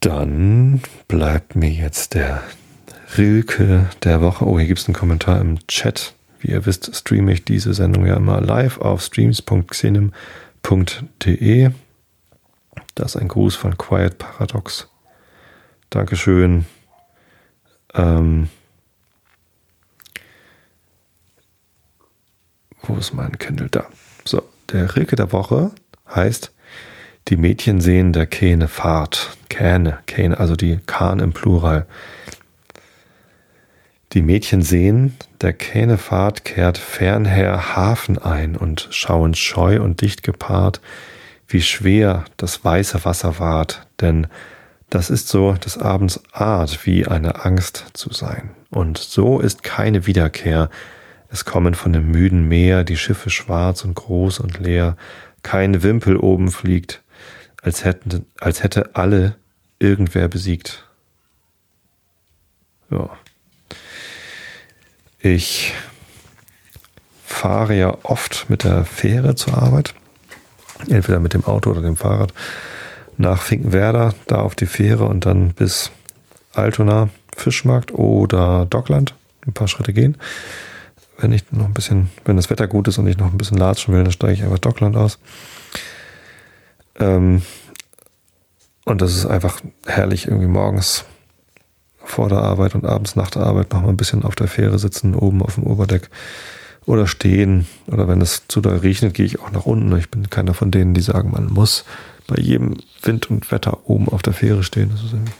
Dann 0.01 0.81
bleibt 1.07 1.55
mir 1.55 1.69
jetzt 1.69 2.15
der 2.15 2.43
Rilke 3.17 3.89
der 4.03 4.21
Woche. 4.21 4.45
Oh, 4.45 4.57
hier 4.57 4.67
gibt 4.67 4.79
es 4.79 4.87
einen 4.87 4.95
Kommentar 4.95 5.39
im 5.39 5.65
Chat. 5.67 6.13
Wie 6.39 6.51
ihr 6.51 6.65
wisst, 6.65 6.95
streame 6.95 7.33
ich 7.33 7.45
diese 7.45 7.73
Sendung 7.73 8.05
ja 8.05 8.15
immer 8.15 8.41
live 8.41 8.79
auf 8.79 9.01
streams.xenim.de. 9.01 11.71
Das 12.95 13.15
ist 13.15 13.21
ein 13.21 13.27
Gruß 13.27 13.55
von 13.55 13.77
Quiet 13.77 14.17
Paradox. 14.17 14.87
Dankeschön. 15.89 16.65
Ähm, 17.93 18.49
wo 22.83 22.95
ist 22.95 23.13
mein 23.13 23.37
Kindle? 23.37 23.69
Da. 23.69 23.85
So, 24.25 24.43
der 24.71 24.95
Rilke 24.95 25.15
der 25.15 25.31
Woche 25.31 25.71
heißt 26.13 26.51
Die 27.27 27.37
Mädchen 27.37 27.81
sehen 27.81 28.13
der 28.13 28.25
Kähne 28.25 28.67
Fahrt. 28.67 29.37
Kähne, 29.49 29.99
Kähne, 30.07 30.39
also 30.39 30.55
die 30.55 30.79
Kahn 30.85 31.19
im 31.19 31.33
Plural. 31.33 31.85
Die 34.13 34.21
Mädchen 34.21 34.61
sehen, 34.61 35.15
der 35.39 35.53
Kähnefahrt 35.53 36.43
kehrt 36.43 36.77
fernher 36.77 37.75
Hafen 37.77 38.17
ein 38.17 38.57
und 38.57 38.89
schauen 38.91 39.35
scheu 39.35 39.81
und 39.81 40.01
dicht 40.01 40.21
gepaart, 40.21 40.81
wie 41.47 41.61
schwer 41.61 42.25
das 42.35 42.63
weiße 42.63 43.05
Wasser 43.05 43.39
ward, 43.39 43.87
denn 44.01 44.27
das 44.89 45.09
ist 45.09 45.29
so 45.29 45.53
des 45.53 45.77
Abends 45.77 46.21
Art, 46.33 46.85
wie 46.85 47.07
eine 47.07 47.45
Angst 47.45 47.85
zu 47.93 48.11
sein. 48.11 48.51
Und 48.69 48.97
so 48.97 49.39
ist 49.39 49.63
keine 49.63 50.05
Wiederkehr. 50.05 50.69
Es 51.31 51.45
kommen 51.45 51.75
von 51.75 51.93
dem 51.93 52.11
müden 52.11 52.47
Meer 52.47 52.83
die 52.83 52.97
Schiffe 52.97 53.29
schwarz 53.29 53.85
und 53.85 53.95
groß 53.95 54.41
und 54.41 54.59
leer, 54.59 54.97
kein 55.43 55.81
Wimpel 55.81 56.17
oben 56.17 56.51
fliegt, 56.51 57.01
als, 57.61 57.85
hätten, 57.85 58.25
als 58.39 58.63
hätte 58.63 58.95
alle 58.95 59.35
irgendwer 59.79 60.27
besiegt. 60.27 60.85
Ja. 62.89 63.09
Ich 65.19 65.73
fahre 67.25 67.75
ja 67.75 67.97
oft 68.03 68.49
mit 68.49 68.65
der 68.65 68.83
Fähre 68.83 69.35
zur 69.35 69.57
Arbeit, 69.57 69.93
entweder 70.89 71.19
mit 71.19 71.33
dem 71.33 71.45
Auto 71.45 71.71
oder 71.71 71.81
dem 71.81 71.95
Fahrrad, 71.95 72.33
nach 73.17 73.41
Finkenwerder, 73.41 74.13
da 74.27 74.41
auf 74.41 74.55
die 74.55 74.65
Fähre 74.65 75.05
und 75.05 75.25
dann 75.25 75.53
bis 75.53 75.91
Altona, 76.53 77.09
Fischmarkt 77.35 77.93
oder 77.93 78.65
Dockland, 78.65 79.15
ein 79.47 79.53
paar 79.53 79.69
Schritte 79.69 79.93
gehen. 79.93 80.17
Wenn 81.21 81.31
ich 81.31 81.51
noch 81.51 81.65
ein 81.65 81.73
bisschen, 81.73 82.09
wenn 82.25 82.35
das 82.35 82.49
Wetter 82.49 82.67
gut 82.67 82.87
ist 82.87 82.97
und 82.97 83.07
ich 83.07 83.17
noch 83.17 83.31
ein 83.31 83.37
bisschen 83.37 83.57
latschen 83.57 83.93
will, 83.93 84.03
dann 84.03 84.11
steige 84.11 84.33
ich 84.33 84.43
einfach 84.43 84.59
Dockland 84.59 84.97
aus. 84.97 85.19
Ähm, 86.99 87.43
und 88.85 89.01
das 89.01 89.15
ist 89.15 89.25
einfach 89.25 89.61
herrlich, 89.85 90.27
irgendwie 90.27 90.47
morgens 90.47 91.05
vor 92.03 92.29
der 92.29 92.39
Arbeit 92.39 92.75
und 92.75 92.85
abends 92.85 93.15
nach 93.15 93.29
der 93.29 93.43
Arbeit 93.43 93.71
noch 93.71 93.81
mal 93.81 93.89
ein 93.89 93.97
bisschen 93.97 94.23
auf 94.23 94.35
der 94.35 94.47
Fähre 94.47 94.79
sitzen, 94.79 95.15
oben 95.15 95.41
auf 95.43 95.55
dem 95.55 95.63
Oberdeck 95.65 96.09
oder 96.85 97.07
stehen. 97.07 97.67
Oder 97.87 98.07
wenn 98.07 98.21
es 98.21 98.47
zu 98.47 98.59
doll 98.59 98.77
regnet, 98.77 99.13
gehe 99.13 99.25
ich 99.25 99.39
auch 99.39 99.51
nach 99.51 99.65
unten. 99.65 99.95
Ich 99.97 100.09
bin 100.09 100.29
keiner 100.29 100.53
von 100.53 100.71
denen, 100.71 100.93
die 100.93 101.01
sagen, 101.01 101.31
man 101.31 101.53
muss 101.53 101.85
bei 102.27 102.41
jedem 102.41 102.77
Wind 103.03 103.29
und 103.29 103.51
Wetter 103.51 103.89
oben 103.89 104.09
auf 104.09 104.21
der 104.21 104.33
Fähre 104.33 104.63
stehen. 104.63 104.89
Das 104.91 105.03
ist 105.03 105.13
irgendwie 105.13 105.33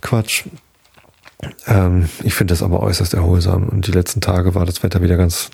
Quatsch. 0.00 0.44
Ähm, 1.66 2.08
ich 2.22 2.34
finde 2.34 2.52
das 2.52 2.62
aber 2.62 2.80
äußerst 2.80 3.14
erholsam. 3.14 3.68
Und 3.68 3.86
die 3.86 3.92
letzten 3.92 4.20
Tage 4.20 4.54
war 4.54 4.66
das 4.66 4.82
Wetter 4.82 5.02
wieder 5.02 5.16
ganz 5.16 5.50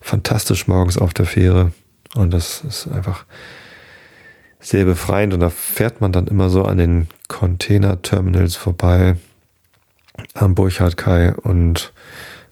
fantastisch 0.00 0.66
morgens 0.66 0.98
auf 0.98 1.14
der 1.14 1.26
Fähre. 1.26 1.72
Und 2.14 2.32
das 2.32 2.62
ist 2.66 2.88
einfach 2.88 3.24
sehr 4.60 4.84
befreiend. 4.84 5.34
Und 5.34 5.40
da 5.40 5.50
fährt 5.50 6.00
man 6.00 6.12
dann 6.12 6.26
immer 6.26 6.50
so 6.50 6.64
an 6.64 6.78
den 6.78 7.08
Container-Terminals 7.28 8.56
vorbei 8.56 9.16
am 10.34 10.54
Burchard 10.54 10.96
Kai 10.96 11.34
und 11.34 11.92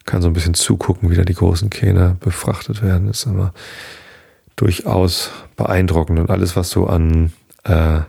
kann 0.05 0.23
so 0.23 0.29
ein 0.29 0.35
bisschen 0.35 0.55
zugucken, 0.55 1.11
wie 1.11 1.17
da 1.17 1.25
die 1.25 1.35
großen 1.35 1.69
Kähne 1.69 2.17
befrachtet 2.21 2.83
werden. 2.83 3.09
Ist 3.09 3.27
immer 3.27 3.53
durchaus 4.55 5.31
beeindruckend 5.57 6.21
und 6.21 6.31
alles, 6.31 6.55
was 6.55 6.71
so 6.71 6.87
an, 6.87 7.33
äh, 7.65 8.01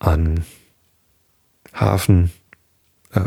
an 0.00 0.44
Hafen, 1.80 2.30
äh, 3.12 3.20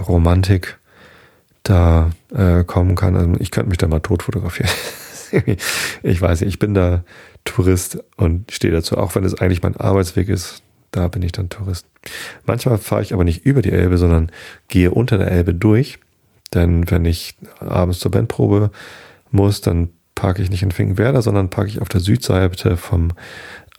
da 1.64 2.10
äh, 2.34 2.64
kommen 2.64 2.95
kann. 2.95 3.16
Also 3.16 3.34
ich 3.39 3.52
könnte 3.52 3.70
mich 3.70 3.78
da 3.78 3.88
mal 3.88 3.99
tot 3.99 4.24
fotografieren. 4.24 4.72
ich 6.04 6.22
weiß 6.22 6.41
nicht, 6.41 6.49
ich 6.49 6.60
bin 6.60 6.74
da 6.74 7.04
Tourist 7.43 8.04
und 8.18 8.52
stehe 8.52 8.74
dazu, 8.74 8.97
auch 8.97 9.16
wenn 9.16 9.24
es 9.24 9.36
eigentlich 9.36 9.62
mein 9.62 9.78
Arbeitsweg 9.78 10.30
ist, 10.30 10.64
da 10.91 11.08
bin 11.08 11.22
ich 11.22 11.32
dann 11.32 11.49
Tourist. 11.49 11.86
Manchmal 12.45 12.78
fahre 12.78 13.02
ich 13.02 13.14
aber 13.14 13.24
nicht 13.24 13.45
über 13.45 13.62
die 13.62 13.72
Elbe, 13.72 13.97
sondern 13.97 14.32
gehe 14.68 14.91
unter 14.91 15.18
der 15.18 15.32
Elbe 15.32 15.54
durch. 15.54 15.99
Denn 16.54 16.89
wenn 16.91 17.06
ich 17.06 17.36
abends 17.60 17.99
zur 17.99 18.12
Bandprobe 18.12 18.72
muss, 19.32 19.62
dann 19.62 19.89
parke 20.16 20.41
ich 20.41 20.49
nicht 20.49 20.64
in 20.64 20.72
Finkenwerder, 20.72 21.22
sondern 21.22 21.49
parke 21.49 21.70
ich 21.70 21.82
auf 21.82 21.89
der 21.89 22.02
Südseite 22.02 22.76
vom 22.76 23.14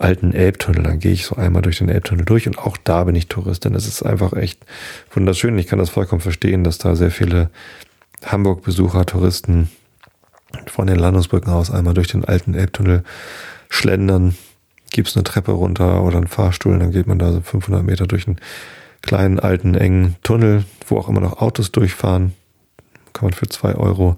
alten 0.03 0.33
Elbtunnel. 0.33 0.83
Dann 0.83 0.99
gehe 0.99 1.13
ich 1.13 1.25
so 1.25 1.37
einmal 1.37 1.63
durch 1.63 1.79
den 1.79 1.89
Elbtunnel 1.89 2.25
durch 2.25 2.47
und 2.47 2.59
auch 2.59 2.77
da 2.83 3.05
bin 3.05 3.15
ich 3.15 3.29
Tourist, 3.29 3.65
denn 3.65 3.75
es 3.75 3.87
ist 3.87 4.03
einfach 4.03 4.33
echt 4.33 4.65
wunderschön. 5.13 5.59
Ich 5.59 5.67
kann 5.67 5.79
das 5.79 5.91
vollkommen 5.91 6.21
verstehen, 6.21 6.65
dass 6.65 6.79
da 6.79 6.97
sehr 6.97 7.11
viele 7.11 7.51
Hamburg-Besucher, 8.25 9.07
Touristen 9.07 9.71
von 10.67 10.87
den 10.87 10.99
Landungsbrücken 10.99 11.53
aus 11.53 11.71
einmal 11.71 11.95
durch 11.95 12.09
den 12.09 12.25
alten 12.25 12.55
Elbtunnel 12.55 13.05
schlendern 13.71 14.37
gibt 14.93 15.09
es 15.09 15.17
eine 15.17 15.25
Treppe 15.25 15.53
runter 15.53 16.03
oder 16.03 16.19
einen 16.19 16.29
Fahrstuhl, 16.29 16.79
dann 16.79 16.93
geht 16.93 17.07
man 17.07 17.19
da 17.19 17.33
so 17.33 17.41
500 17.41 17.83
Meter 17.83 18.07
durch 18.07 18.27
einen 18.27 18.39
kleinen, 19.01 19.41
alten, 19.41 19.75
engen 19.75 20.17
Tunnel, 20.23 20.65
wo 20.87 20.99
auch 20.99 21.09
immer 21.09 21.21
noch 21.21 21.41
Autos 21.41 21.73
durchfahren. 21.73 22.35
Kann 23.13 23.27
man 23.27 23.33
für 23.33 23.49
zwei 23.49 23.75
Euro 23.75 24.17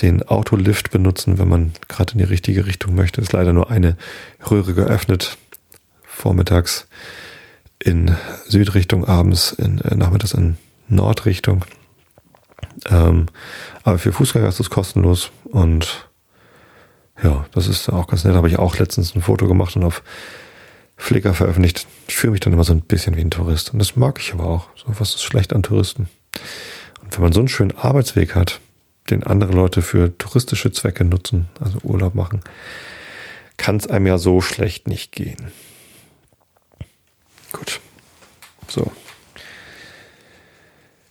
den 0.00 0.22
Autolift 0.22 0.90
benutzen, 0.90 1.38
wenn 1.38 1.48
man 1.48 1.72
gerade 1.88 2.12
in 2.12 2.18
die 2.18 2.24
richtige 2.24 2.66
Richtung 2.66 2.94
möchte. 2.94 3.20
Ist 3.20 3.32
leider 3.32 3.52
nur 3.52 3.70
eine 3.70 3.96
Röhre 4.50 4.74
geöffnet. 4.74 5.36
Vormittags 6.02 6.88
in 7.78 8.16
Südrichtung, 8.46 9.04
abends 9.06 9.52
in 9.52 9.80
äh, 9.80 9.94
nachmittags 9.94 10.32
in 10.34 10.56
Nordrichtung. 10.88 11.64
Ähm, 12.88 13.26
aber 13.82 13.98
für 13.98 14.12
Fußgänger 14.12 14.48
ist 14.48 14.60
es 14.60 14.70
kostenlos 14.70 15.30
und 15.44 16.08
ja, 17.22 17.46
das 17.52 17.66
ist 17.66 17.88
auch 17.88 18.06
ganz 18.06 18.24
nett. 18.24 18.34
Habe 18.34 18.48
ich 18.48 18.58
auch 18.58 18.78
letztens 18.78 19.14
ein 19.14 19.22
Foto 19.22 19.46
gemacht 19.46 19.76
und 19.76 19.84
auf 19.84 20.02
Flickr 20.96 21.34
veröffentlicht. 21.34 21.86
Ich 22.08 22.16
fühle 22.16 22.32
mich 22.32 22.40
dann 22.40 22.52
immer 22.52 22.64
so 22.64 22.72
ein 22.72 22.80
bisschen 22.80 23.16
wie 23.16 23.20
ein 23.20 23.30
Tourist. 23.30 23.72
Und 23.72 23.78
das 23.78 23.96
mag 23.96 24.18
ich 24.18 24.32
aber 24.32 24.44
auch. 24.44 24.68
So 24.76 24.86
was 24.98 25.14
ist 25.14 25.22
schlecht 25.22 25.52
an 25.52 25.62
Touristen. 25.62 26.08
Und 27.02 27.14
wenn 27.14 27.22
man 27.22 27.32
so 27.32 27.40
einen 27.40 27.48
schönen 27.48 27.76
Arbeitsweg 27.76 28.34
hat, 28.34 28.60
den 29.10 29.24
andere 29.24 29.52
Leute 29.52 29.82
für 29.82 30.16
touristische 30.18 30.72
Zwecke 30.72 31.04
nutzen, 31.04 31.48
also 31.60 31.78
Urlaub 31.82 32.14
machen, 32.14 32.40
kann 33.56 33.76
es 33.76 33.86
einem 33.86 34.06
ja 34.06 34.18
so 34.18 34.40
schlecht 34.40 34.88
nicht 34.88 35.12
gehen. 35.12 35.52
Gut. 37.52 37.80
So. 38.68 38.90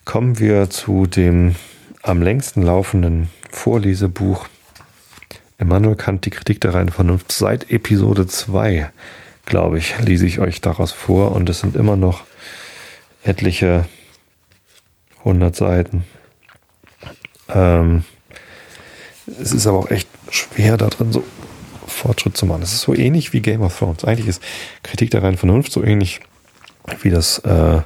Kommen 0.06 0.40
wir 0.40 0.70
zu 0.70 1.06
dem 1.06 1.56
am 2.02 2.22
längsten 2.22 2.64
laufenden 2.64 3.30
Vorlesebuch 3.52 4.48
Immanuel 5.60 5.96
Kant, 5.96 6.26
die 6.26 6.32
Kritik 6.32 6.60
der 6.62 6.74
reinen 6.74 6.90
Vernunft. 6.90 7.32
Seit 7.32 7.70
Episode 7.70 8.26
2 8.26 8.92
glaube 9.46 9.78
ich, 9.78 10.00
lese 10.00 10.26
ich 10.26 10.40
euch 10.40 10.60
daraus 10.60 10.92
vor 10.92 11.34
und 11.34 11.50
es 11.50 11.60
sind 11.60 11.76
immer 11.76 11.96
noch 11.96 12.24
etliche 13.24 13.86
hundert 15.24 15.56
Seiten. 15.56 16.04
Ähm, 17.54 18.04
es 19.40 19.52
ist 19.52 19.68
aber 19.68 19.80
auch 19.80 19.92
echt 19.92 20.10
schwer 20.30 20.78
da 20.78 20.88
drin 20.88 21.12
so 21.12 21.24
Fortschritt 21.88 22.38
zu 22.38 22.46
machen. 22.46 22.64
Es 22.64 22.74
ist 22.74 22.82
so 22.82 22.96
ähnlich 22.96 23.34
wie 23.34 23.42
Game 23.42 23.62
of 23.62 23.78
Thrones. 23.78 24.04
Eigentlich 24.04 24.28
ist 24.28 24.42
Kritik 24.84 25.12
der 25.12 25.24
reinen 25.24 25.38
Vernunft 25.38 25.72
so 25.72 25.84
ähnlich 25.84 26.22
wie 27.02 27.10
das, 27.10 27.40
äh, 27.40 27.82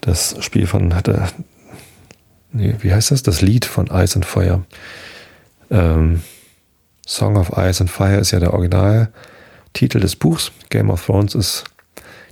das 0.00 0.36
Spiel 0.40 0.66
von, 0.66 0.94
hatte, 0.94 1.28
nee, 2.52 2.74
wie 2.80 2.92
heißt 2.92 3.10
das? 3.10 3.22
Das 3.22 3.40
Lied 3.40 3.64
von 3.64 3.86
Ice 3.86 4.16
and 4.16 4.26
Fire. 4.26 4.64
Ähm, 5.70 6.22
Song 7.06 7.36
of 7.36 7.52
Ice 7.56 7.80
and 7.80 7.90
Fire 7.90 8.16
ist 8.16 8.30
ja 8.30 8.40
der 8.40 8.54
Original 8.54 9.12
Titel 9.72 10.00
des 10.00 10.16
Buchs. 10.16 10.52
Game 10.68 10.90
of 10.90 11.04
Thrones 11.04 11.34
ist 11.34 11.64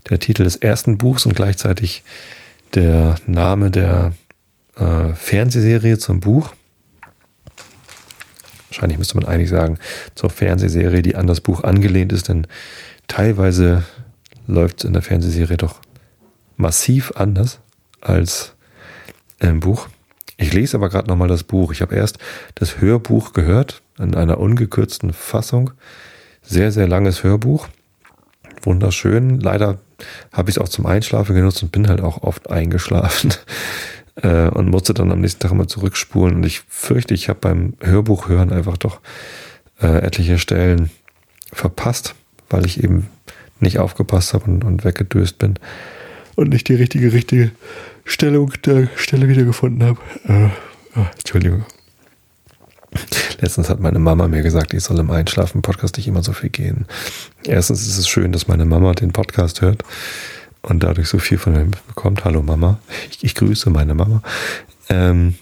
der 0.08 0.18
Titel 0.18 0.44
des 0.44 0.56
ersten 0.56 0.98
Buchs 0.98 1.26
und 1.26 1.34
gleichzeitig 1.34 2.02
der 2.74 3.16
Name 3.26 3.70
der 3.70 4.12
äh, 4.78 5.14
Fernsehserie 5.14 5.98
zum 5.98 6.20
Buch. 6.20 6.52
Wahrscheinlich 8.68 8.98
müsste 8.98 9.16
man 9.16 9.26
eigentlich 9.26 9.48
sagen, 9.48 9.78
zur 10.14 10.30
Fernsehserie, 10.30 11.02
die 11.02 11.16
an 11.16 11.26
das 11.26 11.40
Buch 11.40 11.64
angelehnt 11.64 12.12
ist, 12.12 12.28
denn 12.28 12.46
teilweise 13.08 13.84
läuft 14.46 14.78
es 14.78 14.84
in 14.84 14.92
der 14.92 15.02
Fernsehserie 15.02 15.56
doch 15.56 15.80
massiv 16.56 17.12
anders 17.16 17.60
als 18.00 18.54
im 19.40 19.60
Buch. 19.60 19.88
Ich 20.36 20.52
lese 20.52 20.76
aber 20.76 20.88
gerade 20.88 21.08
nochmal 21.08 21.28
das 21.28 21.42
Buch. 21.42 21.72
Ich 21.72 21.82
habe 21.82 21.96
erst 21.96 22.18
das 22.54 22.80
Hörbuch 22.80 23.32
gehört 23.32 23.82
in 23.98 24.14
einer 24.14 24.38
ungekürzten 24.38 25.12
Fassung. 25.12 25.72
Sehr, 26.42 26.70
sehr 26.70 26.86
langes 26.86 27.24
Hörbuch. 27.24 27.68
Wunderschön. 28.62 29.40
Leider 29.40 29.78
habe 30.32 30.50
ich 30.50 30.56
es 30.56 30.62
auch 30.62 30.68
zum 30.68 30.86
Einschlafen 30.86 31.34
genutzt 31.34 31.62
und 31.62 31.72
bin 31.72 31.88
halt 31.88 32.00
auch 32.00 32.22
oft 32.22 32.50
eingeschlafen 32.50 33.32
äh, 34.22 34.48
und 34.48 34.70
musste 34.70 34.94
dann 34.94 35.12
am 35.12 35.20
nächsten 35.20 35.40
Tag 35.40 35.52
immer 35.52 35.68
zurückspulen. 35.68 36.36
Und 36.36 36.46
ich 36.46 36.62
fürchte, 36.68 37.14
ich 37.14 37.28
habe 37.28 37.40
beim 37.40 37.74
Hörbuch 37.80 38.28
hören 38.28 38.52
einfach 38.52 38.76
doch 38.76 39.00
äh, 39.80 39.98
etliche 39.98 40.38
Stellen 40.38 40.90
verpasst, 41.52 42.14
weil 42.50 42.66
ich 42.66 42.82
eben 42.82 43.08
nicht 43.60 43.78
aufgepasst 43.78 44.34
habe 44.34 44.44
und, 44.44 44.64
und 44.64 44.84
weggedöst 44.84 45.38
bin 45.38 45.54
und 46.36 46.50
nicht 46.50 46.68
die 46.68 46.74
richtige, 46.74 47.12
richtige 47.12 47.50
Stellung 48.04 48.52
der 48.64 48.88
Stelle 48.96 49.28
wiedergefunden 49.28 49.82
habe. 49.82 49.98
Äh, 50.26 50.48
oh, 50.96 51.06
Entschuldigung. 51.18 51.64
Letztens 53.40 53.68
hat 53.68 53.80
meine 53.80 53.98
Mama 53.98 54.28
mir 54.28 54.42
gesagt, 54.42 54.72
ich 54.72 54.82
soll 54.82 54.98
im 54.98 55.10
Einschlafen-Podcast 55.10 55.96
nicht 55.96 56.08
immer 56.08 56.22
so 56.22 56.32
viel 56.32 56.48
gehen. 56.48 56.86
Erstens 57.44 57.86
ist 57.86 57.98
es 57.98 58.08
schön, 58.08 58.32
dass 58.32 58.48
meine 58.48 58.64
Mama 58.64 58.94
den 58.94 59.12
Podcast 59.12 59.60
hört 59.60 59.84
und 60.62 60.82
dadurch 60.82 61.08
so 61.08 61.18
viel 61.18 61.38
von 61.38 61.52
mir 61.52 61.66
bekommt. 61.86 62.24
Hallo 62.24 62.42
Mama, 62.42 62.78
ich, 63.10 63.24
ich 63.24 63.34
grüße 63.34 63.70
meine 63.70 63.94
Mama. 63.94 64.22
Ähm, 64.88 65.36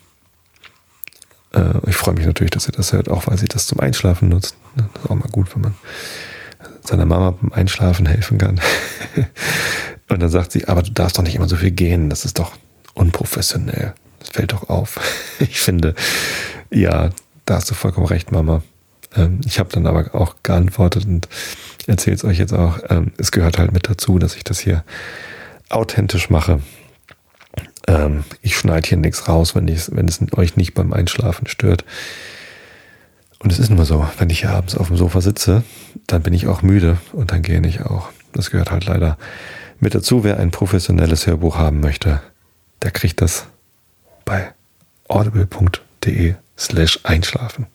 äh, 1.53 1.89
ich 1.89 1.97
freue 1.97 2.14
mich 2.14 2.27
natürlich, 2.27 2.51
dass 2.51 2.64
sie 2.64 2.73
das 2.73 2.93
hört, 2.93 3.09
auch 3.09 3.27
weil 3.27 3.39
sie 3.39 3.49
das 3.49 3.67
zum 3.67 3.81
Einschlafen 3.81 4.29
nutzt. 4.29 4.57
Das 4.77 4.87
ist 4.87 5.11
auch 5.11 5.14
mal 5.14 5.29
gut, 5.31 5.55
wenn 5.55 5.62
man 5.62 5.75
seiner 6.83 7.07
Mama 7.07 7.33
beim 7.33 7.53
Einschlafen 7.53 8.07
helfen 8.07 8.39
kann. 8.39 8.61
und 10.09 10.23
dann 10.23 10.31
sagt 10.31 10.53
sie, 10.53 10.69
aber 10.69 10.83
du 10.83 10.93
darfst 10.93 11.19
doch 11.19 11.23
nicht 11.23 11.35
immer 11.35 11.49
so 11.49 11.57
viel 11.57 11.71
gehen, 11.71 12.11
das 12.11 12.25
ist 12.25 12.39
doch 12.39 12.53
unprofessionell. 12.95 13.95
Das 14.21 14.31
fällt 14.31 14.53
doch 14.53 14.69
auf. 14.69 15.01
ich 15.41 15.61
finde, 15.61 15.95
ja, 16.71 17.11
da 17.45 17.57
hast 17.57 17.71
du 17.71 17.75
vollkommen 17.75 18.07
recht, 18.07 18.33
Mama. 18.33 18.62
Ähm, 19.14 19.41
ich 19.45 19.59
habe 19.59 19.71
dann 19.73 19.87
aber 19.87 20.14
auch 20.14 20.37
geantwortet 20.43 21.07
und 21.07 21.29
erzähle 21.89 22.16
es 22.16 22.24
euch 22.24 22.39
jetzt 22.39 22.53
auch. 22.53 22.78
Ähm, 22.89 23.12
es 23.18 23.32
gehört 23.32 23.59
halt 23.59 23.72
mit 23.72 23.89
dazu, 23.89 24.18
dass 24.18 24.37
ich 24.37 24.45
das 24.45 24.59
hier 24.59 24.84
authentisch 25.68 26.30
mache. 26.30 26.61
Ähm, 27.87 28.24
ich 28.43 28.57
schneide 28.57 28.89
hier 28.89 28.99
nichts 28.99 29.28
raus, 29.28 29.55
wenn, 29.55 29.68
wenn 29.68 30.09
es 30.09 30.20
euch 30.37 30.57
nicht 30.57 30.74
beim 30.74 30.93
Einschlafen 30.93 31.47
stört. 31.47 31.84
Und 33.39 33.53
es 33.53 33.59
ist 33.59 33.70
mal 33.70 33.84
so, 33.84 34.07
wenn 34.18 34.30
ich 34.30 34.41
hier 34.41 34.51
abends 34.51 34.76
auf 34.76 34.89
dem 34.89 34.97
Sofa 34.97 35.20
sitze, 35.20 35.62
dann 36.07 36.22
bin 36.22 36.34
ich 36.34 36.47
auch 36.47 36.62
müde 36.62 36.99
und 37.12 37.32
dann 37.32 37.43
gehe 37.43 37.64
ich 37.66 37.82
auch. 37.82 38.09
Das 38.32 38.51
gehört 38.51 38.70
halt 38.70 38.87
leider 38.87 39.18
mit 39.78 39.95
dazu. 39.95 40.24
Wer 40.24 40.39
ein 40.39 40.51
professionelles 40.51 41.26
Hörbuch 41.26 41.57
haben 41.57 41.80
möchte, 41.80 42.20
der 42.82 42.91
kriegt 42.91 43.20
das 43.20 43.47
bei 44.24 44.53
audible.de 45.09 46.34
slash 46.59 47.01
einschlafen. 47.05 47.66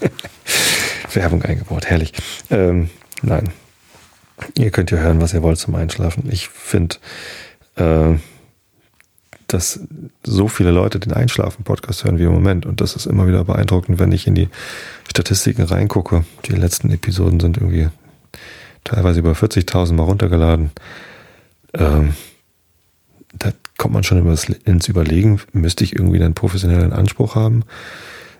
Werbung 1.12 1.42
eingebaut, 1.42 1.86
herrlich. 1.86 2.12
Ähm, 2.50 2.90
nein, 3.22 3.50
ihr 4.56 4.70
könnt 4.70 4.90
ja 4.90 4.98
hören, 4.98 5.20
was 5.20 5.34
ihr 5.34 5.42
wollt 5.42 5.58
zum 5.58 5.74
Einschlafen. 5.74 6.28
Ich 6.30 6.48
finde, 6.48 6.96
äh, 7.76 8.14
dass 9.46 9.80
so 10.24 10.48
viele 10.48 10.70
Leute 10.70 10.98
den 10.98 11.12
Einschlafen-Podcast 11.12 12.04
hören 12.04 12.18
wie 12.18 12.24
im 12.24 12.32
Moment. 12.32 12.66
Und 12.66 12.80
das 12.80 12.96
ist 12.96 13.06
immer 13.06 13.26
wieder 13.26 13.44
beeindruckend, 13.44 13.98
wenn 13.98 14.12
ich 14.12 14.26
in 14.26 14.34
die 14.34 14.48
Statistiken 15.08 15.62
reingucke. 15.62 16.24
Die 16.46 16.52
letzten 16.52 16.90
Episoden 16.90 17.40
sind 17.40 17.58
irgendwie 17.58 17.88
teilweise 18.82 19.20
über 19.20 19.32
40.000 19.32 19.92
Mal 19.94 20.04
runtergeladen. 20.04 20.70
Ähm, 21.74 22.14
da 23.38 23.52
kommt 23.78 23.94
man 23.94 24.04
schon 24.04 24.24
ins 24.64 24.88
Überlegen, 24.88 25.40
müsste 25.52 25.84
ich 25.84 25.94
irgendwie 25.94 26.22
einen 26.22 26.34
professionellen 26.34 26.92
Anspruch 26.92 27.34
haben? 27.34 27.64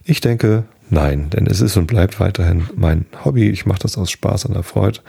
Ich 0.04 0.20
denke, 0.20 0.64
nein, 0.94 1.28
denn 1.30 1.46
es 1.46 1.60
ist 1.60 1.76
und 1.76 1.86
bleibt 1.86 2.20
weiterhin 2.20 2.68
mein 2.76 3.06
Hobby. 3.24 3.50
Ich 3.50 3.66
mache 3.66 3.80
das 3.80 3.98
aus 3.98 4.10
Spaß 4.10 4.46
und 4.46 4.54
Erfreut. 4.54 5.02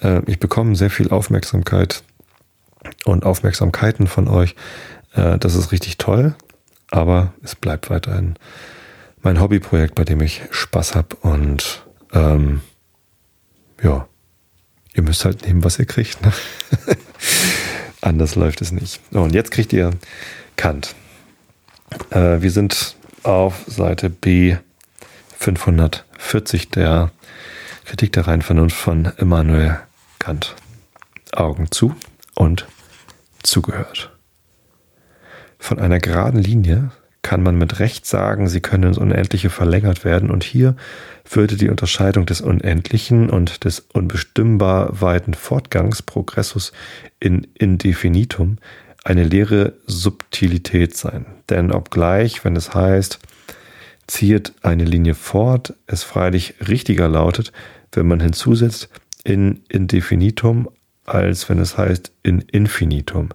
Äh, 0.00 0.22
ich 0.26 0.38
bekomme 0.38 0.76
sehr 0.76 0.90
viel 0.90 1.10
Aufmerksamkeit 1.10 2.02
und 3.04 3.24
Aufmerksamkeiten 3.24 4.06
von 4.06 4.28
euch. 4.28 4.54
Äh, 5.14 5.38
das 5.38 5.56
ist 5.56 5.72
richtig 5.72 5.98
toll, 5.98 6.34
aber 6.90 7.34
es 7.42 7.54
bleibt 7.54 7.90
weiterhin 7.90 8.36
mein 9.20 9.40
Hobbyprojekt, 9.40 9.94
bei 9.96 10.04
dem 10.04 10.22
ich 10.22 10.42
Spaß 10.50 10.94
habe 10.94 11.16
und 11.16 11.84
ähm, 12.12 12.62
ja, 13.82 14.08
ihr 14.94 15.02
müsst 15.02 15.24
halt 15.24 15.46
nehmen, 15.46 15.64
was 15.64 15.78
ihr 15.78 15.86
kriegt. 15.86 16.24
Ne? 16.24 16.32
Anders 18.00 18.34
läuft 18.34 18.62
es 18.62 18.72
nicht. 18.72 19.00
und 19.10 19.34
jetzt 19.34 19.50
kriegt 19.50 19.72
ihr 19.72 19.90
Kant. 20.56 20.94
Äh, 22.10 22.40
wir 22.40 22.50
sind 22.50 22.96
auf 23.24 23.64
Seite 23.66 24.08
B 24.08 24.56
540 25.40 26.68
der 26.68 27.10
Kritik 27.86 28.12
der 28.12 28.26
reinen 28.26 28.42
Vernunft 28.42 28.76
von 28.76 29.06
Immanuel 29.16 29.80
Kant. 30.18 30.54
Augen 31.32 31.70
zu 31.70 31.94
und 32.34 32.66
zugehört. 33.42 34.12
Von 35.58 35.78
einer 35.78 35.98
geraden 35.98 36.40
Linie 36.40 36.90
kann 37.22 37.42
man 37.42 37.56
mit 37.56 37.78
Recht 37.78 38.04
sagen, 38.04 38.48
sie 38.48 38.60
können 38.60 38.84
ins 38.84 38.98
Unendliche 38.98 39.48
verlängert 39.48 40.04
werden 40.04 40.30
und 40.30 40.44
hier 40.44 40.76
würde 41.30 41.56
die 41.56 41.70
Unterscheidung 41.70 42.26
des 42.26 42.42
Unendlichen 42.42 43.30
und 43.30 43.64
des 43.64 43.80
unbestimmbar 43.80 45.00
weiten 45.00 45.32
Fortgangs 45.32 46.02
Progressus 46.02 46.72
in 47.18 47.46
Indefinitum 47.54 48.58
eine 49.04 49.24
leere 49.24 49.74
Subtilität 49.86 50.96
sein. 50.96 51.24
Denn 51.48 51.72
obgleich, 51.72 52.44
wenn 52.44 52.56
es 52.56 52.74
heißt, 52.74 53.20
zieht 54.10 54.52
eine 54.62 54.84
Linie 54.84 55.14
fort, 55.14 55.74
es 55.86 56.02
freilich 56.02 56.54
richtiger 56.66 57.08
lautet, 57.08 57.52
wenn 57.92 58.06
man 58.06 58.20
hinzusetzt 58.20 58.88
in 59.24 59.62
Indefinitum, 59.68 60.68
als 61.04 61.48
wenn 61.48 61.58
es 61.58 61.76
heißt 61.76 62.12
in 62.22 62.40
Infinitum 62.40 63.30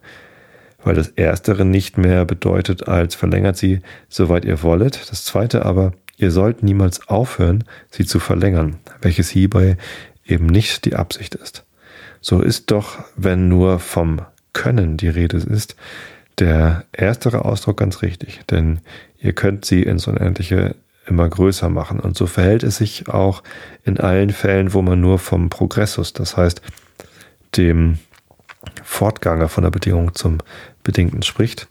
weil 0.86 0.96
das 0.96 1.10
Erstere 1.10 1.66
nicht 1.66 1.98
mehr 1.98 2.24
bedeutet 2.24 2.88
als 2.88 3.16
verlängert 3.16 3.58
sie, 3.58 3.82
soweit 4.08 4.46
ihr 4.46 4.62
wollet. 4.62 5.10
Das 5.10 5.26
Zweite 5.26 5.66
aber, 5.66 5.94
ihr 6.16 6.32
sollt 6.32 6.64
niemals 6.64 7.10
aufhören, 7.10 7.66
sie 7.90 8.06
zu 8.06 8.20
verlängern, 8.20 8.78
welches 9.02 9.30
hierbei 9.30 9.78
eben 10.26 10.46
nicht 10.46 10.86
die 10.86 10.96
Absicht 10.96 11.36
ist. 11.36 11.66
So 12.22 12.40
ist 12.40 12.72
doch, 12.72 13.04
wenn 13.18 13.50
nur 13.50 13.80
vom 13.80 14.22
Können 14.54 14.96
die 14.96 15.10
Rede 15.10 15.38
ist, 15.38 15.76
der 16.40 16.86
erstere 16.92 17.46
Ausdruck 17.46 17.78
ganz 17.78 18.02
richtig, 18.02 18.42
denn 18.50 18.80
ihr 19.20 19.34
könnt 19.34 19.66
sie 19.66 19.84
ins 19.84 20.08
Unendliche 20.08 20.76
immer 21.08 21.30
größer 21.30 21.70
machen. 21.70 22.00
Und 22.00 22.18
so 22.18 22.26
verhält 22.28 22.64
es 22.64 22.78
sich 22.78 23.08
auch 23.10 23.44
in 23.84 24.00
allen 24.00 24.32
Fällen, 24.32 24.74
wo 24.74 24.82
man 24.82 25.00
nur 25.00 25.20
vom 25.20 25.50
Progressus, 25.50 26.14
das 26.14 26.36
heißt 26.36 26.62
dem 27.58 28.00
Fortganger 28.84 29.48
von 29.48 29.64
der 29.64 29.72
Bedingung 29.72 30.16
zum 30.16 30.40
Bedingten 30.84 31.22
spricht. 31.22 31.68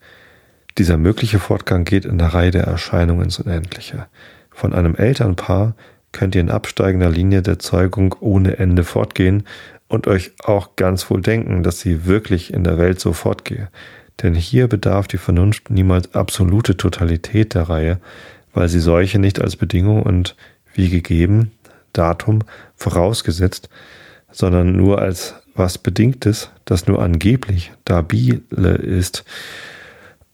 Dieser 0.78 0.96
mögliche 0.96 1.38
Fortgang 1.38 1.84
geht 1.84 2.04
in 2.04 2.18
der 2.18 2.28
Reihe 2.28 2.50
der 2.50 2.64
Erscheinungen 2.64 3.24
ins 3.24 3.38
Unendliche. 3.38 4.06
Von 4.50 4.72
einem 4.72 4.94
Elternpaar 4.94 5.74
könnt 6.12 6.34
ihr 6.34 6.40
in 6.40 6.50
absteigender 6.50 7.10
Linie 7.10 7.42
der 7.42 7.58
Zeugung 7.58 8.14
ohne 8.20 8.58
Ende 8.58 8.84
fortgehen 8.84 9.44
und 9.88 10.06
euch 10.06 10.32
auch 10.44 10.76
ganz 10.76 11.10
wohl 11.10 11.20
denken, 11.20 11.62
dass 11.62 11.80
sie 11.80 12.06
wirklich 12.06 12.52
in 12.52 12.64
der 12.64 12.78
Welt 12.78 13.00
so 13.00 13.12
fortgehe. 13.12 13.68
Denn 14.22 14.34
hier 14.34 14.68
bedarf 14.68 15.08
die 15.08 15.18
Vernunft 15.18 15.70
niemals 15.70 16.14
absolute 16.14 16.76
Totalität 16.76 17.54
der 17.54 17.68
Reihe, 17.68 18.00
weil 18.52 18.68
sie 18.68 18.80
solche 18.80 19.18
nicht 19.18 19.40
als 19.40 19.56
Bedingung 19.56 20.02
und 20.02 20.36
wie 20.72 20.88
gegeben, 20.88 21.52
Datum, 21.92 22.40
vorausgesetzt, 22.76 23.68
sondern 24.30 24.76
nur 24.76 25.00
als 25.00 25.34
was 25.54 25.78
Bedingtes, 25.78 26.50
das 26.64 26.86
nur 26.86 27.02
angeblich 27.02 27.72
dabile 27.84 28.74
ist 28.74 29.24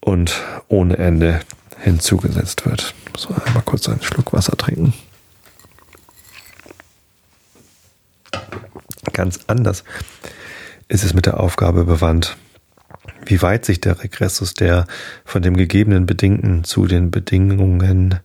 und 0.00 0.40
ohne 0.68 0.96
Ende 0.96 1.40
hinzugesetzt 1.78 2.66
wird. 2.66 2.94
So, 3.16 3.34
einmal 3.44 3.62
kurz 3.62 3.88
einen 3.88 4.02
Schluck 4.02 4.32
Wasser 4.32 4.56
trinken. 4.56 4.94
Ganz 9.12 9.40
anders 9.46 9.84
ist 10.88 11.04
es 11.04 11.14
mit 11.14 11.26
der 11.26 11.40
Aufgabe 11.40 11.84
bewandt, 11.84 12.36
wie 13.26 13.42
weit 13.42 13.64
sich 13.64 13.80
der 13.80 14.02
Regressus 14.02 14.54
der 14.54 14.86
von 15.24 15.42
dem 15.42 15.56
gegebenen 15.56 16.06
Bedingten 16.06 16.64
zu 16.64 16.86
den 16.86 17.10
Bedingungen 17.10 18.20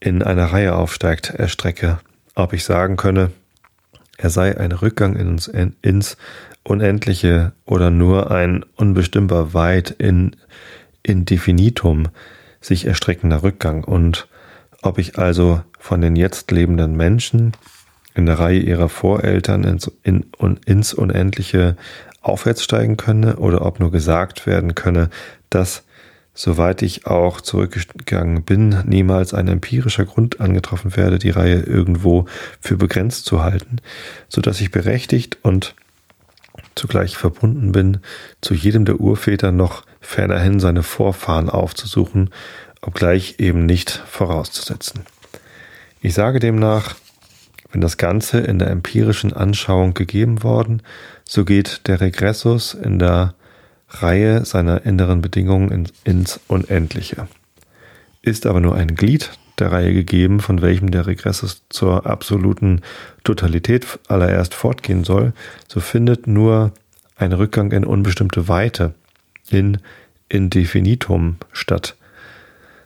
in 0.00 0.22
einer 0.22 0.46
Reihe 0.46 0.74
aufsteigt, 0.74 1.30
erstrecke, 1.30 1.98
ob 2.34 2.52
ich 2.52 2.64
sagen 2.64 2.96
könne, 2.96 3.30
er 4.16 4.30
sei 4.30 4.58
ein 4.58 4.72
Rückgang 4.72 5.16
ins, 5.16 5.48
ins 5.82 6.16
Unendliche 6.64 7.52
oder 7.64 7.90
nur 7.90 8.30
ein 8.30 8.64
unbestimmbar 8.76 9.54
weit 9.54 9.90
in 9.90 10.36
Indefinitum 11.02 12.08
sich 12.60 12.86
erstreckender 12.86 13.42
Rückgang. 13.42 13.84
Und 13.84 14.28
ob 14.82 14.98
ich 14.98 15.18
also 15.18 15.62
von 15.78 16.00
den 16.00 16.16
jetzt 16.16 16.50
lebenden 16.50 16.96
Menschen 16.96 17.52
in 18.14 18.26
der 18.26 18.38
Reihe 18.38 18.58
ihrer 18.58 18.88
Voreltern 18.88 19.64
ins, 19.64 19.90
in, 20.02 20.26
ins 20.66 20.94
Unendliche 20.94 21.76
aufwärts 22.20 22.62
steigen 22.62 22.96
könne 22.96 23.36
oder 23.36 23.64
ob 23.64 23.80
nur 23.80 23.90
gesagt 23.90 24.46
werden 24.46 24.74
könne, 24.74 25.10
dass, 25.50 25.84
soweit 26.34 26.82
ich 26.82 27.06
auch 27.06 27.40
zurückgegangen 27.40 28.42
bin, 28.42 28.82
niemals 28.86 29.34
ein 29.34 29.48
empirischer 29.48 30.04
Grund 30.04 30.40
angetroffen 30.40 30.96
werde, 30.96 31.18
die 31.18 31.30
Reihe 31.30 31.60
irgendwo 31.60 32.26
für 32.60 32.76
begrenzt 32.76 33.24
zu 33.24 33.42
halten, 33.42 33.76
so 34.28 34.40
dass 34.40 34.60
ich 34.60 34.70
berechtigt 34.70 35.38
und 35.42 35.74
zugleich 36.74 37.16
verbunden 37.16 37.72
bin, 37.72 37.98
zu 38.40 38.54
jedem 38.54 38.84
der 38.84 39.00
Urväter 39.00 39.52
noch 39.52 39.84
fernerhin 40.00 40.60
seine 40.60 40.82
Vorfahren 40.82 41.50
aufzusuchen, 41.50 42.30
obgleich 42.80 43.36
eben 43.38 43.66
nicht 43.66 43.90
vorauszusetzen. 43.90 45.04
Ich 46.00 46.14
sage 46.14 46.38
demnach, 46.38 46.94
wenn 47.70 47.80
das 47.80 47.96
Ganze 47.96 48.38
in 48.38 48.58
der 48.58 48.70
empirischen 48.70 49.32
Anschauung 49.32 49.94
gegeben 49.94 50.42
worden, 50.42 50.82
so 51.24 51.44
geht 51.44 51.86
der 51.86 52.00
Regressus 52.00 52.74
in 52.74 52.98
der 52.98 53.34
Reihe 53.90 54.44
seiner 54.44 54.84
inneren 54.84 55.20
Bedingungen 55.20 55.88
ins 56.04 56.40
Unendliche. 56.48 57.28
Ist 58.22 58.46
aber 58.46 58.60
nur 58.60 58.74
ein 58.74 58.94
Glied 58.94 59.30
der 59.58 59.72
Reihe 59.72 59.92
gegeben, 59.92 60.40
von 60.40 60.62
welchem 60.62 60.90
der 60.90 61.06
Regressus 61.06 61.62
zur 61.68 62.06
absoluten 62.06 62.82
Totalität 63.24 63.86
allererst 64.08 64.54
fortgehen 64.54 65.04
soll, 65.04 65.32
so 65.66 65.80
findet 65.80 66.26
nur 66.26 66.72
ein 67.16 67.32
Rückgang 67.32 67.72
in 67.72 67.84
unbestimmte 67.84 68.48
Weite, 68.48 68.94
in 69.50 69.78
Indefinitum 70.28 71.36
statt. 71.52 71.96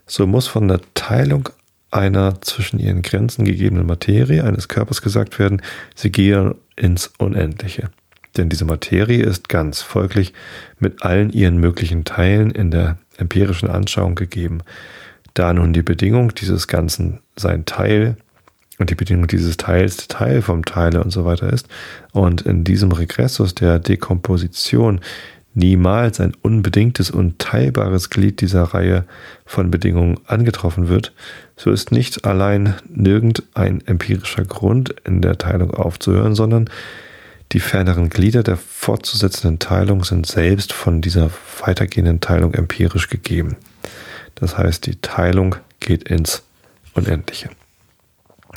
So 0.06 0.26
muss 0.26 0.46
von 0.46 0.68
der 0.68 0.80
Teilung 0.94 1.48
einer 1.92 2.40
zwischen 2.40 2.78
ihren 2.78 3.02
Grenzen 3.02 3.44
gegebenen 3.44 3.86
Materie 3.86 4.42
eines 4.42 4.68
Körpers 4.68 5.02
gesagt 5.02 5.38
werden, 5.38 5.62
sie 5.94 6.10
gehe 6.10 6.56
ins 6.74 7.12
Unendliche. 7.18 7.90
Denn 8.36 8.48
diese 8.48 8.64
Materie 8.64 9.22
ist 9.22 9.48
ganz, 9.48 9.82
folglich 9.82 10.32
mit 10.78 11.02
allen 11.02 11.30
ihren 11.30 11.58
möglichen 11.58 12.04
Teilen 12.04 12.50
in 12.50 12.70
der 12.70 12.98
empirischen 13.18 13.68
Anschauung 13.68 14.14
gegeben. 14.14 14.60
Da 15.34 15.52
nun 15.52 15.72
die 15.72 15.82
Bedingung 15.82 16.34
dieses 16.34 16.66
Ganzen 16.66 17.20
sein 17.36 17.66
Teil 17.66 18.16
und 18.78 18.90
die 18.90 18.94
Bedingung 18.94 19.26
dieses 19.26 19.58
Teils 19.58 20.08
Teil 20.08 20.40
vom 20.40 20.64
Teile 20.64 21.02
und 21.02 21.10
so 21.10 21.24
weiter 21.24 21.52
ist 21.52 21.68
und 22.12 22.42
in 22.42 22.64
diesem 22.64 22.90
Regressus 22.92 23.54
der 23.54 23.78
Dekomposition 23.78 25.00
niemals 25.54 26.20
ein 26.20 26.32
unbedingtes 26.42 27.10
und 27.10 27.38
teilbares 27.38 28.10
Glied 28.10 28.40
dieser 28.40 28.62
Reihe 28.62 29.04
von 29.44 29.70
Bedingungen 29.70 30.18
angetroffen 30.26 30.88
wird, 30.88 31.12
so 31.56 31.70
ist 31.70 31.92
nicht 31.92 32.24
allein 32.24 32.74
nirgendein 32.88 33.82
empirischer 33.86 34.44
Grund 34.44 34.94
in 35.04 35.20
der 35.20 35.38
Teilung 35.38 35.72
aufzuhören, 35.72 36.34
sondern 36.34 36.70
die 37.52 37.60
ferneren 37.60 38.08
Glieder 38.08 38.42
der 38.42 38.56
fortzusetzenden 38.56 39.58
Teilung 39.58 40.04
sind 40.04 40.26
selbst 40.26 40.72
von 40.72 41.02
dieser 41.02 41.30
weitergehenden 41.60 42.20
Teilung 42.20 42.54
empirisch 42.54 43.08
gegeben. 43.10 43.56
Das 44.34 44.56
heißt, 44.56 44.86
die 44.86 45.00
Teilung 45.02 45.56
geht 45.78 46.08
ins 46.08 46.42
Unendliche. 46.94 47.50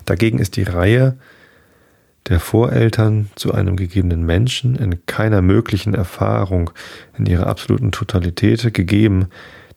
Dagegen 0.06 0.39
ist 0.39 0.56
die 0.56 0.64
Reihe 0.64 1.18
der 2.28 2.40
Voreltern 2.40 3.30
zu 3.36 3.54
einem 3.54 3.76
gegebenen 3.76 4.26
Menschen 4.26 4.76
in 4.76 5.06
keiner 5.06 5.42
möglichen 5.42 5.94
Erfahrung 5.94 6.72
in 7.18 7.26
ihrer 7.26 7.48
absoluten 7.48 7.92
Totalität 7.92 8.74
gegeben, 8.74 9.28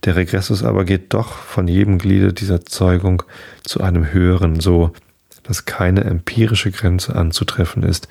der 0.05 0.17
Regressus 0.17 0.63
aber 0.63 0.85
geht 0.85 1.13
doch 1.13 1.33
von 1.33 1.69
jedem 1.69 1.99
Gliede 1.99 2.33
dieser 2.33 2.65
Zeugung 2.65 3.23
zu 3.65 3.81
einem 3.81 4.13
höheren, 4.13 4.61
so 4.61 4.93
dass 5.43 5.65
keine 5.65 6.05
empirische 6.05 6.71
Grenze 6.71 7.17
anzutreffen 7.17 7.83
ist, 7.83 8.09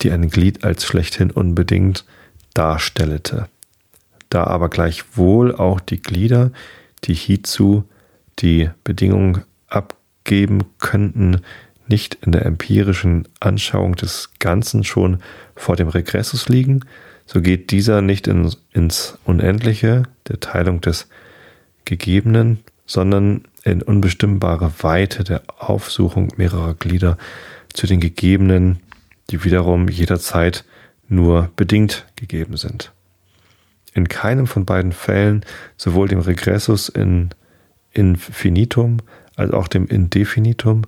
die 0.00 0.10
ein 0.10 0.28
Glied 0.28 0.64
als 0.64 0.84
schlechthin 0.84 1.30
unbedingt 1.30 2.04
darstellete. 2.54 3.48
Da 4.28 4.44
aber 4.44 4.68
gleichwohl 4.68 5.54
auch 5.54 5.80
die 5.80 6.02
Glieder, 6.02 6.50
die 7.04 7.14
hiezu 7.14 7.84
die 8.40 8.70
Bedingung 8.84 9.42
abgeben 9.68 10.64
könnten, 10.78 11.40
nicht 11.88 12.18
in 12.22 12.32
der 12.32 12.46
empirischen 12.46 13.28
Anschauung 13.40 13.96
des 13.96 14.30
Ganzen 14.38 14.84
schon 14.84 15.20
vor 15.56 15.76
dem 15.76 15.88
Regressus 15.88 16.48
liegen, 16.48 16.84
so 17.26 17.40
geht 17.40 17.70
dieser 17.70 18.02
nicht 18.02 18.26
in, 18.26 18.52
ins 18.72 19.18
Unendliche 19.24 20.04
der 20.28 20.40
Teilung 20.40 20.80
des 20.80 21.08
Gegebenen, 21.84 22.58
sondern 22.86 23.42
in 23.64 23.82
unbestimmbare 23.82 24.72
Weite 24.80 25.24
der 25.24 25.42
Aufsuchung 25.58 26.32
mehrerer 26.36 26.74
Glieder 26.74 27.16
zu 27.72 27.86
den 27.86 28.00
Gegebenen, 28.00 28.80
die 29.30 29.44
wiederum 29.44 29.88
jederzeit 29.88 30.64
nur 31.08 31.50
bedingt 31.56 32.06
gegeben 32.16 32.56
sind. 32.56 32.92
In 33.94 34.08
keinem 34.08 34.46
von 34.46 34.64
beiden 34.64 34.92
Fällen, 34.92 35.44
sowohl 35.76 36.08
dem 36.08 36.20
Regressus 36.20 36.88
in 36.88 37.30
Infinitum 37.92 38.98
als 39.36 39.52
auch 39.52 39.68
dem 39.68 39.86
Indefinitum, 39.86 40.82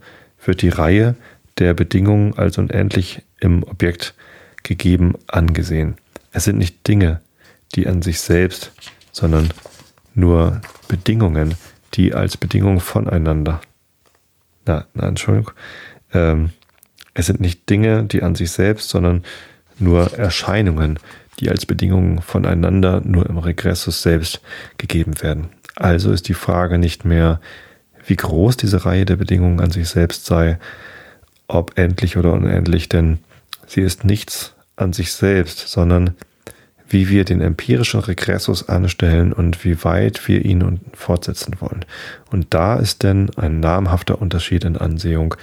wird 0.46 0.62
die 0.62 0.68
Reihe 0.68 1.14
der 1.58 1.74
Bedingungen 1.74 2.36
als 2.36 2.58
unendlich 2.58 3.22
im 3.40 3.62
Objekt 3.62 4.14
gegeben 4.62 5.14
angesehen. 5.26 5.96
Es 6.32 6.44
sind 6.44 6.58
nicht 6.58 6.86
Dinge, 6.88 7.20
die 7.74 7.86
an 7.86 8.02
sich 8.02 8.20
selbst, 8.20 8.72
sondern 9.12 9.50
nur 10.14 10.60
Bedingungen, 10.88 11.54
die 11.94 12.14
als 12.14 12.36
Bedingungen 12.36 12.80
voneinander. 12.80 13.60
Na, 14.66 14.86
na 14.94 15.06
Entschuldigung. 15.06 15.52
Ähm, 16.12 16.50
es 17.14 17.26
sind 17.26 17.40
nicht 17.40 17.68
Dinge, 17.70 18.04
die 18.04 18.22
an 18.22 18.34
sich 18.34 18.50
selbst, 18.50 18.88
sondern 18.88 19.22
nur 19.78 20.12
Erscheinungen, 20.14 20.98
die 21.40 21.50
als 21.50 21.66
Bedingungen 21.66 22.20
voneinander 22.22 23.00
nur 23.04 23.28
im 23.28 23.38
Regressus 23.38 24.02
selbst 24.02 24.40
gegeben 24.78 25.20
werden. 25.22 25.48
Also 25.76 26.12
ist 26.12 26.28
die 26.28 26.34
Frage 26.34 26.78
nicht 26.78 27.04
mehr, 27.04 27.40
wie 28.06 28.16
groß 28.16 28.56
diese 28.56 28.84
Reihe 28.84 29.04
der 29.04 29.16
Bedingungen 29.16 29.60
an 29.60 29.70
sich 29.70 29.88
selbst 29.88 30.26
sei, 30.26 30.58
ob 31.46 31.78
endlich 31.78 32.16
oder 32.16 32.32
unendlich, 32.32 32.88
denn 32.88 33.18
sie 33.66 33.82
ist 33.82 34.04
nichts 34.04 34.54
an 34.76 34.92
sich 34.92 35.12
selbst, 35.12 35.68
sondern 35.68 36.14
wie 36.88 37.08
wir 37.08 37.24
den 37.24 37.40
empirischen 37.40 38.00
Regressus 38.00 38.68
anstellen 38.68 39.32
und 39.32 39.64
wie 39.64 39.82
weit 39.84 40.28
wir 40.28 40.44
ihn 40.44 40.80
fortsetzen 40.92 41.56
wollen. 41.60 41.84
Und 42.30 42.52
da 42.54 42.76
ist 42.76 43.02
denn 43.02 43.30
ein 43.36 43.60
namhafter 43.60 44.20
Unterschied 44.20 44.64
in 44.64 44.76
Ansehung 44.76 45.34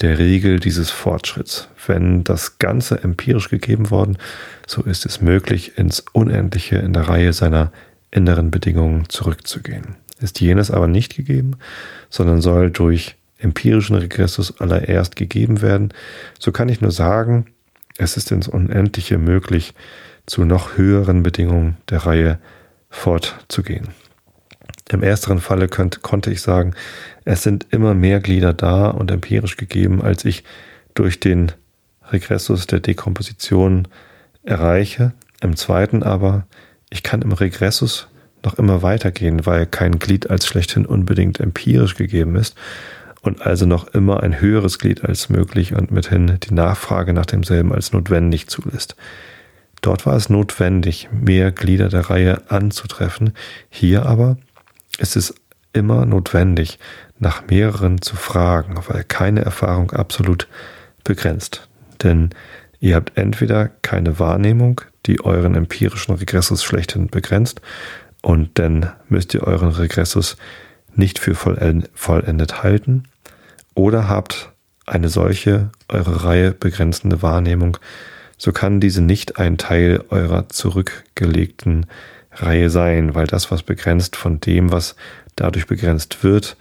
der 0.00 0.18
Regel 0.18 0.60
dieses 0.60 0.90
Fortschritts. 0.90 1.68
Wenn 1.86 2.24
das 2.24 2.58
Ganze 2.58 3.02
empirisch 3.02 3.48
gegeben 3.48 3.90
worden, 3.90 4.18
so 4.66 4.82
ist 4.82 5.06
es 5.06 5.20
möglich, 5.20 5.78
ins 5.78 6.04
Unendliche 6.12 6.76
in 6.76 6.92
der 6.92 7.08
Reihe 7.08 7.32
seiner 7.32 7.72
inneren 8.10 8.50
Bedingungen 8.50 9.08
zurückzugehen. 9.08 9.96
Ist 10.22 10.40
jenes 10.40 10.70
aber 10.70 10.86
nicht 10.86 11.16
gegeben, 11.16 11.56
sondern 12.08 12.40
soll 12.40 12.70
durch 12.70 13.16
empirischen 13.38 13.96
Regressus 13.96 14.60
allererst 14.60 15.16
gegeben 15.16 15.60
werden, 15.62 15.92
so 16.38 16.52
kann 16.52 16.68
ich 16.68 16.80
nur 16.80 16.92
sagen, 16.92 17.46
es 17.98 18.16
ist 18.16 18.30
ins 18.30 18.48
Unendliche 18.48 19.18
möglich, 19.18 19.74
zu 20.26 20.44
noch 20.44 20.76
höheren 20.76 21.22
Bedingungen 21.22 21.76
der 21.90 22.06
Reihe 22.06 22.38
fortzugehen. 22.88 23.88
Im 24.90 25.02
ersteren 25.02 25.40
Falle 25.40 25.68
könnt, 25.68 26.02
konnte 26.02 26.30
ich 26.30 26.42
sagen, 26.42 26.74
es 27.24 27.42
sind 27.42 27.66
immer 27.70 27.94
mehr 27.94 28.20
Glieder 28.20 28.52
da 28.52 28.88
und 28.88 29.10
empirisch 29.10 29.56
gegeben, 29.56 30.02
als 30.02 30.24
ich 30.24 30.44
durch 30.94 31.18
den 31.18 31.52
Regressus 32.12 32.66
der 32.66 32.80
Dekomposition 32.80 33.88
erreiche. 34.42 35.12
Im 35.40 35.56
zweiten 35.56 36.02
aber, 36.02 36.46
ich 36.90 37.02
kann 37.02 37.22
im 37.22 37.32
Regressus 37.32 38.08
noch 38.44 38.54
immer 38.54 38.82
weitergehen, 38.82 39.46
weil 39.46 39.66
kein 39.66 39.98
Glied 39.98 40.30
als 40.30 40.46
schlechthin 40.46 40.86
unbedingt 40.86 41.40
empirisch 41.40 41.94
gegeben 41.94 42.36
ist 42.36 42.56
und 43.22 43.46
also 43.46 43.66
noch 43.66 43.88
immer 43.88 44.22
ein 44.22 44.40
höheres 44.40 44.78
Glied 44.78 45.04
als 45.04 45.28
möglich 45.28 45.74
und 45.74 45.90
mithin 45.90 46.38
die 46.42 46.54
Nachfrage 46.54 47.12
nach 47.12 47.26
demselben 47.26 47.72
als 47.72 47.92
notwendig 47.92 48.48
zulässt. 48.48 48.96
Dort 49.80 50.06
war 50.06 50.16
es 50.16 50.28
notwendig, 50.28 51.08
mehr 51.12 51.50
Glieder 51.50 51.88
der 51.88 52.10
Reihe 52.10 52.42
anzutreffen. 52.48 53.32
Hier 53.68 54.06
aber 54.06 54.36
ist 54.98 55.16
es 55.16 55.34
immer 55.72 56.06
notwendig, 56.06 56.78
nach 57.18 57.46
mehreren 57.48 58.02
zu 58.02 58.16
fragen, 58.16 58.76
weil 58.88 59.04
keine 59.04 59.42
Erfahrung 59.42 59.92
absolut 59.92 60.48
begrenzt. 61.04 61.68
Denn 62.02 62.30
ihr 62.80 62.96
habt 62.96 63.16
entweder 63.16 63.70
keine 63.82 64.18
Wahrnehmung, 64.18 64.80
die 65.06 65.24
euren 65.24 65.54
empirischen 65.54 66.14
Regressus 66.14 66.62
schlechthin 66.62 67.08
begrenzt, 67.08 67.60
und 68.22 68.58
dann 68.58 68.92
müsst 69.08 69.34
ihr 69.34 69.42
euren 69.42 69.70
Regressus 69.70 70.36
nicht 70.94 71.18
für 71.18 71.34
vollendet 71.34 72.62
halten, 72.62 73.04
oder 73.74 74.08
habt 74.08 74.50
eine 74.86 75.08
solche 75.08 75.70
eure 75.88 76.24
Reihe 76.24 76.52
begrenzende 76.52 77.22
Wahrnehmung, 77.22 77.78
so 78.36 78.52
kann 78.52 78.80
diese 78.80 79.00
nicht 79.00 79.38
ein 79.38 79.58
Teil 79.58 80.04
eurer 80.10 80.48
zurückgelegten 80.48 81.86
Reihe 82.32 82.70
sein, 82.70 83.14
weil 83.14 83.26
das, 83.26 83.50
was 83.50 83.62
begrenzt 83.62 84.16
von 84.16 84.40
dem, 84.40 84.72
was 84.72 84.96
dadurch 85.36 85.66
begrenzt 85.66 86.24
wird, 86.24 86.56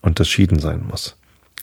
unterschieden 0.00 0.58
sein 0.58 0.84
muss. 0.86 1.16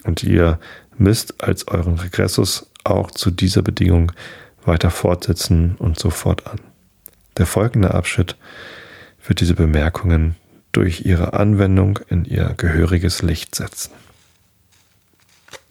Und 0.03 0.23
ihr 0.23 0.59
müsst 0.97 1.43
als 1.43 1.67
euren 1.67 1.95
Regressus 1.95 2.69
auch 2.83 3.11
zu 3.11 3.31
dieser 3.31 3.61
Bedingung 3.61 4.11
weiter 4.65 4.91
fortsetzen 4.91 5.75
und 5.79 5.97
so 5.97 6.09
fortan. 6.09 6.59
Der 7.37 7.45
folgende 7.45 7.93
Abschnitt 7.93 8.35
wird 9.25 9.39
diese 9.39 9.53
Bemerkungen 9.53 10.35
durch 10.71 11.05
ihre 11.05 11.33
Anwendung 11.33 11.99
in 12.09 12.25
ihr 12.25 12.53
gehöriges 12.57 13.21
Licht 13.21 13.55
setzen. 13.55 13.91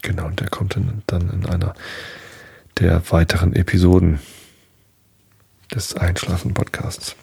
Genau, 0.03 0.26
und 0.26 0.40
der 0.40 0.48
kommt 0.48 0.76
dann 1.07 1.30
in 1.30 1.46
einer 1.46 1.74
der 2.78 3.03
weiteren 3.11 3.55
Episoden 3.55 4.20
des 5.74 5.94
Einschlafen-Podcasts. 5.94 7.16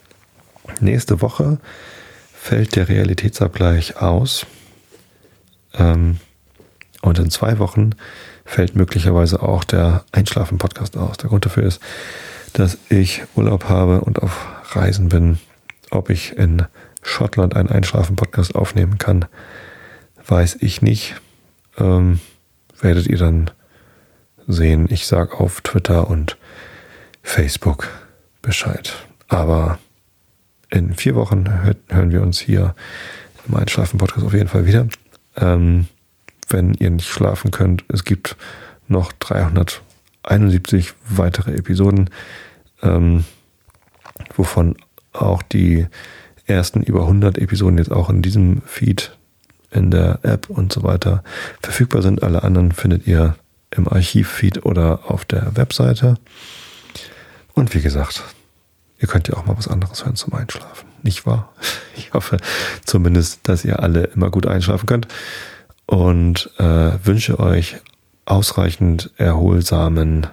Nächste 0.79 1.21
Woche 1.21 1.59
fällt 2.33 2.75
der 2.75 2.89
Realitätsabgleich 2.89 3.97
aus. 3.97 4.45
Ähm, 5.73 6.19
und 7.01 7.19
in 7.19 7.29
zwei 7.29 7.59
Wochen 7.59 7.91
fällt 8.45 8.75
möglicherweise 8.75 9.41
auch 9.41 9.63
der 9.63 10.03
Einschlafen-Podcast 10.11 10.97
aus. 10.97 11.17
Der 11.17 11.29
Grund 11.29 11.45
dafür 11.45 11.63
ist, 11.63 11.81
dass 12.53 12.77
ich 12.89 13.23
Urlaub 13.35 13.65
habe 13.65 14.01
und 14.01 14.21
auf 14.21 14.47
Reisen 14.71 15.09
bin. 15.09 15.39
Ob 15.89 16.09
ich 16.09 16.37
in 16.37 16.65
Schottland 17.01 17.55
einen 17.55 17.69
Einschlafen-Podcast 17.69 18.55
aufnehmen 18.55 18.97
kann, 18.97 19.25
weiß 20.27 20.57
ich 20.61 20.81
nicht. 20.81 21.15
Ähm, 21.77 22.19
werdet 22.79 23.07
ihr 23.07 23.17
dann 23.17 23.51
sehen. 24.47 24.87
Ich 24.89 25.07
sage 25.07 25.39
auf 25.39 25.61
Twitter 25.61 26.07
und 26.07 26.37
Facebook 27.23 27.87
Bescheid. 28.41 28.95
Aber 29.27 29.79
in 30.69 30.93
vier 30.93 31.15
Wochen 31.15 31.45
hören 31.89 32.11
wir 32.11 32.21
uns 32.21 32.39
hier 32.39 32.75
im 33.47 33.55
Einschlafen-Podcast 33.55 34.25
auf 34.25 34.33
jeden 34.33 34.49
Fall 34.49 34.65
wieder. 34.65 34.87
Ähm, 35.35 35.87
wenn 36.49 36.73
ihr 36.73 36.89
nicht 36.89 37.09
schlafen 37.09 37.51
könnt, 37.51 37.85
es 37.89 38.03
gibt 38.03 38.35
noch 38.87 39.11
371 39.13 40.93
weitere 41.07 41.55
Episoden, 41.55 42.09
ähm, 42.81 43.25
wovon 44.35 44.75
auch 45.13 45.41
die 45.41 45.87
ersten 46.45 46.81
über 46.81 47.01
100 47.01 47.37
Episoden 47.37 47.77
jetzt 47.77 47.91
auch 47.91 48.09
in 48.09 48.21
diesem 48.21 48.61
Feed 48.65 49.15
in 49.71 49.91
der 49.91 50.19
App 50.23 50.49
und 50.49 50.73
so 50.73 50.83
weiter 50.83 51.23
verfügbar 51.61 52.01
sind. 52.01 52.23
Alle 52.23 52.43
anderen 52.43 52.71
findet 52.71 53.05
ihr 53.07 53.35
im 53.71 53.87
Archivfeed 53.87 54.65
oder 54.65 55.11
auf 55.11 55.25
der 55.25 55.55
Webseite. 55.55 56.15
Und 57.53 57.73
wie 57.75 57.81
gesagt, 57.81 58.23
ihr 58.99 59.07
könnt 59.07 59.27
ja 59.27 59.35
auch 59.35 59.45
mal 59.45 59.57
was 59.57 59.67
anderes 59.67 60.03
hören 60.03 60.15
zum 60.15 60.33
Einschlafen. 60.33 60.87
Nicht 61.03 61.25
wahr? 61.25 61.53
Ich 61.97 62.13
hoffe 62.13 62.37
zumindest, 62.85 63.41
dass 63.43 63.65
ihr 63.65 63.83
alle 63.83 64.05
immer 64.05 64.31
gut 64.31 64.47
einschlafen 64.47 64.87
könnt 64.87 65.09
und 65.85 66.49
äh, 66.57 66.91
wünsche 67.03 67.39
euch 67.39 67.75
ausreichend 68.23 69.11
erholsamen 69.17 70.27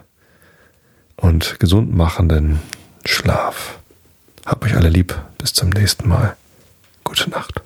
und 1.17 1.59
gesund 1.59 1.93
machenden 1.93 2.59
Schlaf. 3.03 3.79
Hab 4.47 4.63
euch 4.63 4.77
alle 4.77 4.87
lieb. 4.87 5.13
Bis 5.37 5.51
zum 5.51 5.69
nächsten 5.71 6.07
Mal. 6.07 6.37
Gute 7.03 7.29
Nacht. 7.29 7.61